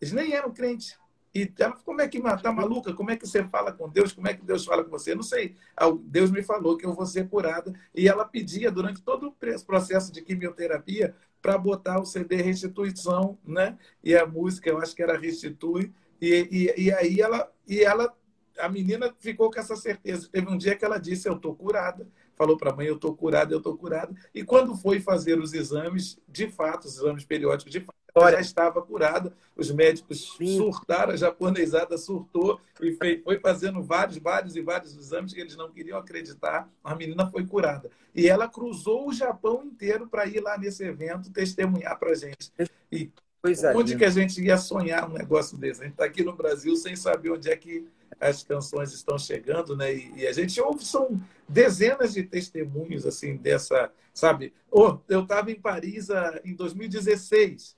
Eles 0.01 0.13
nem 0.13 0.33
eram 0.33 0.51
crentes. 0.51 0.97
E 1.33 1.51
ela 1.59 1.73
como 1.85 2.01
é 2.01 2.07
que 2.07 2.19
tá 2.41 2.51
maluca? 2.51 2.93
Como 2.93 3.11
é 3.11 3.15
que 3.15 3.27
você 3.27 3.43
fala 3.43 3.71
com 3.71 3.87
Deus? 3.87 4.11
Como 4.11 4.27
é 4.27 4.33
que 4.33 4.43
Deus 4.43 4.65
fala 4.65 4.83
com 4.83 4.89
você? 4.89 5.11
Eu 5.11 5.17
não 5.17 5.23
sei. 5.23 5.55
Deus 6.05 6.31
me 6.31 6.41
falou 6.41 6.75
que 6.75 6.85
eu 6.85 6.93
vou 6.93 7.05
ser 7.05 7.29
curada. 7.29 7.73
E 7.93 8.07
ela 8.07 8.25
pedia, 8.25 8.71
durante 8.71 9.01
todo 9.01 9.27
o 9.27 9.65
processo 9.65 10.11
de 10.11 10.21
quimioterapia, 10.21 11.15
para 11.41 11.57
botar 11.57 11.99
o 11.99 12.05
CD 12.05 12.37
Restituição, 12.37 13.37
né? 13.45 13.77
E 14.03 14.15
a 14.15 14.25
música, 14.25 14.69
eu 14.69 14.79
acho 14.79 14.95
que 14.95 15.03
era 15.03 15.17
Restitui. 15.17 15.93
E, 16.21 16.73
e, 16.77 16.85
e 16.85 16.93
aí 16.93 17.21
ela, 17.21 17.51
e 17.67 17.81
ela, 17.81 18.13
a 18.57 18.69
menina 18.69 19.13
ficou 19.19 19.49
com 19.49 19.59
essa 19.59 19.75
certeza. 19.75 20.27
Teve 20.31 20.47
um 20.49 20.57
dia 20.57 20.75
que 20.75 20.83
ela 20.83 20.97
disse: 20.97 21.27
Eu 21.27 21.35
estou 21.35 21.55
curada 21.55 22.07
falou 22.39 22.55
para 22.55 22.71
a 22.71 22.75
mãe: 22.75 22.87
Eu 22.87 22.95
estou 22.95 23.13
curada, 23.15 23.53
eu 23.53 23.57
estou 23.57 23.77
curada. 23.77 24.15
E 24.33 24.43
quando 24.43 24.75
foi 24.77 25.01
fazer 25.01 25.37
os 25.37 25.53
exames, 25.53 26.17
de 26.27 26.49
fato, 26.49 26.85
os 26.85 26.97
exames 26.97 27.25
periódicos, 27.25 27.71
de 27.71 27.81
fato, 27.81 27.98
ela 28.15 28.31
já 28.31 28.39
estava 28.39 28.81
curada. 28.81 29.33
Os 29.55 29.71
médicos 29.71 30.35
Sim. 30.37 30.57
surtaram, 30.57 31.13
a 31.13 31.17
japonesada 31.17 31.97
surtou 31.97 32.59
e 32.81 32.93
foi 33.23 33.39
fazendo 33.39 33.83
vários, 33.83 34.17
vários 34.17 34.55
e 34.55 34.61
vários 34.61 34.95
exames 34.95 35.33
que 35.33 35.41
eles 35.41 35.55
não 35.55 35.69
queriam 35.69 35.97
acreditar. 35.97 36.69
A 36.83 36.95
menina 36.95 37.29
foi 37.29 37.45
curada. 37.45 37.89
E 38.15 38.27
ela 38.27 38.47
cruzou 38.47 39.07
o 39.07 39.13
Japão 39.13 39.63
inteiro 39.65 40.07
para 40.07 40.25
ir 40.25 40.39
lá 40.39 40.57
nesse 40.57 40.83
evento 40.83 41.31
testemunhar 41.31 41.97
para 41.99 42.11
a 42.11 42.15
gente. 42.15 42.51
E 42.91 43.11
é, 43.43 43.75
onde 43.75 43.95
que 43.95 44.03
a 44.03 44.09
gente 44.09 44.41
ia 44.41 44.57
sonhar 44.57 45.09
um 45.09 45.13
negócio 45.13 45.57
desse? 45.57 45.81
A 45.81 45.83
gente 45.85 45.93
está 45.93 46.05
aqui 46.05 46.23
no 46.23 46.35
Brasil 46.35 46.75
sem 46.75 46.95
saber 46.95 47.31
onde 47.31 47.49
é 47.49 47.55
que 47.55 47.87
as 48.19 48.43
canções 48.43 48.93
estão 48.93 49.17
chegando, 49.17 49.75
né? 49.75 49.93
E, 49.93 50.13
e, 50.17 50.27
a 50.27 50.33
gente 50.33 50.59
ouve, 50.61 50.85
são 50.85 51.21
dezenas 51.47 52.13
de 52.13 52.23
testemunhos, 52.23 53.05
assim, 53.05 53.35
dessa, 53.37 53.91
sabe? 54.13 54.53
Oh, 54.71 54.97
eu 55.07 55.23
estava 55.23 55.51
em 55.51 55.59
Paris 55.59 56.09
uh, 56.09 56.39
em 56.43 56.55
2016. 56.55 57.77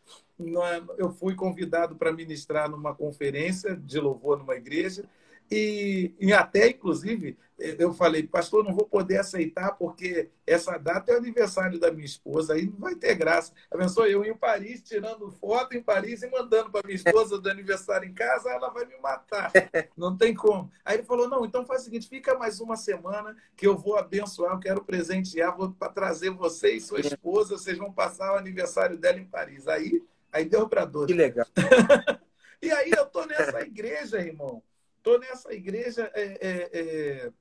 Eu 0.98 1.12
fui 1.12 1.36
convidado 1.36 1.96
para 1.96 2.12
ministrar 2.12 2.70
numa 2.70 2.96
conferência 2.96 3.76
de 3.76 4.00
louvor 4.00 4.40
numa 4.40 4.56
igreja 4.56 5.06
e, 5.52 6.14
e, 6.18 6.32
até, 6.32 6.70
inclusive, 6.70 7.38
eu 7.78 7.94
falei, 7.94 8.24
pastor, 8.24 8.64
não 8.64 8.74
vou 8.74 8.86
poder 8.86 9.18
aceitar 9.18 9.74
porque 9.74 10.30
essa 10.48 10.78
data 10.78 11.12
é 11.12 11.16
o 11.16 11.18
aniversário 11.18 11.78
da 11.78 11.92
minha 11.92 12.06
esposa, 12.06 12.54
aí 12.54 12.66
não 12.66 12.80
vai 12.80 12.96
ter 12.96 13.16
graça. 13.16 13.52
Pensou 13.70 14.08
eu 14.08 14.24
em 14.24 14.34
Paris, 14.34 14.82
tirando 14.82 15.30
foto 15.30 15.76
em 15.76 15.84
Paris 15.84 16.24
e 16.24 16.30
mandando 16.30 16.72
para 16.72 16.88
minha 16.88 16.96
esposa 16.96 17.38
do 17.38 17.50
aniversário 17.50 18.08
em 18.08 18.14
casa, 18.14 18.50
ela 18.50 18.70
vai 18.70 18.86
me 18.86 18.98
matar. 19.00 19.52
Não 19.98 20.18
tem 20.18 20.34
como. 20.34 20.72
Aí 20.86 20.98
ele 20.98 21.04
falou, 21.04 21.28
não, 21.28 21.46
então 21.46 21.66
faz 21.66 21.82
o 21.82 21.84
seguinte, 21.86 22.08
fica 22.08 22.38
mais 22.38 22.62
uma 22.62 22.78
semana 22.78 23.36
que 23.58 23.68
eu 23.68 23.78
vou 23.78 23.98
abençoar, 23.98 24.54
eu 24.54 24.60
quero 24.60 24.84
presentear, 24.84 25.56
vou 25.56 25.72
para 25.72 25.92
trazer 25.92 26.30
você 26.30 26.76
e 26.76 26.82
sua 26.82 27.02
esposa, 27.02 27.58
vocês 27.58 27.78
vão 27.78 27.92
passar 27.92 28.34
o 28.34 28.38
aniversário 28.38 28.98
dela 28.98 29.20
em 29.20 29.26
Paris. 29.26 29.68
Aí, 29.68 30.02
aí 30.32 30.46
deu 30.46 30.68
para 30.70 30.86
dor. 30.86 31.08
Que 31.08 31.14
legal. 31.14 31.46
e 32.62 32.72
aí 32.72 32.92
eu 32.92 33.06
tô 33.06 33.26
nessa 33.26 33.62
igreja, 33.62 34.18
irmão 34.18 34.64
Estou 35.02 35.20
nessa 35.20 35.52
igreja, 35.52 36.12
é, 36.14 36.24
é, 36.24 36.80
é... 36.80 37.32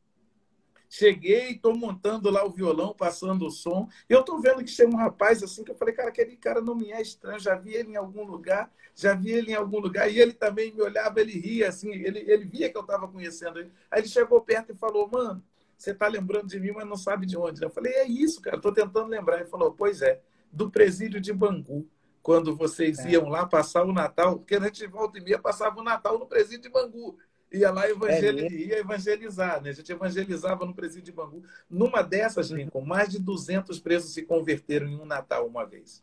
cheguei, 0.88 1.50
estou 1.50 1.76
montando 1.76 2.30
lá 2.30 2.42
o 2.42 2.50
violão, 2.50 2.94
passando 2.94 3.46
o 3.46 3.50
som. 3.50 3.86
Eu 4.08 4.20
estou 4.20 4.40
vendo 4.40 4.64
que 4.64 4.70
chega 4.70 4.90
um 4.90 4.96
rapaz 4.96 5.42
assim, 5.42 5.62
que 5.62 5.70
eu 5.70 5.74
falei, 5.74 5.92
cara, 5.92 6.08
aquele 6.08 6.38
cara 6.38 6.62
não 6.62 6.74
me 6.74 6.90
é 6.90 7.02
estranho, 7.02 7.38
já 7.38 7.54
vi 7.54 7.74
ele 7.74 7.92
em 7.92 7.96
algum 7.96 8.24
lugar, 8.24 8.72
já 8.96 9.14
vi 9.14 9.32
ele 9.32 9.52
em 9.52 9.54
algum 9.54 9.78
lugar. 9.78 10.10
E 10.10 10.18
ele 10.18 10.32
também 10.32 10.72
me 10.72 10.80
olhava, 10.80 11.20
ele 11.20 11.38
ria, 11.38 11.68
assim, 11.68 11.92
ele, 11.92 12.20
ele 12.20 12.46
via 12.46 12.70
que 12.70 12.78
eu 12.78 12.80
estava 12.80 13.06
conhecendo 13.06 13.58
ele. 13.58 13.70
Aí 13.90 14.00
ele 14.00 14.08
chegou 14.08 14.40
perto 14.40 14.72
e 14.72 14.74
falou, 14.74 15.06
mano, 15.12 15.44
você 15.76 15.90
está 15.90 16.08
lembrando 16.08 16.46
de 16.46 16.58
mim, 16.58 16.72
mas 16.72 16.88
não 16.88 16.96
sabe 16.96 17.26
de 17.26 17.36
onde. 17.36 17.62
Eu 17.62 17.68
falei, 17.68 17.92
é 17.92 18.06
isso, 18.06 18.40
cara, 18.40 18.56
estou 18.56 18.72
tentando 18.72 19.06
lembrar. 19.06 19.36
Ele 19.36 19.50
falou, 19.50 19.72
pois 19.72 20.00
é, 20.00 20.18
do 20.50 20.70
presídio 20.70 21.20
de 21.20 21.30
Bangu 21.30 21.86
quando 22.22 22.56
vocês 22.56 23.00
é. 23.00 23.10
iam 23.10 23.28
lá 23.28 23.44
passar 23.44 23.84
o 23.84 23.92
Natal, 23.92 24.38
porque 24.38 24.54
a 24.54 24.60
gente 24.60 24.86
volta 24.86 25.18
e 25.18 25.20
meia 25.20 25.38
passava 25.38 25.78
o 25.78 25.84
Natal 25.84 26.18
no 26.18 26.26
presídio 26.26 26.62
de 26.62 26.68
Bangu 26.70 27.18
ia 27.52 27.70
lá 27.70 27.88
evangel... 27.88 28.38
é 28.38 28.52
ia 28.52 28.78
evangelizar. 28.78 29.62
Né? 29.62 29.70
A 29.70 29.72
gente 29.72 29.92
evangelizava 29.92 30.64
no 30.64 30.74
presídio 30.74 31.06
de 31.06 31.12
Bangu. 31.12 31.42
Numa 31.68 32.02
dessas. 32.02 32.50
Lincoln, 32.50 32.84
mais 32.84 33.08
de 33.08 33.18
200 33.18 33.78
presos 33.80 34.12
se 34.12 34.22
converteram 34.22 34.86
em 34.88 34.96
um 34.96 35.04
Natal 35.04 35.46
uma 35.46 35.64
vez. 35.64 36.02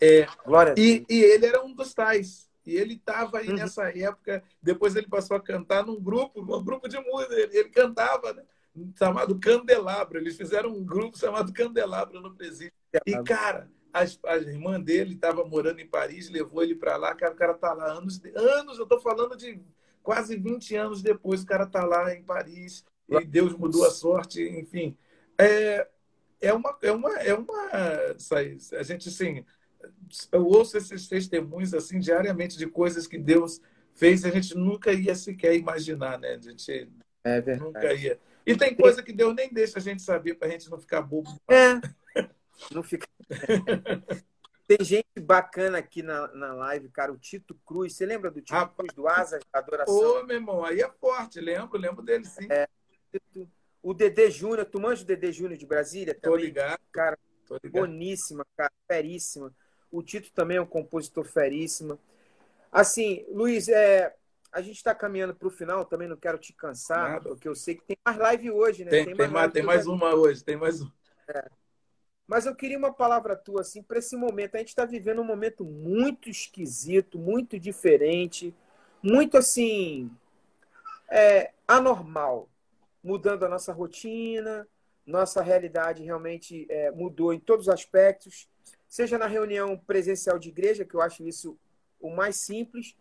É, 0.00 0.26
e, 0.76 1.04
e, 1.08 1.22
ele 1.22 1.46
era 1.46 1.64
um 1.64 1.74
dos 1.74 1.92
tais. 1.92 2.48
E 2.64 2.76
ele 2.76 2.94
estava 2.94 3.38
aí 3.38 3.48
uhum. 3.48 3.56
nessa 3.56 3.88
época. 3.96 4.42
Depois 4.62 4.94
ele 4.94 5.08
passou 5.08 5.36
a 5.36 5.40
cantar 5.40 5.84
num 5.84 6.00
grupo, 6.00 6.40
um 6.40 6.64
grupo 6.64 6.88
de 6.88 6.98
música. 7.00 7.34
Ele, 7.34 7.58
ele 7.58 7.68
cantava, 7.70 8.32
né? 8.32 8.42
chamado 8.96 9.38
Candelabro. 9.38 10.18
Eles 10.18 10.36
fizeram 10.36 10.70
um 10.70 10.84
grupo 10.84 11.18
chamado 11.18 11.52
Candelabro 11.52 12.20
no 12.20 12.34
presídio. 12.34 12.72
E, 13.06 13.22
cara, 13.22 13.70
as, 13.92 14.18
a 14.24 14.36
irmã 14.36 14.80
dele 14.80 15.14
estava 15.14 15.44
morando 15.44 15.80
em 15.80 15.86
Paris, 15.86 16.30
levou 16.30 16.62
ele 16.62 16.74
para 16.74 16.96
lá. 16.96 17.14
Cara, 17.14 17.32
o 17.32 17.36
cara 17.36 17.52
está 17.52 17.72
lá 17.72 17.92
anos, 17.92 18.20
anos. 18.34 18.78
Eu 18.78 18.84
estou 18.84 19.00
falando 19.00 19.36
de 19.36 19.60
Quase 20.08 20.38
20 20.38 20.74
anos 20.74 21.02
depois, 21.02 21.42
o 21.42 21.46
cara 21.46 21.64
está 21.64 21.84
lá 21.84 22.14
em 22.14 22.22
Paris 22.22 22.82
e 23.10 23.22
Deus 23.26 23.52
mudou 23.54 23.84
a 23.84 23.90
sorte, 23.90 24.42
enfim. 24.42 24.96
É, 25.36 25.86
é 26.40 26.50
uma. 26.50 26.78
É 26.80 26.90
uma, 26.90 27.14
é 27.18 27.34
uma 27.34 27.68
a 28.72 28.82
gente, 28.82 29.10
assim, 29.10 29.44
eu 30.32 30.46
ouço 30.46 30.78
esses 30.78 31.06
testemunhos 31.06 31.74
assim 31.74 32.00
diariamente 32.00 32.56
de 32.56 32.66
coisas 32.66 33.06
que 33.06 33.18
Deus 33.18 33.60
fez 33.92 34.24
e 34.24 34.28
a 34.28 34.30
gente 34.30 34.56
nunca 34.56 34.94
ia 34.94 35.14
sequer 35.14 35.54
imaginar, 35.54 36.18
né? 36.18 36.36
A 36.36 36.40
gente 36.40 36.90
é 37.22 37.56
nunca 37.56 37.92
ia. 37.92 38.18
E 38.46 38.56
tem 38.56 38.74
coisa 38.74 39.02
que 39.02 39.12
Deus 39.12 39.34
nem 39.34 39.52
deixa 39.52 39.78
a 39.78 39.82
gente 39.82 40.00
saber 40.00 40.36
para 40.36 40.48
a 40.48 40.50
gente 40.50 40.70
não 40.70 40.78
ficar 40.78 41.02
bobo. 41.02 41.38
É. 41.50 41.78
Não 42.72 42.82
fica. 42.82 43.06
Tem 44.68 44.84
gente 44.84 45.18
bacana 45.18 45.78
aqui 45.78 46.02
na, 46.02 46.28
na 46.34 46.52
live, 46.52 46.90
cara. 46.90 47.10
O 47.10 47.16
Tito 47.16 47.54
Cruz. 47.64 47.94
Você 47.94 48.04
lembra 48.04 48.30
do 48.30 48.42
Tito 48.42 48.68
Cruz, 48.76 48.92
do 48.92 49.08
Asas 49.08 49.42
da 49.50 49.60
Adoração? 49.60 50.20
Ô, 50.20 50.22
meu 50.24 50.36
irmão, 50.36 50.62
aí 50.62 50.82
é 50.82 50.90
forte. 51.00 51.40
Lembro, 51.40 51.78
lembro 51.78 52.02
dele 52.02 52.26
sim. 52.26 52.46
É, 52.50 52.68
o 53.82 53.94
Dedê 53.94 54.30
Júnior. 54.30 54.66
Tu 54.66 54.78
manja 54.78 55.02
o 55.02 55.06
Dedê 55.06 55.32
Júnior 55.32 55.56
de 55.56 55.64
Brasília? 55.64 56.14
Tô 56.14 56.36
ligado. 56.36 56.78
Cara, 56.92 57.18
Tô 57.46 57.58
ligado. 57.64 57.80
boníssima, 57.80 58.44
cara. 58.54 58.70
Feríssima. 58.86 59.54
O 59.90 60.02
Tito 60.02 60.30
também 60.32 60.58
é 60.58 60.60
um 60.60 60.66
compositor 60.66 61.24
feríssimo. 61.24 61.98
Assim, 62.70 63.24
Luiz, 63.30 63.68
é, 63.68 64.14
a 64.52 64.60
gente 64.60 64.76
está 64.76 64.94
caminhando 64.94 65.34
para 65.34 65.48
o 65.48 65.50
final, 65.50 65.86
também 65.86 66.06
não 66.06 66.16
quero 66.18 66.36
te 66.36 66.52
cansar, 66.52 67.12
Nada. 67.12 67.30
porque 67.30 67.48
eu 67.48 67.54
sei 67.54 67.76
que 67.76 67.86
tem 67.86 67.96
mais 68.04 68.18
live 68.18 68.50
hoje, 68.50 68.84
né? 68.84 68.90
Tem, 68.90 69.06
tem, 69.06 69.16
tem 69.16 69.28
mais, 69.28 69.50
tem 69.50 69.62
mais 69.62 69.86
uma 69.86 70.14
hoje, 70.14 70.44
tem 70.44 70.58
mais 70.58 70.82
uma. 70.82 70.92
É. 71.28 71.48
Mas 72.28 72.44
eu 72.44 72.54
queria 72.54 72.76
uma 72.76 72.92
palavra 72.92 73.34
tua, 73.34 73.62
assim, 73.62 73.82
para 73.82 73.98
esse 73.98 74.14
momento. 74.14 74.54
A 74.54 74.58
gente 74.58 74.68
está 74.68 74.84
vivendo 74.84 75.22
um 75.22 75.24
momento 75.24 75.64
muito 75.64 76.28
esquisito, 76.28 77.18
muito 77.18 77.58
diferente, 77.58 78.54
muito, 79.02 79.38
assim, 79.38 80.10
é, 81.08 81.52
anormal. 81.66 82.46
Mudando 83.02 83.46
a 83.46 83.48
nossa 83.48 83.72
rotina, 83.72 84.68
nossa 85.06 85.40
realidade 85.40 86.02
realmente 86.02 86.66
é, 86.68 86.90
mudou 86.90 87.32
em 87.32 87.40
todos 87.40 87.66
os 87.66 87.72
aspectos. 87.72 88.46
Seja 88.86 89.16
na 89.16 89.26
reunião 89.26 89.78
presencial 89.78 90.38
de 90.38 90.50
igreja, 90.50 90.84
que 90.84 90.94
eu 90.94 91.00
acho 91.00 91.26
isso 91.26 91.58
o 91.98 92.10
mais 92.10 92.36
simples, 92.36 92.94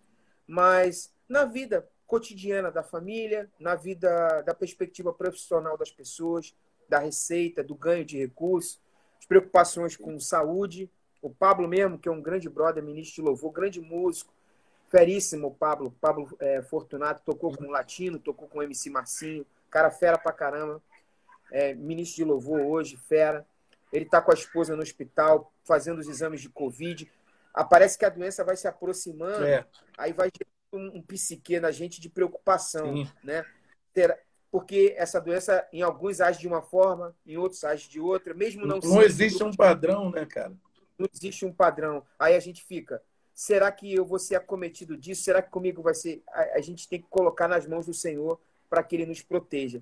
mas 0.47 1.13
na 1.27 1.43
vida 1.43 1.85
cotidiana 2.05 2.71
da 2.71 2.81
família, 2.81 3.51
na 3.59 3.75
vida 3.75 4.41
da 4.43 4.53
perspectiva 4.53 5.11
profissional 5.11 5.77
das 5.77 5.91
pessoas, 5.91 6.55
da 6.87 6.99
receita, 6.99 7.61
do 7.61 7.75
ganho 7.75 8.05
de 8.05 8.17
recursos, 8.17 8.79
as 9.19 9.25
preocupações 9.25 9.95
com 9.95 10.19
saúde. 10.19 10.89
O 11.21 11.29
Pablo 11.29 11.67
mesmo, 11.67 11.97
que 11.97 12.07
é 12.07 12.11
um 12.11 12.21
grande 12.21 12.49
brother, 12.49 12.83
ministro 12.83 13.15
de 13.15 13.21
louvor, 13.21 13.51
grande 13.51 13.81
músico, 13.81 14.31
feríssimo 14.89 15.47
o 15.47 15.53
Pablo, 15.53 15.93
Pablo 15.99 16.29
é, 16.39 16.61
Fortunato, 16.61 17.23
tocou 17.25 17.55
com 17.55 17.65
o 17.65 17.71
Latino, 17.71 18.19
tocou 18.19 18.47
com 18.47 18.59
o 18.59 18.63
MC 18.63 18.89
Marcinho, 18.89 19.45
cara 19.69 19.91
fera 19.91 20.17
pra 20.17 20.31
caramba, 20.31 20.81
é, 21.51 21.73
ministro 21.73 22.17
de 22.17 22.23
louvor 22.23 22.61
hoje, 22.61 22.97
fera. 22.97 23.45
Ele 23.91 24.05
está 24.05 24.21
com 24.21 24.31
a 24.31 24.33
esposa 24.33 24.75
no 24.75 24.81
hospital, 24.81 25.51
fazendo 25.63 25.99
os 25.99 26.07
exames 26.07 26.41
de 26.41 26.49
Covid. 26.49 27.09
Aparece 27.53 27.97
que 27.97 28.05
a 28.05 28.09
doença 28.09 28.43
vai 28.43 28.55
se 28.55 28.67
aproximando, 28.67 29.45
é. 29.45 29.65
aí 29.97 30.11
vai 30.13 30.29
um, 30.73 30.97
um 30.97 31.01
psique 31.01 31.59
na 31.59 31.71
gente 31.71 31.99
de 31.99 32.09
preocupação, 32.09 32.93
Sim. 32.93 33.11
né? 33.23 33.45
Porque 34.51 34.93
essa 34.97 35.19
doença, 35.19 35.67
em 35.73 35.81
alguns 35.81 36.21
age 36.21 36.39
de 36.39 36.47
uma 36.47 36.61
forma, 36.61 37.15
em 37.25 37.37
outros 37.37 37.63
age 37.63 37.89
de 37.89 37.99
outra, 37.99 38.33
mesmo 38.33 38.65
não 38.65 38.79
Não 38.79 39.01
existe 39.01 39.43
um 39.43 39.53
padrão, 39.53 40.09
né, 40.09 40.25
cara? 40.25 40.53
Não 40.97 41.07
existe 41.13 41.45
um 41.45 41.53
padrão. 41.53 42.03
Aí 42.17 42.35
a 42.35 42.39
gente 42.39 42.63
fica, 42.63 43.01
será 43.33 43.71
que 43.71 43.93
eu 43.93 44.05
vou 44.05 44.17
ser 44.17 44.35
acometido 44.35 44.97
disso? 44.97 45.23
Será 45.23 45.41
que 45.41 45.51
comigo 45.51 45.81
vai 45.81 45.93
ser? 45.93 46.23
A, 46.31 46.61
gente 46.61 46.87
tem 46.87 47.01
que 47.01 47.07
colocar 47.09 47.47
nas 47.47 47.67
mãos 47.67 47.85
do 47.85 47.93
Senhor 47.93 48.39
para 48.69 48.81
que 48.81 48.95
Ele 48.95 49.05
nos 49.05 49.21
proteja. 49.21 49.81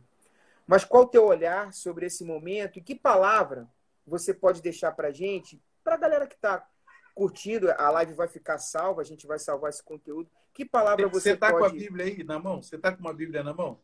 Mas 0.68 0.84
qual 0.84 1.04
o 1.04 1.08
teu 1.08 1.26
olhar 1.26 1.72
sobre 1.72 2.08
esse 2.08 2.26
momento 2.26 2.80
e 2.80 2.82
que 2.82 2.96
palavra 2.96 3.68
você 4.06 4.34
pode 4.34 4.62
deixar 4.62 4.92
para 4.92 5.10
a 5.10 5.12
gente, 5.12 5.62
para 5.84 5.96
a 5.96 5.98
galera 5.98 6.28
que 6.28 6.36
está 6.36 6.68
curtindo, 7.14 7.72
a 7.72 7.90
live 7.92 8.14
vai 8.14 8.28
ficar 8.28 8.58
salva, 8.58 9.02
a 9.02 9.06
gente 9.06 9.26
vai 9.26 9.40
salvar 9.40 9.70
esse 9.70 9.84
conteúdo. 9.84 10.30
Que 10.54 10.66
palavra 10.66 11.08
você, 11.08 11.22
você 11.22 11.32
está 11.32 11.52
pode... 11.52 11.60
com 11.60 11.66
a 11.66 11.70
Bíblia 11.70 12.06
aí 12.06 12.24
na 12.24 12.40
mão? 12.40 12.62
Você 12.62 12.76
está 12.76 12.92
com 12.92 13.00
uma 13.00 13.14
Bíblia 13.14 13.44
na 13.44 13.54
mão? 13.54 13.80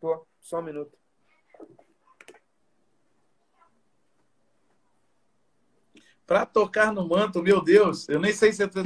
Tô, 0.00 0.26
só 0.40 0.58
um 0.58 0.62
minuto. 0.62 0.98
Para 6.26 6.44
tocar 6.44 6.92
no 6.92 7.06
manto, 7.06 7.42
meu 7.42 7.62
Deus, 7.62 8.08
eu 8.08 8.18
nem 8.18 8.32
sei 8.32 8.52
se 8.52 8.64
eu 8.64 8.70
tô... 8.70 8.80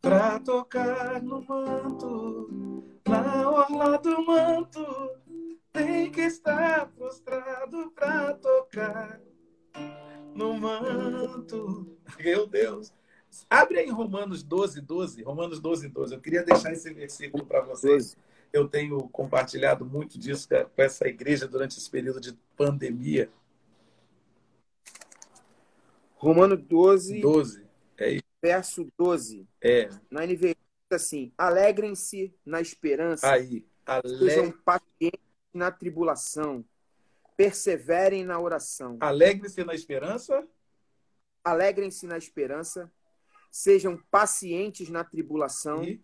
Para 0.00 0.40
tocar 0.40 1.22
no 1.22 1.42
manto, 1.42 2.82
na 3.06 3.50
orla 3.50 3.98
do 3.98 4.24
manto, 4.24 4.84
tem 5.72 6.10
que 6.10 6.22
estar 6.22 6.90
prostrado 6.92 7.90
para 7.92 8.34
tocar 8.34 9.20
no 10.34 10.54
manto. 10.54 11.96
Meu 12.18 12.46
Deus. 12.46 12.92
Abre 13.50 13.80
aí 13.80 13.90
Romanos 13.90 14.42
12, 14.42 14.80
12. 14.80 15.22
Romanos 15.22 15.60
12, 15.60 15.88
12. 15.88 16.14
Eu 16.14 16.20
queria 16.20 16.42
deixar 16.42 16.72
esse 16.72 16.92
versículo 16.92 17.44
para 17.44 17.60
vocês. 17.60 18.16
Eu 18.52 18.68
tenho 18.68 19.08
compartilhado 19.08 19.84
muito 19.84 20.18
disso 20.18 20.48
com 20.48 20.82
essa 20.82 21.06
igreja 21.06 21.46
durante 21.46 21.78
esse 21.78 21.90
período 21.90 22.20
de 22.20 22.32
pandemia. 22.56 23.30
Romano 26.16 26.56
12, 26.56 27.20
12. 27.20 27.64
É 27.96 28.10
isso. 28.10 28.24
verso 28.42 28.92
12. 28.96 29.46
É. 29.60 29.88
Na 30.10 30.26
NVI 30.26 30.56
assim: 30.90 31.32
alegrem-se 31.36 32.34
na 32.44 32.60
esperança. 32.60 33.30
Aí. 33.30 33.64
Sejam 34.18 34.52
pacientes 34.52 35.20
na 35.52 35.70
tribulação. 35.70 36.64
Perseverem 37.36 38.24
na 38.24 38.38
oração. 38.40 38.96
Alegrem-se 39.00 39.62
na 39.64 39.74
esperança. 39.74 40.46
Alegrem-se 41.44 42.06
na 42.06 42.18
esperança. 42.18 42.90
Sejam 43.50 43.96
pacientes 44.10 44.90
na 44.90 45.04
tribulação. 45.04 45.84
E, 45.84 46.02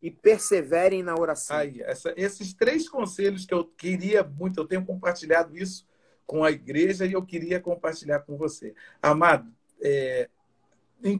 e 0.00 0.10
perseverem 0.10 1.02
na 1.02 1.14
oração. 1.14 1.56
Aí, 1.56 1.82
essa, 1.82 2.12
esses 2.16 2.52
três 2.52 2.88
conselhos 2.88 3.44
que 3.44 3.54
eu 3.54 3.64
queria 3.64 4.22
muito, 4.22 4.60
eu 4.60 4.66
tenho 4.66 4.84
compartilhado 4.84 5.56
isso 5.56 5.86
com 6.26 6.44
a 6.44 6.50
igreja 6.50 7.06
e 7.06 7.12
eu 7.12 7.24
queria 7.24 7.60
compartilhar 7.60 8.20
com 8.20 8.36
você. 8.36 8.74
Amado, 9.00 9.50
é, 9.80 10.28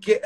que 0.01 0.21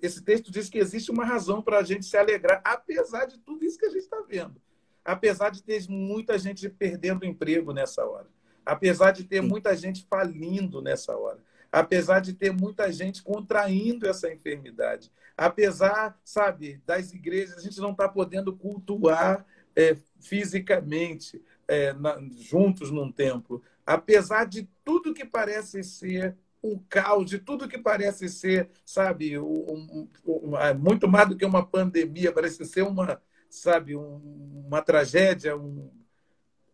esse 0.00 0.22
texto 0.22 0.50
diz 0.50 0.68
que 0.68 0.78
existe 0.78 1.10
uma 1.10 1.24
razão 1.24 1.62
para 1.62 1.78
a 1.78 1.82
gente 1.82 2.06
se 2.06 2.16
alegrar, 2.16 2.60
apesar 2.64 3.26
de 3.26 3.38
tudo 3.38 3.64
isso 3.64 3.78
que 3.78 3.86
a 3.86 3.90
gente 3.90 4.02
está 4.02 4.20
vendo. 4.28 4.60
Apesar 5.04 5.50
de 5.50 5.62
ter 5.62 5.88
muita 5.88 6.38
gente 6.38 6.68
perdendo 6.68 7.26
emprego 7.26 7.72
nessa 7.72 8.06
hora. 8.06 8.28
Apesar 8.64 9.10
de 9.10 9.24
ter 9.24 9.40
muita 9.40 9.74
gente 9.74 10.06
falindo 10.08 10.80
nessa 10.80 11.16
hora. 11.16 11.42
Apesar 11.72 12.20
de 12.20 12.34
ter 12.34 12.52
muita 12.52 12.92
gente 12.92 13.22
contraindo 13.22 14.06
essa 14.06 14.30
enfermidade. 14.30 15.10
Apesar, 15.34 16.20
sabe, 16.22 16.82
das 16.84 17.12
igrejas, 17.14 17.56
a 17.56 17.60
gente 17.62 17.80
não 17.80 17.92
está 17.92 18.06
podendo 18.06 18.54
cultuar 18.54 19.46
é, 19.74 19.96
fisicamente 20.20 21.42
é, 21.66 21.94
na, 21.94 22.20
juntos 22.38 22.90
num 22.90 23.10
templo. 23.10 23.62
Apesar 23.86 24.44
de 24.44 24.68
tudo 24.84 25.14
que 25.14 25.24
parece 25.24 25.82
ser 25.82 26.36
um 26.62 26.78
caos, 26.88 27.28
de 27.28 27.38
tudo 27.38 27.68
que 27.68 27.78
parece 27.78 28.28
ser, 28.28 28.68
sabe, 28.84 29.36
um, 29.38 29.44
um, 29.44 30.08
um, 30.24 30.78
muito 30.78 31.08
mais 31.08 31.28
do 31.28 31.36
que 31.36 31.44
uma 31.44 31.66
pandemia, 31.66 32.30
parece 32.30 32.64
ser 32.64 32.82
uma, 32.82 33.20
sabe, 33.50 33.96
uma 33.96 34.80
tragédia. 34.80 35.56
Um... 35.56 35.90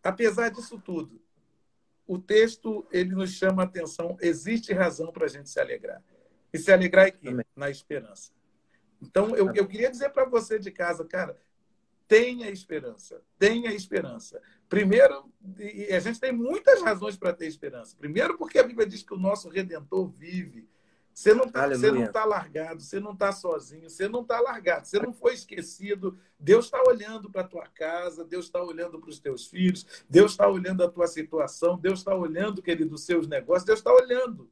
Apesar 0.03 0.51
disso 0.51 0.79
tudo, 0.85 1.21
o 2.09 2.19
texto 2.19 2.87
ele 2.91 3.15
nos 3.15 3.33
chama 3.33 3.63
a 3.63 3.67
atenção. 3.67 4.17
Existe 4.21 4.73
razão 4.73 5.13
para 5.13 5.27
a 5.27 5.29
gente 5.29 5.51
se 5.51 5.61
alegrar. 5.61 6.03
E 6.51 6.59
se 6.59 6.73
alegrar 6.73 7.07
aqui, 7.07 7.29
Amém. 7.29 7.45
na 7.55 7.69
esperança. 7.71 8.33
Então, 9.01 9.37
eu, 9.37 9.53
eu 9.55 9.69
queria 9.69 9.91
dizer 9.91 10.09
para 10.09 10.25
você 10.25 10.59
de 10.59 10.71
casa, 10.71 11.05
cara, 11.05 11.39
tenha 12.09 12.51
esperança, 12.51 13.23
tenha 13.39 13.71
esperança. 13.73 14.41
Primeiro, 14.69 15.31
e 15.59 15.93
a 15.93 16.01
gente 16.01 16.19
tem 16.19 16.33
muitas 16.33 16.81
razões 16.83 17.17
para 17.17 17.35
ter 17.35 17.47
esperança. 17.47 17.95
Primeiro, 17.97 18.39
porque 18.39 18.59
a 18.59 18.65
Bíblia 18.65 18.87
diz 18.87 19.03
que 19.03 19.13
o 19.13 19.19
nosso 19.19 19.51
Redentor 19.51 20.09
vive. 20.09 20.67
Você 21.19 21.35
não 21.35 21.47
está 21.47 22.13
tá 22.13 22.25
largado, 22.25 22.81
você 22.81 23.01
não 23.01 23.13
está 23.13 23.33
sozinho, 23.33 23.91
você 23.91 24.09
não 24.09 24.21
está 24.21 24.39
largado, 24.39 24.87
você 24.87 25.01
não 25.01 25.13
foi 25.13 25.35
esquecido. 25.35 26.17
Deus 26.39 26.67
está 26.67 26.81
olhando 26.81 27.29
para 27.29 27.41
a 27.41 27.45
tua 27.45 27.67
casa, 27.67 28.25
Deus 28.25 28.45
está 28.45 28.63
olhando 28.63 29.01
para 29.01 29.11
os 29.11 29.19
teus 29.19 29.49
filhos, 29.49 29.85
Deus 30.09 30.31
está 30.31 30.49
olhando 30.49 30.85
a 30.85 30.89
tua 30.89 31.09
situação, 31.09 31.77
Deus 31.77 31.99
está 31.99 32.15
olhando, 32.15 32.63
querido, 32.63 32.95
os 32.95 33.05
seus 33.05 33.27
negócios, 33.27 33.65
Deus 33.65 33.81
está 33.81 33.93
olhando. 33.93 34.49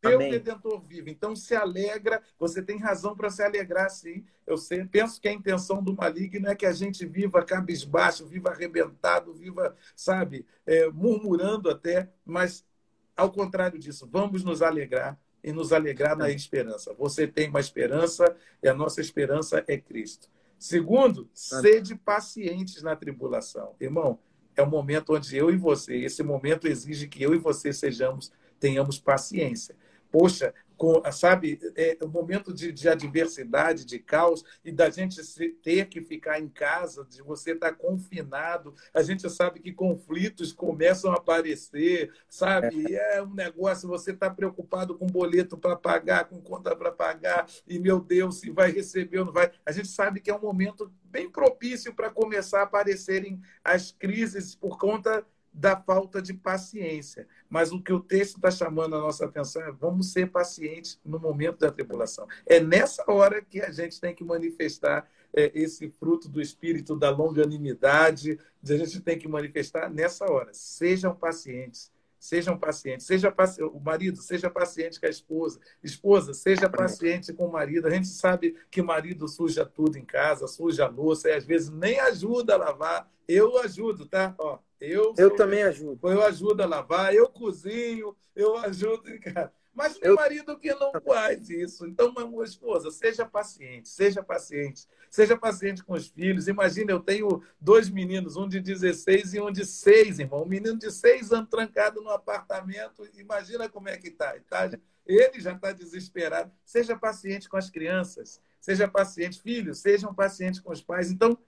Teu 0.00 0.16
Amém. 0.16 0.32
Redentor 0.32 0.80
vive. 0.80 1.12
Então 1.12 1.36
se 1.36 1.54
alegra, 1.54 2.20
você 2.36 2.60
tem 2.60 2.76
razão 2.76 3.14
para 3.14 3.30
se 3.30 3.44
alegrar, 3.44 3.88
sim. 3.88 4.24
Eu 4.44 4.56
sempre, 4.56 5.00
penso 5.00 5.20
que 5.20 5.28
a 5.28 5.32
intenção 5.32 5.80
do 5.80 5.94
maligno 5.94 6.48
é 6.48 6.56
que 6.56 6.66
a 6.66 6.72
gente 6.72 7.06
viva 7.06 7.40
cabisbaixo, 7.44 8.26
viva 8.26 8.50
arrebentado, 8.50 9.32
viva, 9.32 9.76
sabe, 9.94 10.44
é, 10.66 10.88
murmurando 10.88 11.70
até, 11.70 12.10
mas 12.26 12.66
ao 13.16 13.30
contrário 13.30 13.78
disso, 13.78 14.08
vamos 14.10 14.42
nos 14.42 14.60
alegrar 14.60 15.16
e 15.44 15.52
nos 15.52 15.72
alegrar 15.72 16.16
na 16.16 16.30
esperança. 16.30 16.94
Você 16.94 17.28
tem 17.28 17.48
uma 17.50 17.60
esperança 17.60 18.24
e 18.62 18.68
a 18.68 18.74
nossa 18.74 19.00
esperança 19.00 19.62
é 19.68 19.76
Cristo. 19.76 20.28
Segundo, 20.58 21.28
sede 21.34 21.94
pacientes 21.94 22.82
na 22.82 22.96
tribulação. 22.96 23.74
Irmão, 23.78 24.18
é 24.56 24.62
o 24.62 24.70
momento 24.70 25.14
onde 25.14 25.36
eu 25.36 25.50
e 25.50 25.56
você, 25.56 25.96
esse 25.96 26.22
momento 26.22 26.66
exige 26.66 27.06
que 27.06 27.22
eu 27.22 27.34
e 27.34 27.38
você 27.38 27.72
sejamos, 27.72 28.32
tenhamos 28.58 28.98
paciência 28.98 29.76
poxa, 30.14 30.54
com, 30.76 31.02
sabe, 31.12 31.58
é 31.76 31.96
um 32.02 32.08
momento 32.08 32.52
de, 32.52 32.72
de, 32.72 32.88
adversidade, 32.88 33.84
de 33.84 33.98
caos, 33.98 34.44
e 34.64 34.72
da 34.72 34.90
gente 34.90 35.20
ter 35.62 35.86
que 35.86 36.00
ficar 36.00 36.40
em 36.40 36.48
casa, 36.48 37.04
de 37.04 37.22
você 37.22 37.52
estar 37.52 37.72
confinado. 37.74 38.74
A 38.92 39.02
gente 39.02 39.28
sabe 39.30 39.60
que 39.60 39.72
conflitos 39.72 40.52
começam 40.52 41.12
a 41.12 41.16
aparecer, 41.16 42.12
sabe? 42.28 42.94
É, 42.94 43.16
é 43.16 43.22
um 43.22 43.34
negócio, 43.34 43.88
você 43.88 44.10
está 44.10 44.30
preocupado 44.30 44.96
com 44.96 45.06
boleto 45.06 45.56
para 45.56 45.76
pagar, 45.76 46.24
com 46.24 46.40
conta 46.40 46.74
para 46.74 46.92
pagar, 46.92 47.46
e 47.66 47.78
meu 47.78 48.00
Deus, 48.00 48.40
se 48.40 48.50
vai 48.50 48.70
receber 48.70 49.20
ou 49.20 49.26
não 49.26 49.32
vai. 49.32 49.50
A 49.64 49.72
gente 49.72 49.88
sabe 49.88 50.20
que 50.20 50.30
é 50.30 50.34
um 50.34 50.40
momento 50.40 50.92
bem 51.04 51.30
propício 51.30 51.94
para 51.94 52.10
começar 52.10 52.60
a 52.60 52.64
aparecerem 52.64 53.40
as 53.62 53.92
crises 53.92 54.54
por 54.54 54.78
conta 54.78 55.24
da 55.54 55.76
falta 55.76 56.20
de 56.20 56.34
paciência. 56.34 57.28
Mas 57.48 57.70
o 57.70 57.80
que 57.80 57.92
o 57.92 58.00
texto 58.00 58.36
está 58.36 58.50
chamando 58.50 58.96
a 58.96 59.00
nossa 59.00 59.24
atenção 59.24 59.62
é 59.62 59.70
vamos 59.70 60.12
ser 60.12 60.30
pacientes 60.30 60.98
no 61.04 61.20
momento 61.20 61.60
da 61.60 61.70
tribulação. 61.70 62.26
É 62.44 62.58
nessa 62.58 63.04
hora 63.06 63.40
que 63.40 63.60
a 63.60 63.70
gente 63.70 64.00
tem 64.00 64.12
que 64.12 64.24
manifestar 64.24 65.08
é, 65.32 65.52
esse 65.54 65.88
fruto 65.88 66.28
do 66.28 66.40
espírito 66.40 66.96
da 66.96 67.10
longanimidade, 67.10 68.38
a 68.62 68.76
gente 68.76 69.00
tem 69.00 69.16
que 69.16 69.28
manifestar 69.28 69.88
nessa 69.88 70.30
hora. 70.30 70.50
Sejam 70.52 71.14
pacientes. 71.14 71.93
Sejam 72.24 72.58
pacientes. 72.58 73.06
Seja 73.06 73.30
paci... 73.30 73.62
O 73.62 73.78
marido, 73.78 74.22
seja 74.22 74.48
paciente 74.48 74.98
com 74.98 75.04
a 75.04 75.10
esposa. 75.10 75.60
Esposa, 75.82 76.32
seja 76.32 76.70
paciente 76.70 77.34
com 77.34 77.44
o 77.44 77.52
marido. 77.52 77.86
A 77.86 77.90
gente 77.90 78.08
sabe 78.08 78.56
que 78.70 78.80
marido 78.80 79.28
suja 79.28 79.66
tudo 79.66 79.98
em 79.98 80.04
casa, 80.06 80.48
suja 80.48 80.86
a 80.86 80.88
louça, 80.88 81.28
e 81.28 81.32
às 81.32 81.44
vezes 81.44 81.68
nem 81.68 82.00
ajuda 82.00 82.54
a 82.54 82.56
lavar. 82.56 83.12
Eu 83.28 83.58
ajudo, 83.58 84.06
tá? 84.06 84.34
Ó, 84.38 84.58
eu, 84.80 85.12
eu 85.18 85.36
também 85.36 85.64
ajudo. 85.64 86.08
Eu 86.08 86.22
ajudo 86.22 86.62
a 86.62 86.66
lavar, 86.66 87.14
eu 87.14 87.28
cozinho, 87.28 88.16
eu 88.34 88.56
ajudo. 88.56 89.02
Cara. 89.20 89.52
Mas 89.74 89.98
tem 89.98 90.10
eu... 90.10 90.14
marido 90.14 90.56
que 90.56 90.72
não 90.74 90.92
faz 91.04 91.50
isso. 91.50 91.86
Então, 91.86 92.12
minha 92.12 92.44
esposa, 92.44 92.90
seja 92.90 93.26
paciente, 93.26 93.88
seja 93.88 94.22
paciente. 94.22 94.86
Seja 95.10 95.36
paciente 95.36 95.82
com 95.84 95.94
os 95.94 96.08
filhos. 96.08 96.48
Imagina, 96.48 96.92
eu 96.92 97.00
tenho 97.00 97.42
dois 97.60 97.88
meninos, 97.88 98.36
um 98.36 98.48
de 98.48 98.60
16 98.60 99.34
e 99.34 99.40
um 99.40 99.50
de 99.50 99.64
6, 99.64 100.18
irmão. 100.18 100.42
Um 100.42 100.46
menino 100.46 100.76
de 100.76 100.90
6 100.90 101.32
anos 101.32 101.50
trancado 101.50 102.00
no 102.00 102.10
apartamento. 102.10 103.08
Imagina 103.16 103.68
como 103.68 103.88
é 103.88 103.96
que 103.96 104.08
está. 104.08 104.34
Tá? 104.48 104.70
Ele 105.06 105.40
já 105.40 105.52
está 105.52 105.72
desesperado. 105.72 106.50
Seja 106.64 106.96
paciente 106.96 107.48
com 107.48 107.56
as 107.56 107.70
crianças. 107.70 108.40
Seja 108.60 108.88
paciente. 108.88 109.40
Filhos, 109.40 109.78
sejam 109.78 110.14
pacientes 110.14 110.60
com 110.60 110.72
os 110.72 110.82
pais. 110.82 111.10
Então, 111.10 111.38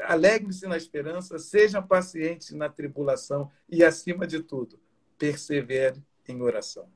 alegre-se 0.00 0.66
na 0.66 0.76
esperança, 0.76 1.38
sejam 1.38 1.82
pacientes 1.86 2.50
na 2.52 2.68
tribulação 2.68 3.50
e, 3.68 3.84
acima 3.84 4.26
de 4.26 4.40
tudo, 4.40 4.80
persevere 5.16 6.02
em 6.26 6.40
oração. 6.42 6.88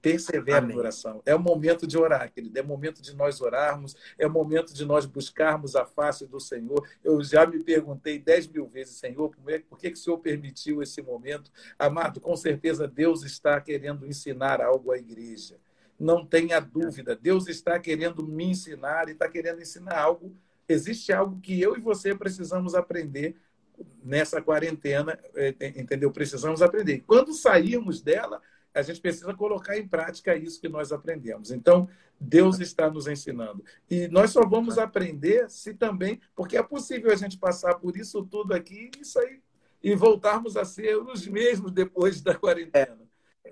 Persevere 0.00 0.72
em 0.72 0.76
oração. 0.76 1.20
É 1.26 1.34
o 1.34 1.40
momento 1.40 1.86
de 1.86 1.98
orar, 1.98 2.32
querido. 2.32 2.56
É 2.56 2.62
o 2.62 2.66
momento 2.66 3.02
de 3.02 3.14
nós 3.16 3.40
orarmos. 3.40 3.96
É 4.16 4.26
o 4.26 4.30
momento 4.30 4.72
de 4.72 4.84
nós 4.84 5.04
buscarmos 5.06 5.74
a 5.74 5.84
face 5.84 6.26
do 6.26 6.38
Senhor. 6.38 6.86
Eu 7.02 7.22
já 7.22 7.44
me 7.44 7.58
perguntei 7.58 8.18
dez 8.18 8.46
mil 8.46 8.68
vezes, 8.68 8.96
Senhor, 8.96 9.34
é, 9.48 9.58
por 9.58 9.78
que, 9.78 9.90
que 9.90 9.98
o 9.98 10.00
Senhor 10.00 10.18
permitiu 10.18 10.82
esse 10.82 11.02
momento? 11.02 11.50
Amado, 11.78 12.20
com 12.20 12.36
certeza 12.36 12.86
Deus 12.86 13.24
está 13.24 13.60
querendo 13.60 14.06
ensinar 14.06 14.60
algo 14.60 14.92
à 14.92 14.98
igreja. 14.98 15.56
Não 15.98 16.24
tenha 16.24 16.60
dúvida. 16.60 17.16
Deus 17.16 17.48
está 17.48 17.78
querendo 17.80 18.24
me 18.24 18.44
ensinar 18.44 19.08
e 19.08 19.12
está 19.12 19.28
querendo 19.28 19.60
ensinar 19.60 19.98
algo. 19.98 20.32
Existe 20.68 21.12
algo 21.12 21.40
que 21.40 21.60
eu 21.60 21.76
e 21.76 21.80
você 21.80 22.14
precisamos 22.14 22.74
aprender 22.74 23.34
nessa 24.02 24.40
quarentena, 24.40 25.18
é, 25.34 25.54
entendeu? 25.76 26.10
Precisamos 26.12 26.62
aprender. 26.62 27.02
Quando 27.06 27.32
sairmos 27.32 28.00
dela, 28.00 28.40
a 28.74 28.82
gente 28.82 29.00
precisa 29.00 29.32
colocar 29.34 29.76
em 29.76 29.86
prática 29.86 30.36
isso 30.36 30.60
que 30.60 30.68
nós 30.68 30.92
aprendemos. 30.92 31.50
Então, 31.50 31.88
Deus 32.20 32.58
está 32.60 32.90
nos 32.90 33.06
ensinando. 33.06 33.64
E 33.90 34.08
nós 34.08 34.30
só 34.30 34.46
vamos 34.46 34.78
aprender 34.78 35.48
se 35.50 35.74
também, 35.74 36.20
porque 36.34 36.56
é 36.56 36.62
possível 36.62 37.12
a 37.12 37.16
gente 37.16 37.38
passar 37.38 37.74
por 37.76 37.96
isso 37.96 38.24
tudo 38.24 38.52
aqui 38.54 38.90
isso 39.00 39.18
aí, 39.18 39.40
e 39.82 39.94
voltarmos 39.94 40.56
a 40.56 40.64
ser 40.64 40.96
os 40.96 41.26
mesmos 41.26 41.72
depois 41.72 42.20
da 42.20 42.34
quarentena. 42.34 42.98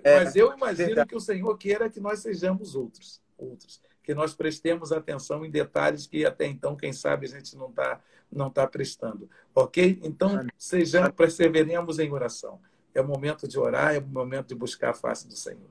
É, 0.03 0.23
Mas 0.23 0.35
eu 0.35 0.53
imagino 0.53 0.87
verdade. 0.87 1.09
que 1.09 1.15
o 1.15 1.19
Senhor 1.19 1.57
queira 1.57 1.89
que 1.89 1.99
nós 1.99 2.19
sejamos 2.19 2.75
outros, 2.75 3.21
outros, 3.37 3.81
que 4.03 4.13
nós 4.13 4.33
prestemos 4.35 4.91
atenção 4.91 5.45
em 5.45 5.49
detalhes 5.49 6.05
que 6.05 6.25
até 6.25 6.45
então, 6.45 6.75
quem 6.75 6.93
sabe, 6.93 7.25
a 7.25 7.29
gente 7.29 7.55
não 7.55 7.69
está 7.69 8.01
não 8.29 8.49
tá 8.49 8.67
prestando. 8.67 9.29
Ok? 9.55 9.99
Então, 10.03 10.45
sejamos, 10.57 11.11
perseveremos 11.11 11.97
em 11.97 12.11
oração. 12.11 12.59
É 12.97 13.01
o 13.01 13.05
momento 13.05 13.47
de 13.47 13.59
orar, 13.59 13.93
é 13.93 13.99
o 13.99 14.07
momento 14.07 14.47
de 14.47 14.55
buscar 14.55 14.89
a 14.89 14.93
face 14.93 15.27
do 15.27 15.35
Senhor. 15.35 15.69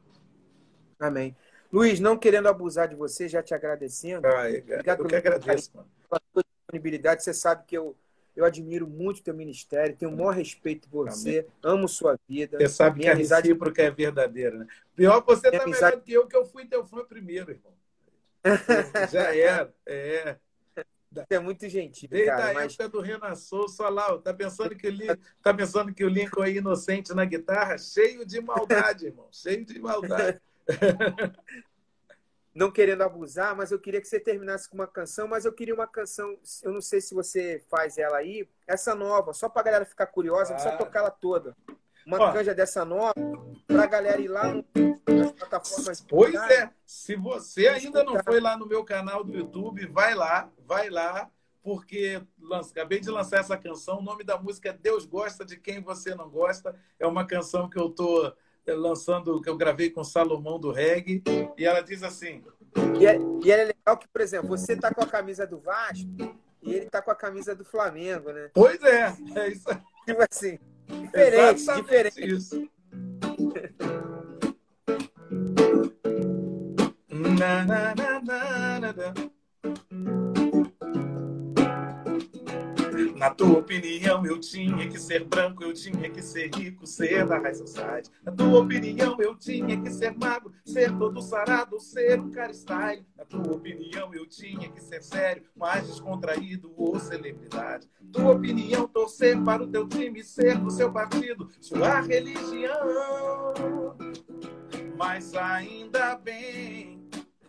Amém. 0.96 1.36
Luiz, 1.72 1.98
não 1.98 2.16
querendo 2.16 2.46
abusar 2.46 2.86
de 2.86 2.94
você, 2.94 3.28
já 3.28 3.42
te 3.42 3.52
agradecendo. 3.52 4.24
Ah, 4.28 4.48
eu, 4.48 4.62
eu 4.64 5.06
que 5.06 5.16
agradeço, 5.16 5.72
mano. 5.74 5.88
Pela 6.08 6.22
sua 6.32 6.44
disponibilidade, 6.44 7.24
você 7.24 7.34
sabe 7.34 7.64
que 7.66 7.76
eu, 7.76 7.96
eu 8.36 8.44
admiro 8.44 8.86
muito 8.86 9.18
o 9.18 9.22
teu 9.24 9.34
ministério, 9.34 9.96
tenho 9.96 10.12
o 10.12 10.16
maior 10.16 10.34
respeito 10.34 10.88
por 10.88 11.10
você, 11.10 11.40
Amém. 11.40 11.50
amo 11.64 11.88
sua 11.88 12.16
vida. 12.28 12.58
Você 12.58 12.68
sabe 12.68 13.00
que 13.00 13.08
a 13.08 13.12
amizade... 13.14 13.48
recíproca 13.48 13.82
é 13.82 13.90
verdadeira, 13.90 14.58
né? 14.58 14.66
Pior, 14.94 15.20
você 15.26 15.50
tá 15.50 15.64
amizade... 15.64 15.96
melhor 15.96 16.04
que 16.04 16.12
eu, 16.12 16.26
que 16.28 16.36
eu 16.36 16.46
fui 16.46 16.64
teu 16.64 16.86
fã 16.86 17.04
primeiro, 17.04 17.50
irmão. 17.50 17.72
já 19.10 19.34
era, 19.34 19.74
é. 19.84 20.36
Você 21.24 21.34
é 21.34 21.38
muito 21.38 21.68
gentil. 21.68 22.08
Desde 22.08 22.30
cara, 22.30 22.50
a 22.50 22.54
mas... 22.54 22.72
época 22.72 22.88
do 22.88 23.00
Renan 23.00 23.34
Souza, 23.34 23.88
lá, 23.88 24.18
tá 24.18 24.34
pensando 24.34 24.74
que 24.74 24.88
o 24.88 24.92
tá 25.42 25.54
pensando 25.54 25.94
que 25.94 26.04
o 26.04 26.08
Lincoln 26.08 26.44
é 26.44 26.50
inocente 26.52 27.14
na 27.14 27.24
guitarra, 27.24 27.78
cheio 27.78 28.26
de 28.26 28.40
maldade, 28.40 29.06
irmão, 29.06 29.28
cheio 29.30 29.64
de 29.64 29.78
maldade. 29.78 30.40
não 32.56 32.70
querendo 32.70 33.02
abusar, 33.02 33.54
mas 33.54 33.70
eu 33.70 33.78
queria 33.78 34.00
que 34.00 34.08
você 34.08 34.18
terminasse 34.18 34.68
com 34.68 34.76
uma 34.76 34.86
canção, 34.86 35.28
mas 35.28 35.44
eu 35.44 35.52
queria 35.52 35.74
uma 35.74 35.86
canção, 35.86 36.38
eu 36.62 36.72
não 36.72 36.80
sei 36.80 37.02
se 37.02 37.14
você 37.14 37.62
faz 37.68 37.98
ela 37.98 38.16
aí, 38.16 38.48
essa 38.66 38.94
nova, 38.94 39.34
só 39.34 39.46
pra 39.46 39.62
galera 39.62 39.84
ficar 39.84 40.06
curiosa, 40.06 40.54
não 40.54 40.56
precisa 40.56 40.78
tocar 40.78 41.00
ela 41.00 41.10
toda. 41.10 41.54
Uma 42.06 42.20
Ó, 42.20 42.32
canja 42.32 42.54
dessa 42.54 42.84
nova, 42.84 43.12
pra 43.66 43.84
galera 43.84 44.20
ir 44.20 44.28
lá 44.28 44.54
no, 44.54 44.64
nas 45.12 45.32
plataformas. 45.32 46.00
Pois 46.08 46.34
é, 46.34 46.70
se 46.84 47.16
você 47.16 47.66
ainda 47.66 48.04
não 48.04 48.22
foi 48.22 48.40
lá 48.40 48.56
no 48.56 48.64
meu 48.64 48.84
canal 48.84 49.24
do 49.24 49.36
YouTube, 49.36 49.86
vai 49.86 50.14
lá, 50.14 50.48
vai 50.64 50.88
lá, 50.88 51.28
porque 51.64 52.22
acabei 52.70 53.00
de 53.00 53.10
lançar 53.10 53.40
essa 53.40 53.58
canção. 53.58 53.98
O 53.98 54.02
nome 54.02 54.22
da 54.22 54.38
música 54.38 54.68
é 54.68 54.72
Deus 54.72 55.04
Gosta 55.04 55.44
de 55.44 55.56
Quem 55.56 55.82
Você 55.82 56.14
Não 56.14 56.30
Gosta. 56.30 56.76
É 56.96 57.04
uma 57.08 57.26
canção 57.26 57.68
que 57.68 57.76
eu 57.76 57.88
estou 57.88 58.32
eh, 58.64 58.72
lançando, 58.72 59.42
que 59.42 59.48
eu 59.48 59.56
gravei 59.56 59.90
com 59.90 60.04
Salomão 60.04 60.60
do 60.60 60.70
Reggae. 60.70 61.24
E 61.58 61.66
ela 61.66 61.80
diz 61.80 62.04
assim. 62.04 62.44
E 63.00 63.04
é, 63.04 63.18
e 63.42 63.50
é 63.50 63.64
legal 63.64 63.96
que, 63.98 64.06
por 64.06 64.20
exemplo, 64.20 64.48
você 64.48 64.74
está 64.74 64.94
com 64.94 65.02
a 65.02 65.08
camisa 65.08 65.44
do 65.44 65.58
Vasco 65.58 66.06
e 66.62 66.72
ele 66.72 66.86
está 66.86 67.02
com 67.02 67.10
a 67.10 67.16
camisa 67.16 67.52
do 67.52 67.64
Flamengo, 67.64 68.30
né? 68.30 68.48
Pois 68.54 68.80
é, 68.84 69.16
é 69.34 69.48
isso 69.48 69.68
aí. 69.68 69.82
Tipo 70.06 70.22
assim, 70.30 70.60
diferente, 70.86 71.60
Exatamente 71.60 71.82
diferente. 71.82 72.34
Isso. 72.34 72.68
na, 77.10 77.64
na, 77.64 77.94
na, 77.94 78.20
na, 78.20 78.92
na, 78.92 79.35
na. 83.16 83.30
Tua 83.30 83.58
opinião, 83.58 84.24
eu 84.24 84.40
tinha 84.40 84.88
que 84.88 84.98
ser 84.98 85.24
branco, 85.24 85.62
eu 85.62 85.72
tinha 85.72 86.08
que 86.08 86.22
ser 86.22 86.50
rico, 86.54 86.86
ser 86.86 87.26
da 87.26 87.38
High 87.38 87.54
Society. 87.54 88.10
Na 88.24 88.32
tua 88.32 88.60
opinião, 88.60 89.16
eu 89.20 89.34
tinha 89.36 89.80
que 89.80 89.90
ser 89.90 90.16
magro, 90.16 90.52
ser 90.64 90.96
todo 90.96 91.20
sarado, 91.20 91.78
ser 91.78 92.18
um 92.20 92.30
cara 92.30 92.52
style. 92.52 93.06
Na 93.16 93.24
tua 93.24 93.52
opinião, 93.52 94.14
eu 94.14 94.26
tinha 94.26 94.70
que 94.70 94.82
ser 94.82 95.02
sério, 95.02 95.42
mais 95.54 95.86
descontraído 95.86 96.72
ou 96.76 96.98
celebridade. 96.98 97.88
Tua 98.12 98.32
opinião, 98.32 98.88
torcer 98.88 99.38
para 99.42 99.62
o 99.62 99.66
teu 99.66 99.86
time, 99.86 100.22
ser 100.22 100.58
do 100.58 100.70
seu 100.70 100.90
partido, 100.92 101.48
sua 101.60 102.00
religião. 102.00 103.96
Mas 104.96 105.34
ainda 105.34 106.16
bem 106.16 107.06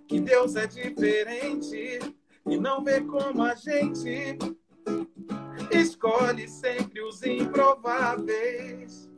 que 0.07 0.20
Deus 0.20 0.55
é 0.55 0.68
diferente 0.68 1.99
e 2.45 2.57
não 2.57 2.84
vê 2.84 3.01
como 3.01 3.43
a 3.43 3.55
gente 3.55 4.38
escolhe 5.72 6.47
sempre 6.47 7.01
os 7.01 7.24
improváveis. 7.24 9.09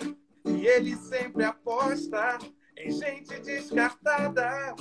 E 0.45 0.66
ele 0.68 0.95
sempre 0.95 1.43
aposta 1.43 2.38
em 2.78 2.91
gente 2.91 3.39
descartada. 3.41 4.76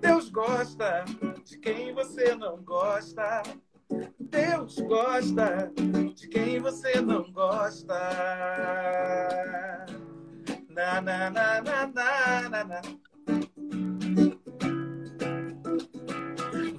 Deus 0.00 0.28
gosta 0.28 1.04
de 1.44 1.58
quem 1.58 1.94
você 1.94 2.34
não 2.34 2.62
gosta. 2.62 3.42
Deus 4.18 4.78
gosta 4.80 5.72
de 6.14 6.28
quem 6.28 6.60
você 6.60 7.00
não 7.00 7.30
gosta. 7.32 7.94
Na, 10.68 11.00
na, 11.00 11.30
na, 11.30 11.62
na, 11.62 11.86
na, 11.86 12.48
na, 12.48 12.64
na. 12.64 12.82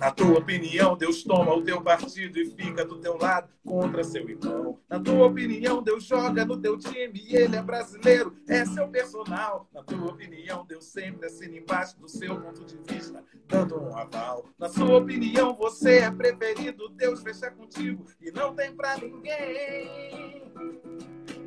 Na 0.05 0.11
tua 0.11 0.37
opinião, 0.37 0.95
Deus 0.95 1.23
toma 1.23 1.51
o 1.55 1.63
teu 1.63 1.81
partido 1.81 2.37
e 2.37 2.45
fica 2.51 2.85
do 2.85 2.99
teu 2.99 3.17
lado 3.17 3.49
contra 3.65 4.03
seu 4.03 4.29
irmão. 4.29 4.79
Na 4.87 4.99
tua 4.99 5.25
opinião, 5.25 5.81
Deus 5.81 6.03
joga 6.03 6.45
no 6.45 6.61
teu 6.61 6.77
time 6.77 7.25
e 7.27 7.35
ele 7.35 7.55
é 7.55 7.61
brasileiro, 7.63 8.37
é 8.47 8.63
seu 8.65 8.87
personal. 8.87 9.67
Na 9.73 9.81
tua 9.81 10.11
opinião, 10.11 10.63
Deus 10.63 10.85
sempre 10.85 11.25
assina 11.25 11.57
embaixo 11.57 11.99
do 11.99 12.07
seu 12.07 12.39
ponto 12.39 12.63
de 12.65 12.77
vista, 12.87 13.23
dando 13.47 13.81
um 13.81 13.97
aval. 13.97 14.45
Na 14.59 14.69
sua 14.69 14.95
opinião, 14.95 15.55
você 15.55 15.97
é 15.97 16.11
preferido, 16.11 16.87
Deus 16.89 17.23
fecha 17.23 17.49
contigo 17.49 18.05
e 18.21 18.29
não 18.29 18.53
tem 18.53 18.75
pra 18.75 18.97
ninguém. 18.97 20.53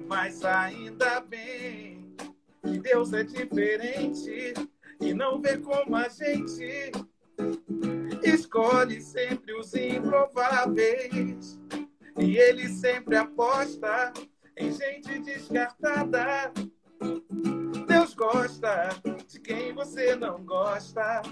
Mas 0.09 0.45
ainda 0.45 1.21
bem 1.21 2.13
que 2.65 2.77
Deus 2.81 3.13
é 3.13 3.23
diferente 3.23 4.53
e 5.01 5.15
não 5.15 5.41
vê 5.41 5.59
como 5.59 5.95
a 5.95 6.09
gente 6.09 6.91
escolhe 8.29 9.01
sempre 9.01 9.55
os 9.55 9.75
improváveis. 9.75 11.59
E 12.19 12.37
ele 12.37 12.69
sempre 12.69 13.17
aposta 13.17 14.13
em 14.57 14.73
gente 14.73 15.19
descartada. 15.21 16.53
Deus 17.87 18.15
gosta 18.15 18.89
de 19.27 19.41
quem 19.41 19.73
você 19.73 20.17
não 20.17 20.43
gosta. 20.45 21.23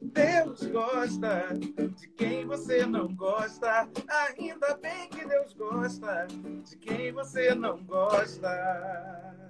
Deus 0.00 0.64
gosta 0.66 1.48
de 1.96 2.08
quem 2.08 2.46
você 2.46 2.86
não 2.86 3.14
gosta. 3.14 3.88
Ainda 4.38 4.76
bem 4.76 5.08
que 5.08 5.26
Deus 5.26 5.54
gosta 5.54 6.26
de 6.64 6.76
quem 6.76 7.12
você 7.12 7.54
não 7.54 7.78
gosta. 7.78 9.46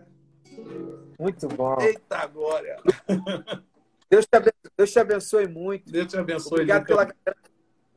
Muito 1.18 1.49
bom. 1.49 1.76
Eita 1.80 2.26
glória! 2.26 2.76
Deus 4.13 4.27
te, 4.27 4.37
abençoe, 4.37 4.71
Deus 4.77 4.91
te 4.93 4.99
abençoe 4.99 5.49
muito. 5.49 5.91
Deus 5.91 6.07
te 6.07 6.19
abençoe. 6.19 6.53
Obrigado 6.53 6.85
pela 6.85 7.05
galera 7.05 7.37
que 7.43 7.51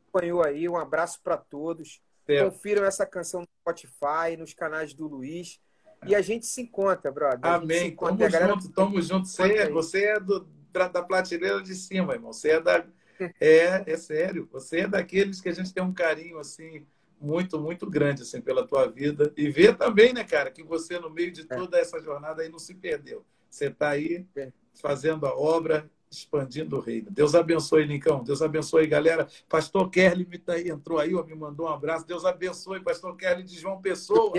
acompanhou 0.07 0.41
aí. 0.45 0.69
Um 0.69 0.77
abraço 0.77 1.19
para 1.21 1.35
todos. 1.35 1.99
Confiram 2.41 2.85
essa 2.85 3.05
canção 3.05 3.41
no 3.41 3.47
Spotify, 3.59 4.37
nos 4.39 4.53
canais 4.53 4.93
do 4.93 5.09
Luiz. 5.09 5.59
E 6.07 6.15
a 6.15 6.21
gente 6.21 6.45
se 6.45 6.61
encontra, 6.61 7.11
brother. 7.11 7.39
Amém. 7.43 7.87
Encontra, 7.87 8.29
tamo 8.31 8.47
junto, 8.47 8.71
tamo 8.71 9.01
junto. 9.01 9.27
Você, 9.27 9.43
é, 9.43 9.69
você 9.69 10.05
é 10.05 10.19
do, 10.21 10.47
da 10.71 11.03
prateleira 11.03 11.61
de 11.61 11.75
cima, 11.75 12.13
irmão. 12.13 12.31
Você 12.31 12.51
é 12.51 12.61
da. 12.61 12.85
É, 13.39 13.81
é 13.89 13.97
sério. 13.97 14.47
Você 14.51 14.81
é 14.81 14.87
daqueles 14.87 15.39
que 15.39 15.47
a 15.47 15.53
gente 15.53 15.73
tem 15.73 15.81
um 15.81 15.93
carinho, 15.93 16.37
assim, 16.37 16.85
muito, 17.17 17.57
muito 17.57 17.89
grande, 17.89 18.23
assim, 18.23 18.41
pela 18.41 18.67
tua 18.67 18.87
vida. 18.87 19.33
E 19.37 19.49
ver 19.49 19.77
também, 19.77 20.11
né, 20.11 20.25
cara, 20.25 20.51
que 20.51 20.61
você, 20.61 20.99
no 20.99 21.09
meio 21.09 21.31
de 21.31 21.41
é. 21.41 21.45
toda 21.45 21.77
essa 21.77 21.97
jornada 22.01 22.41
aí, 22.41 22.49
não 22.49 22.59
se 22.59 22.73
perdeu. 22.73 23.25
Você 23.49 23.67
está 23.67 23.91
aí 23.91 24.25
é. 24.35 24.51
fazendo 24.81 25.25
a 25.25 25.33
obra 25.33 25.89
expandindo 26.17 26.77
o 26.77 26.79
reino. 26.79 27.09
Deus 27.11 27.35
abençoe, 27.35 27.85
Lincão. 27.85 28.23
Deus 28.23 28.41
abençoe, 28.41 28.87
galera. 28.87 29.27
Pastor 29.49 29.89
Kerly 29.89 30.27
entrou 30.65 30.99
aí, 30.99 31.13
ó, 31.15 31.23
me 31.23 31.35
mandou 31.35 31.67
um 31.67 31.69
abraço. 31.69 32.05
Deus 32.05 32.25
abençoe, 32.25 32.79
Pastor 32.81 33.15
Kerly 33.15 33.43
de 33.43 33.59
João 33.59 33.81
Pessoa. 33.81 34.33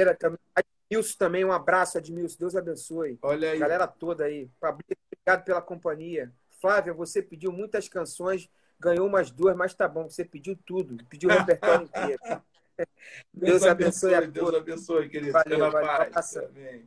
Admilson 0.88 1.16
também, 1.18 1.44
um 1.44 1.52
abraço, 1.52 1.98
Admilson. 1.98 2.36
Deus 2.38 2.56
abençoe. 2.56 3.18
Olha 3.22 3.50
aí. 3.52 3.58
Galera 3.58 3.86
toda 3.86 4.24
aí. 4.24 4.48
Obrigado 4.60 5.44
pela 5.44 5.60
companhia. 5.60 6.32
Flávia, 6.60 6.94
você 6.94 7.22
pediu 7.22 7.52
muitas 7.52 7.88
canções, 7.88 8.48
ganhou 8.78 9.06
umas 9.06 9.30
duas, 9.30 9.56
mas 9.56 9.74
tá 9.74 9.86
bom, 9.88 10.08
você 10.08 10.24
pediu 10.24 10.56
tudo. 10.66 10.96
Pediu 11.08 11.28
o 11.28 11.32
repertório 11.32 11.86
inteiro. 11.86 12.20
Deus, 13.32 13.60
Deus 13.60 13.62
abençoe, 13.62 14.14
abençoe 14.14 14.32
Deus 14.32 14.54
abençoe, 14.54 15.08
querido. 15.08 15.32
Valeu, 15.32 15.70
valeu, 15.70 16.10
paz. 16.10 16.36
Amém. 16.36 16.86